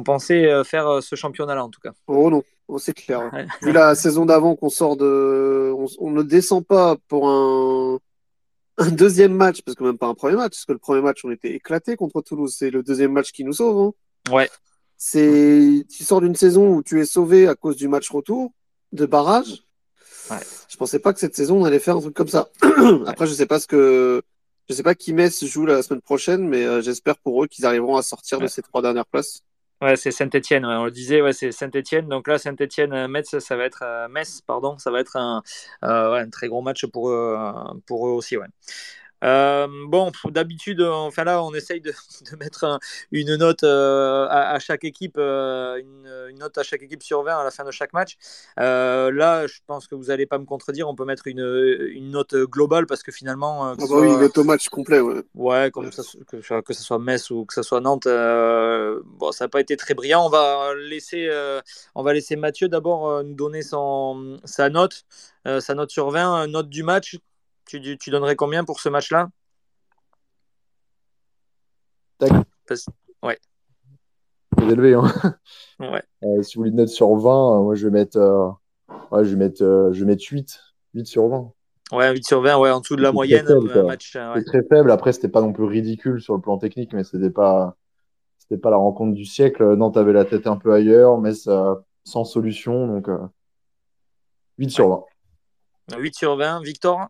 pensait 0.04 0.62
faire 0.62 1.02
ce 1.02 1.16
championnat-là, 1.16 1.64
en 1.64 1.70
tout 1.70 1.80
cas. 1.80 1.90
Oh 2.06 2.30
non, 2.30 2.44
oh, 2.68 2.78
c'est 2.78 2.94
clair. 2.94 3.32
Vu 3.62 3.72
la 3.72 3.96
saison 3.96 4.26
d'avant 4.26 4.54
qu'on 4.54 4.68
sort 4.68 4.96
de. 4.96 5.74
On, 5.98 6.10
ne 6.12 6.22
descend 6.22 6.64
pas 6.64 6.94
pour 7.08 7.28
un, 7.28 7.98
un, 8.78 8.90
deuxième 8.92 9.34
match, 9.34 9.62
parce 9.62 9.74
que 9.76 9.82
même 9.82 9.98
pas 9.98 10.06
un 10.06 10.14
premier 10.14 10.36
match, 10.36 10.52
parce 10.52 10.66
que 10.66 10.72
le 10.72 10.78
premier 10.78 11.02
match, 11.02 11.24
on 11.24 11.32
était 11.32 11.52
éclaté 11.52 11.96
contre 11.96 12.22
Toulouse. 12.22 12.54
C'est 12.56 12.70
le 12.70 12.84
deuxième 12.84 13.10
match 13.10 13.32
qui 13.32 13.42
nous 13.42 13.54
sauve. 13.54 13.92
Hein. 14.28 14.32
Ouais. 14.32 14.48
C'est, 14.96 15.84
tu 15.90 16.04
sors 16.04 16.20
d'une 16.20 16.36
saison 16.36 16.68
où 16.68 16.82
tu 16.84 17.00
es 17.00 17.04
sauvé 17.04 17.48
à 17.48 17.56
cause 17.56 17.76
du 17.76 17.88
match 17.88 18.08
retour 18.08 18.52
de 18.94 19.06
barrage. 19.06 19.64
Ouais. 20.30 20.38
Je 20.68 20.76
pensais 20.76 20.98
pas 20.98 21.12
que 21.12 21.20
cette 21.20 21.36
saison 21.36 21.60
on 21.60 21.64
allait 21.64 21.78
faire 21.78 21.96
un 21.96 22.00
truc 22.00 22.14
comme 22.14 22.28
ça. 22.28 22.48
Après, 23.06 23.26
je 23.26 23.32
sais 23.34 23.46
pas 23.46 23.60
ce 23.60 23.66
que, 23.66 24.22
je 24.68 24.74
sais 24.74 24.82
pas 24.82 24.94
qui 24.94 25.12
Metz 25.12 25.44
joue 25.44 25.66
la 25.66 25.82
semaine 25.82 26.00
prochaine, 26.00 26.48
mais 26.48 26.64
euh, 26.64 26.80
j'espère 26.80 27.18
pour 27.18 27.42
eux 27.44 27.46
qu'ils 27.46 27.66
arriveront 27.66 27.96
à 27.96 28.02
sortir 28.02 28.38
de 28.40 28.46
ces 28.46 28.62
trois 28.62 28.80
dernières 28.80 29.06
places. 29.06 29.42
Ouais, 29.82 29.96
c'est 29.96 30.12
Saint-Etienne, 30.12 30.64
on 30.64 30.84
le 30.84 30.90
disait, 30.90 31.20
ouais, 31.20 31.32
c'est 31.34 31.52
Saint-Etienne. 31.52 32.08
Donc 32.08 32.28
là, 32.28 32.38
Saint-Etienne, 32.38 33.06
Metz, 33.08 33.38
ça 33.38 33.56
va 33.56 33.64
être 33.64 33.82
euh, 33.82 34.08
Metz, 34.08 34.40
pardon, 34.46 34.78
ça 34.78 34.90
va 34.90 35.00
être 35.00 35.16
un, 35.16 35.42
euh, 35.82 36.12
ouais, 36.12 36.20
un 36.20 36.30
très 36.30 36.48
gros 36.48 36.62
match 36.62 36.86
pour 36.86 37.10
eux, 37.10 37.36
pour 37.86 38.08
eux 38.08 38.12
aussi. 38.12 38.36
Ouais. 38.38 38.46
Euh, 39.24 39.66
bon, 39.86 40.12
d'habitude, 40.26 40.82
enfin 40.82 41.24
là, 41.24 41.42
on 41.42 41.54
essaye 41.54 41.80
de, 41.80 41.92
mettre 42.38 42.78
une 43.10 43.36
note 43.36 43.64
euh, 43.64 44.26
à, 44.28 44.58
chaque 44.58 44.84
équipe, 44.84 45.16
euh, 45.18 45.80
une, 45.80 46.38
note 46.38 46.58
à 46.58 46.62
chaque 46.62 46.82
équipe 46.82 47.02
sur 47.02 47.22
20 47.22 47.38
à 47.38 47.44
la 47.44 47.50
fin 47.50 47.64
de 47.64 47.70
chaque 47.70 47.92
match. 47.92 48.16
là, 48.56 49.46
je 49.46 49.60
pense 49.66 49.86
que 49.86 49.94
vous 49.94 50.04
n'allez 50.04 50.26
pas 50.26 50.38
me 50.38 50.44
contredire, 50.44 50.88
on 50.88 50.94
peut 50.94 51.04
mettre 51.04 51.26
une, 51.26 51.86
une 51.92 52.10
note 52.10 52.34
globale 52.34 52.86
parce 52.86 53.02
que 53.02 53.12
finalement. 53.12 53.64
ah 53.64 53.74
bah 53.76 53.84
oui, 53.90 54.08
une 54.08 54.20
note 54.20 54.36
au 54.36 54.44
match 54.44 54.68
complet, 54.68 55.00
ouais. 55.00 55.22
Ouais, 55.34 55.70
comme 55.70 55.90
Ça, 55.90 56.02
que, 56.28 56.60
que, 56.60 56.72
ce 56.74 56.82
soit 56.82 56.98
Metz 56.98 57.30
ou 57.30 57.44
que 57.46 57.54
ce 57.54 57.62
soit 57.62 57.80
Nantes, 57.80 58.06
bon, 58.06 59.32
ça 59.32 59.44
n'a 59.44 59.48
pas 59.48 59.60
été 59.60 59.76
très 59.76 59.94
brillant. 59.94 60.26
On 60.26 60.30
va 60.30 60.74
laisser, 60.74 61.30
on 61.94 62.02
va 62.02 62.12
laisser 62.12 62.36
Mathieu 62.36 62.68
d'abord 62.68 63.24
nous 63.24 63.34
donner 63.34 63.62
son, 63.62 64.38
sa 64.44 64.68
note, 64.68 65.04
sa 65.44 65.74
note 65.74 65.90
sur 65.90 66.10
20, 66.10 66.48
note 66.48 66.68
du 66.68 66.82
match 66.82 67.18
tu, 67.66 67.98
tu 67.98 68.10
donnerais 68.10 68.36
combien 68.36 68.64
pour 68.64 68.80
ce 68.80 68.88
match-là 68.88 69.28
Ouais. 73.22 73.38
C'est 74.58 74.64
élevé. 74.64 74.94
Hein. 74.94 75.04
Ouais. 75.80 76.02
Euh, 76.22 76.42
si 76.42 76.54
vous 76.54 76.60
voulez 76.60 76.70
une 76.70 76.76
note 76.76 76.88
sur 76.88 77.14
20, 77.16 77.58
euh, 77.58 77.62
moi 77.62 77.74
je 77.74 77.88
vais 77.88 77.92
mettre, 77.92 78.16
euh, 78.16 78.48
ouais, 79.10 79.24
je 79.24 79.30
vais 79.30 79.36
mettre, 79.36 79.58
je 79.58 80.00
vais 80.00 80.06
mettre 80.06 80.24
8. 80.30 80.60
8 80.94 81.06
sur 81.06 81.28
20. 81.28 81.52
Ouais, 81.92 82.12
8 82.12 82.26
sur 82.26 82.40
20, 82.40 82.58
ouais, 82.58 82.70
en 82.70 82.80
dessous 82.80 82.94
de 82.94 83.02
la 83.02 83.10
moyenne. 83.10 83.46
match, 83.84 84.14
ouais. 84.16 84.44
très 84.44 84.62
faible. 84.62 84.90
Après, 84.92 85.12
c'était 85.12 85.28
pas 85.28 85.40
non 85.40 85.52
plus 85.52 85.64
ridicule 85.64 86.20
sur 86.20 86.34
le 86.34 86.40
plan 86.40 86.58
technique, 86.58 86.92
mais 86.92 87.02
c'était 87.02 87.30
pas, 87.30 87.76
c'était 88.38 88.60
pas 88.60 88.70
la 88.70 88.76
rencontre 88.76 89.14
du 89.14 89.24
siècle. 89.24 89.74
Nantes 89.74 89.96
avait 89.96 90.12
la 90.12 90.24
tête 90.24 90.46
un 90.46 90.56
peu 90.56 90.72
ailleurs, 90.72 91.18
mais 91.18 91.34
ça, 91.34 91.82
sans 92.04 92.24
solution. 92.24 92.86
Donc, 92.86 93.08
8 94.58 94.70
sur 94.70 94.88
20. 94.88 95.04
8 95.98 96.14
sur 96.14 96.36
20. 96.36 96.62
Victor 96.62 97.08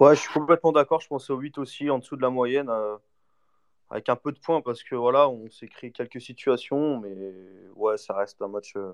Ouais, 0.00 0.14
je 0.14 0.20
suis 0.20 0.32
complètement 0.32 0.72
d'accord. 0.72 1.00
Je 1.00 1.08
pense 1.08 1.28
au 1.30 1.36
8 1.36 1.58
aussi, 1.58 1.90
en 1.90 1.98
dessous 1.98 2.16
de 2.16 2.22
la 2.22 2.30
moyenne, 2.30 2.68
euh, 2.68 2.96
avec 3.90 4.08
un 4.08 4.16
peu 4.16 4.30
de 4.30 4.38
points, 4.38 4.60
parce 4.60 4.82
que 4.84 4.94
voilà, 4.94 5.28
on 5.28 5.50
s'est 5.50 5.66
créé 5.66 5.90
quelques 5.90 6.20
situations, 6.20 7.00
mais 7.00 7.16
ouais, 7.74 7.96
ça 7.96 8.14
reste 8.14 8.40
un 8.40 8.48
match 8.48 8.74
euh, 8.76 8.92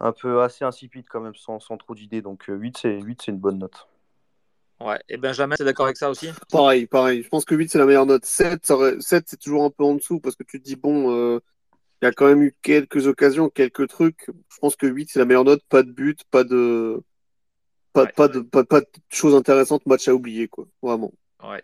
un 0.00 0.12
peu 0.12 0.40
assez 0.42 0.64
insipide 0.64 1.04
quand 1.10 1.20
même, 1.20 1.34
sans, 1.34 1.58
trop 1.58 1.94
d'idées. 1.94 2.22
Donc 2.22 2.44
8, 2.48 2.76
euh, 2.76 2.80
c'est 2.80 3.00
8, 3.02 3.22
c'est 3.22 3.32
une 3.32 3.38
bonne 3.38 3.58
note. 3.58 3.86
Ouais, 4.80 4.98
et 5.08 5.18
Benjamin, 5.18 5.56
t'es 5.56 5.64
d'accord 5.64 5.86
avec 5.86 5.98
ça 5.98 6.10
aussi? 6.10 6.30
Pareil, 6.50 6.86
pareil. 6.86 7.22
Je 7.22 7.28
pense 7.28 7.44
que 7.44 7.54
8, 7.54 7.70
c'est 7.70 7.78
la 7.78 7.86
meilleure 7.86 8.06
note. 8.06 8.24
7, 8.24 8.72
7 9.00 9.24
c'est 9.28 9.36
toujours 9.36 9.64
un 9.64 9.70
peu 9.70 9.84
en 9.84 9.94
dessous, 9.94 10.20
parce 10.20 10.36
que 10.36 10.42
tu 10.42 10.58
te 10.58 10.64
dis, 10.64 10.76
bon, 10.76 11.38
il 12.00 12.06
y 12.06 12.08
a 12.08 12.12
quand 12.12 12.26
même 12.26 12.42
eu 12.42 12.56
quelques 12.62 13.06
occasions, 13.06 13.50
quelques 13.50 13.88
trucs. 13.88 14.30
Je 14.48 14.58
pense 14.58 14.74
que 14.74 14.86
8, 14.86 15.10
c'est 15.10 15.18
la 15.18 15.26
meilleure 15.26 15.44
note. 15.44 15.62
Pas 15.68 15.82
de 15.82 15.92
but, 15.92 16.24
pas 16.30 16.44
de 16.44 17.02
pas, 17.94 18.06
pas, 18.06 18.28
de, 18.28 18.40
pas, 18.40 18.64
pas, 18.64 18.80
de 18.80 18.86
choses 19.08 19.34
intéressantes, 19.34 19.86
match 19.86 20.08
à 20.08 20.14
oublier, 20.14 20.48
quoi. 20.48 20.66
Vraiment. 20.82 21.12
Ouais. 21.42 21.62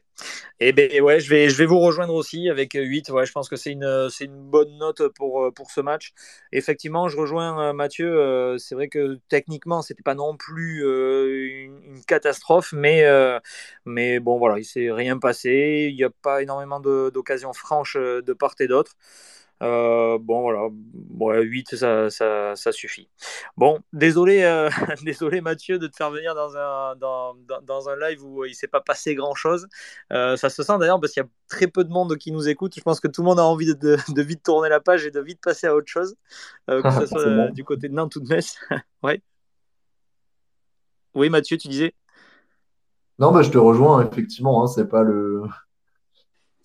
Et 0.61 0.69
eh 0.69 0.73
ben 0.73 1.01
ouais, 1.01 1.21
je 1.21 1.31
vais, 1.31 1.49
je 1.49 1.57
vais 1.57 1.65
vous 1.65 1.79
rejoindre 1.79 2.15
aussi 2.15 2.51
avec 2.51 2.75
8. 2.75 3.09
Ouais, 3.11 3.25
je 3.25 3.33
pense 3.33 3.49
que 3.49 3.57
c'est 3.57 3.73
une, 3.73 4.09
c'est 4.11 4.27
une 4.27 4.39
bonne 4.51 4.77
note 4.77 5.09
pour, 5.15 5.51
pour 5.55 5.71
ce 5.71 5.81
match. 5.81 6.13
Effectivement, 6.53 7.09
je 7.09 7.17
rejoins 7.17 7.71
euh, 7.71 7.73
Mathieu. 7.73 8.21
Euh, 8.21 8.59
c'est 8.59 8.75
vrai 8.75 8.89
que 8.89 9.19
techniquement, 9.31 9.81
c'était 9.81 10.03
pas 10.03 10.15
non 10.15 10.37
plus 10.37 10.85
euh, 10.85 11.65
une, 11.65 12.05
catastrophe, 12.07 12.73
mais, 12.75 13.05
mais 13.87 14.21
bon, 14.21 14.39
voilà, 14.39 14.59
il 14.59 14.65
s'est 14.65 14.91
rien 14.93 15.19
passé. 15.19 15.89
Il 15.91 15.97
n'y 15.97 16.05
a 16.05 16.11
pas 16.11 16.43
énormément 16.43 16.81
d'occasions 16.81 17.53
franches 17.55 17.97
de 17.97 18.33
part 18.35 18.55
et 18.61 18.67
d'autre. 18.69 18.97
Euh, 19.63 20.19
bon, 20.19 20.73
voilà, 21.11 21.43
8, 21.43 21.77
ça, 21.77 22.09
ça, 22.09 22.57
ça, 22.57 22.73
suffit. 22.73 23.11
Bon, 23.57 23.81
désolé, 23.93 24.43
euh, 24.43 24.71
désolé 25.05 25.41
Mathieu 25.43 25.79
de 25.79 25.87
te 25.87 25.97
faire 25.97 26.11
venir 26.11 26.35
dans 26.35 26.57
un, 26.57 26.97
dans, 26.97 27.35
dans, 27.63 27.89
un 27.89 27.97
live 27.97 28.25
où 28.25 28.45
il 28.45 28.51
ne 28.51 28.55
s'est 28.55 28.69
pas 28.69 28.81
passé 28.81 29.15
grand-chose. 29.15 29.69
Euh, 30.13 30.37
ça 30.37 30.49
se 30.49 30.63
sent 30.63 30.79
d'ailleurs 30.79 30.99
parce 30.99 31.13
qu'il 31.13 31.23
y 31.23 31.27
a 31.27 31.29
très 31.49 31.67
peu 31.67 31.85
de 31.85 31.91
monde 31.91 32.17
qui 32.17 32.33
nous 32.33 32.49
écoute. 32.49 32.75
Je 32.75 32.81
pense 32.81 33.01
que 33.01 33.09
tout 33.09 33.21
le 33.21 33.27
monde 33.27 33.39
a 33.41 33.45
envie 33.45 33.67
de, 33.67 33.99
de, 34.09 34.23
vite 34.23 34.43
tourner 34.43 34.71
la 34.71 34.81
page 34.81 35.05
et 35.05 35.11
de 35.11 35.21
vite 35.21 35.41
passer 35.43 35.67
à 35.67 35.75
autre 35.75 35.89
chose, 35.89 36.17
que 36.67 36.91
ce 37.01 37.07
soit 37.07 37.51
du 37.51 37.65
côté 37.65 37.89
de 37.89 37.95
Nantes 37.95 38.17
ou 38.17 38.21
de 38.21 38.29
Metz. 38.29 38.57
ouais. 39.03 39.21
Oui, 41.15 41.29
Mathieu, 41.29 41.59
tu 41.59 41.69
disais? 41.69 41.95
Non, 43.19 43.33
bah, 43.33 43.43
je 43.43 43.51
te 43.51 43.59
rejoins, 43.59 44.07
effectivement. 44.07 44.65
Hein, 44.65 44.69
c'est 44.69 44.89
pas 44.89 45.03
le 45.03 45.43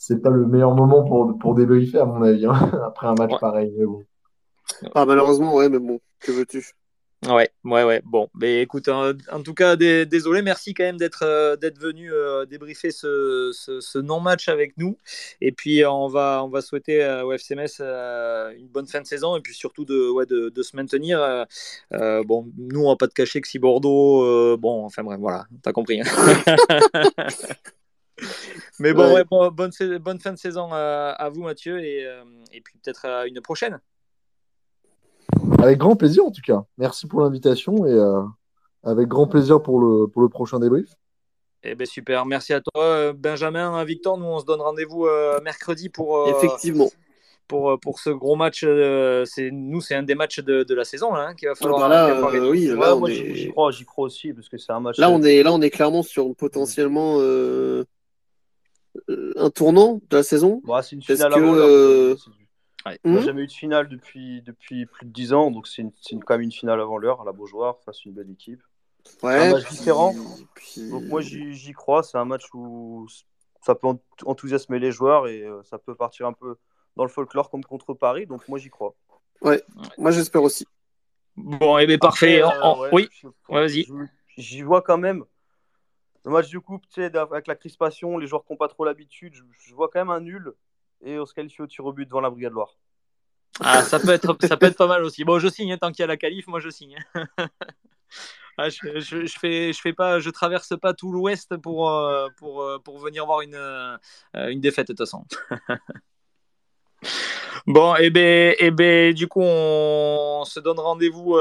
c'est 0.08 0.22
pas 0.22 0.30
le 0.30 0.46
meilleur 0.46 0.76
moment 0.76 1.04
pour, 1.04 1.36
pour 1.40 1.56
débriefer, 1.56 1.98
à 1.98 2.06
mon 2.06 2.22
avis, 2.22 2.46
hein, 2.46 2.54
après 2.86 3.08
un 3.08 3.16
match 3.16 3.40
pareil. 3.40 3.74
Ah, 4.94 5.06
malheureusement, 5.06 5.56
ouais, 5.56 5.68
mais 5.68 5.80
bon, 5.80 6.00
que 6.20 6.32
veux-tu? 6.32 6.64
Ouais, 7.28 7.50
ouais, 7.64 7.84
ouais. 7.84 8.04
Bon, 8.06 8.30
mais 8.36 8.62
écoute, 8.62 8.88
en, 8.88 9.14
tout 9.42 9.56
cas, 9.56 9.76
désolé, 9.76 10.44
merci 10.44 10.76
quand 10.76 10.84
même 10.84 10.98
d'être 10.98 11.24
euh, 11.24 11.56
d'être 11.56 11.80
venu 11.80 12.14
euh, 12.14 12.46
débriefer 12.46 12.92
ce, 12.92 13.50
ce, 13.52 13.98
non-match 13.98 14.48
avec 14.48 14.78
nous. 14.78 14.96
Et 15.42 15.52
puis, 15.52 15.84
on 15.86 16.08
va, 16.08 16.44
on 16.44 16.50
va 16.50 16.62
souhaiter 16.62 17.04
au 17.24 17.32
FCMS 17.32 17.80
euh, 17.80 18.54
une 18.56 18.68
bonne 18.68 18.86
fin 18.86 19.02
de 19.02 19.08
saison 19.08 19.36
et 19.36 19.42
puis 19.42 19.56
surtout 19.56 19.86
de, 19.86 20.08
ouais, 20.12 20.28
de, 20.28 20.50
de 20.50 20.62
se 20.62 20.76
maintenir. 20.76 21.18
bon, 21.92 22.52
nous, 22.58 22.82
on 22.82 22.90
va 22.90 22.96
pas 22.96 23.08
te 23.08 23.14
cacher 23.16 23.42
que 23.42 23.48
si 23.48 23.58
Bordeaux, 23.58 24.56
bon, 24.58 24.86
enfin 24.86 25.04
bref, 25.04 25.20
voilà, 25.20 25.46
t'as 25.64 25.72
compris. 25.72 26.02
Hein. 26.02 26.06
Mais 28.80 28.94
bon, 28.94 29.18
bonne, 29.52 29.72
bonne, 30.00 30.20
fin 30.20 30.34
de 30.34 30.38
saison 30.38 30.70
à, 30.72 31.30
vous, 31.34 31.44
Mathieu, 31.44 31.80
et, 31.84 32.06
euh, 32.06 32.24
et 32.52 32.62
puis 32.62 32.78
peut-être 32.84 33.06
à 33.06 33.26
une 33.26 33.42
prochaine. 33.42 33.80
Avec 35.60 35.78
grand 35.78 35.96
plaisir, 35.96 36.26
en 36.26 36.32
tout 36.32 36.42
cas. 36.42 36.64
Merci 36.78 37.08
pour 37.08 37.22
l'invitation 37.22 37.86
et 37.86 37.94
euh, 37.94 38.22
avec 38.84 39.08
grand 39.08 39.28
plaisir 39.28 39.62
pour 39.62 39.80
le, 39.80 40.08
pour 40.08 40.22
le 40.22 40.30
prochain 40.30 40.60
débrief. 40.60 40.90
Eh 41.68 41.74
ben 41.74 41.88
super, 41.88 42.28
merci 42.28 42.54
à 42.54 42.62
toi 42.62 43.12
Benjamin, 43.14 43.84
Victor. 43.86 44.20
Nous 44.20 44.26
on 44.26 44.40
se 44.40 44.46
donne 44.46 44.62
rendez-vous 44.62 45.08
mercredi 45.44 45.90
pour 45.90 46.30
effectivement 46.30 46.92
pour, 47.48 47.80
pour 47.80 48.00
ce 48.00 48.12
gros 48.12 48.36
match. 48.36 48.64
c'est 49.26 49.50
nous 49.52 49.82
c'est 49.82 49.96
un 49.96 50.04
des 50.04 50.14
matchs 50.14 50.42
de, 50.42 50.62
de 50.62 50.76
la 50.76 50.84
saison 50.84 51.16
hein, 51.16 51.34
qui 51.34 51.48
va 51.48 51.56
falloir. 51.56 51.82
Ah 51.82 51.90
bah 51.90 52.32
là, 52.32 52.48
oui, 52.48 52.68
là, 52.68 52.94
moi 52.94 53.10
j'y 53.10 53.50
crois, 53.50 53.72
j'y 53.72 53.84
crois 53.84 54.06
aussi 54.06 54.32
parce 54.32 54.48
que 54.48 54.60
c'est 54.60 54.74
un 54.74 54.80
match. 54.80 55.00
Là 55.00 55.10
on 55.10 55.24
est 55.24 55.42
là 55.42 55.52
on 55.54 55.62
est 55.62 55.72
clairement 55.72 56.04
sur 56.04 56.36
potentiellement 56.36 57.18
un 59.08 59.50
tournant 59.50 60.02
de 60.10 60.18
la 60.18 60.24
saison. 60.24 60.62
Bah, 60.66 60.82
c'est 60.82 60.96
une 60.96 61.02
finale 61.02 61.34
que, 61.34 62.16
On 63.04 63.12
n'a 63.14 63.22
jamais 63.22 63.44
eu 63.44 63.48
de 63.48 63.52
finale 63.52 63.88
depuis, 63.88 64.42
depuis 64.42 64.86
plus 64.86 65.06
de 65.06 65.12
10 65.12 65.34
ans, 65.34 65.52
donc 65.52 65.68
c'est 65.68 65.84
quand 66.26 66.34
même 66.36 66.42
une 66.42 66.52
finale 66.52 66.80
avant 66.80 66.98
l'heure 66.98 67.22
à 67.22 67.26
la 67.26 67.32
Beaujoire 67.32 67.80
face 67.86 67.98
à 67.98 68.02
une 68.06 68.14
belle 68.14 68.30
équipe. 68.30 68.62
Ouais, 69.22 69.36
un 69.36 69.52
match 69.52 69.70
différent. 69.70 70.14
Donc 70.14 71.04
moi 71.04 71.22
j'y 71.22 71.72
crois, 71.74 72.04
c'est 72.04 72.18
un 72.18 72.26
match 72.26 72.46
où 72.54 73.08
ça 73.62 73.76
peut 73.76 73.88
enthousiasmer 74.26 74.80
les 74.80 74.92
joueurs 74.92 75.28
et 75.28 75.44
euh, 75.44 75.62
ça 75.64 75.78
peut 75.78 75.96
partir 75.96 76.28
un 76.28 76.34
peu 76.34 76.56
dans 76.96 77.04
le 77.04 77.10
folklore 77.10 77.50
comme 77.50 77.64
contre 77.64 77.94
Paris, 77.94 78.26
donc 78.26 78.48
moi 78.48 78.58
j'y 78.58 78.70
crois. 78.70 78.96
Ouais, 79.42 79.62
moi 79.98 80.12
j'espère 80.12 80.44
aussi. 80.44 80.66
Bon, 81.36 81.78
et 81.78 81.84
eh 81.84 81.88
bien 81.88 81.98
parfait. 81.98 82.42
Euh, 82.42 82.90
oui, 82.94 83.10
vas-y. 83.50 83.86
J'y 84.38 84.62
vois 84.62 84.82
quand 84.82 84.98
même. 84.98 85.24
Le 86.26 86.32
match 86.32 86.50
du 86.50 86.60
coupe, 86.60 86.84
avec 86.98 87.48
la 87.48 87.56
crispation, 87.56 88.18
les 88.18 88.26
joueurs 88.26 88.44
qui 88.44 88.52
n'ont 88.52 88.58
pas 88.58 88.68
trop 88.68 88.84
l'habitude, 88.84 89.36
je, 89.36 89.74
vois 89.76 89.90
quand 89.90 90.00
même 90.00 90.10
un 90.10 90.22
nul 90.22 90.54
et 91.04 91.20
on 91.20 91.26
se 91.26 91.34
qualifie 91.34 91.62
au 91.62 91.68
tir 91.68 91.86
au 91.86 91.94
but 91.94 92.06
devant 92.06 92.22
la 92.22 92.32
Brigade 92.32 92.54
Loire. 92.54 92.78
Ah, 93.60 93.84
ça 93.84 94.00
peut 94.00 94.10
être, 94.10 94.36
ça 94.42 94.58
peut 94.58 94.66
être 94.66 94.78
pas 94.78 94.88
mal 94.88 95.04
aussi. 95.04 95.24
Bon, 95.24 95.40
je 95.40 95.48
signe, 95.48 95.72
hein, 95.72 95.78
tant 95.78 95.92
qu'il 95.92 96.02
y 96.02 96.04
a 96.04 96.08
la 96.08 96.18
qualif, 96.18 96.48
moi 96.48 96.60
je 96.60 96.70
signe. 96.70 96.98
Ah, 98.58 98.70
je, 98.70 99.02
je, 99.02 99.38
fais, 99.38 99.74
je 99.74 99.82
fais 99.82 99.92
pas, 99.92 100.22
je 100.22 100.30
traverse 100.30 100.80
pas 100.80 100.94
tout 100.94 101.12
l'Ouest 101.12 101.58
pour, 101.58 101.90
euh, 101.90 102.30
pour, 102.38 102.62
euh, 102.62 102.80
pour 102.80 103.00
venir 103.00 103.26
voir 103.26 103.42
une, 103.42 103.56
euh, 103.56 103.98
une 104.34 104.62
défaite 104.62 104.88
de 104.88 104.94
toute 104.94 105.00
façon. 105.00 105.26
Bon, 107.68 107.96
et 107.96 108.06
eh 108.06 108.10
ben, 108.12 108.52
et 108.52 108.56
eh 108.60 108.72
ben, 108.72 109.14
du 109.14 109.28
coup, 109.28 109.42
on 109.42 110.44
se 110.46 110.60
donne 110.60 110.80
rendez-vous 110.80 111.38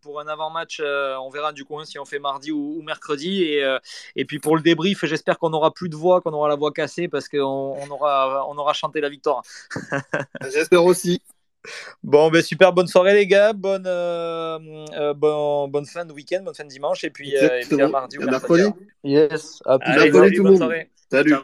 pour 0.00 0.20
un 0.20 0.26
avant-match. 0.26 0.80
on 0.80 1.30
verra 1.30 1.52
du 1.52 1.64
coup 1.64 1.78
hein, 1.78 1.84
si 1.84 1.98
on 1.98 2.04
fait 2.04 2.18
mardi 2.18 2.50
ou, 2.50 2.82
mercredi. 2.82 3.44
Et, 3.44 3.76
et, 4.16 4.24
puis 4.24 4.40
pour 4.40 4.56
le 4.56 4.62
débrief, 4.62 5.04
j'espère 5.04 5.38
qu'on 5.38 5.52
aura 5.52 5.72
plus 5.72 5.88
de 5.88 5.96
voix, 5.96 6.20
qu'on 6.20 6.32
aura 6.32 6.48
la 6.48 6.56
voix 6.56 6.72
cassée 6.72 7.06
parce 7.06 7.28
qu'on 7.28 7.38
on 7.38 7.90
aura, 7.90 8.46
on 8.48 8.58
aura 8.58 8.72
chanté 8.72 9.00
la 9.00 9.08
victoire. 9.08 9.42
j'espère 10.52 10.84
aussi. 10.84 11.22
Bon, 12.02 12.30
ben 12.30 12.42
super, 12.42 12.72
bonne 12.72 12.86
soirée 12.86 13.14
les 13.14 13.26
gars, 13.26 13.52
bonne, 13.52 13.86
euh, 13.86 14.58
euh, 14.94 15.14
bonne 15.14 15.86
fin 15.86 16.04
de 16.04 16.12
week-end, 16.12 16.42
bonne 16.44 16.54
fin 16.54 16.64
de 16.64 16.68
dimanche, 16.68 17.04
et 17.04 17.10
puis, 17.10 17.36
euh, 17.36 17.60
et 17.60 17.64
puis 17.64 17.80
à 17.80 17.88
mardi 17.88 18.18
ou 18.18 18.22
mercredi. 18.22 18.70
Yes, 19.04 19.62
à 19.64 19.78
plus. 19.78 19.92
Allez, 19.92 20.12
salut, 20.12 20.42
bonne 20.42 20.56
soirée. 20.56 20.90
Salut. 21.10 21.34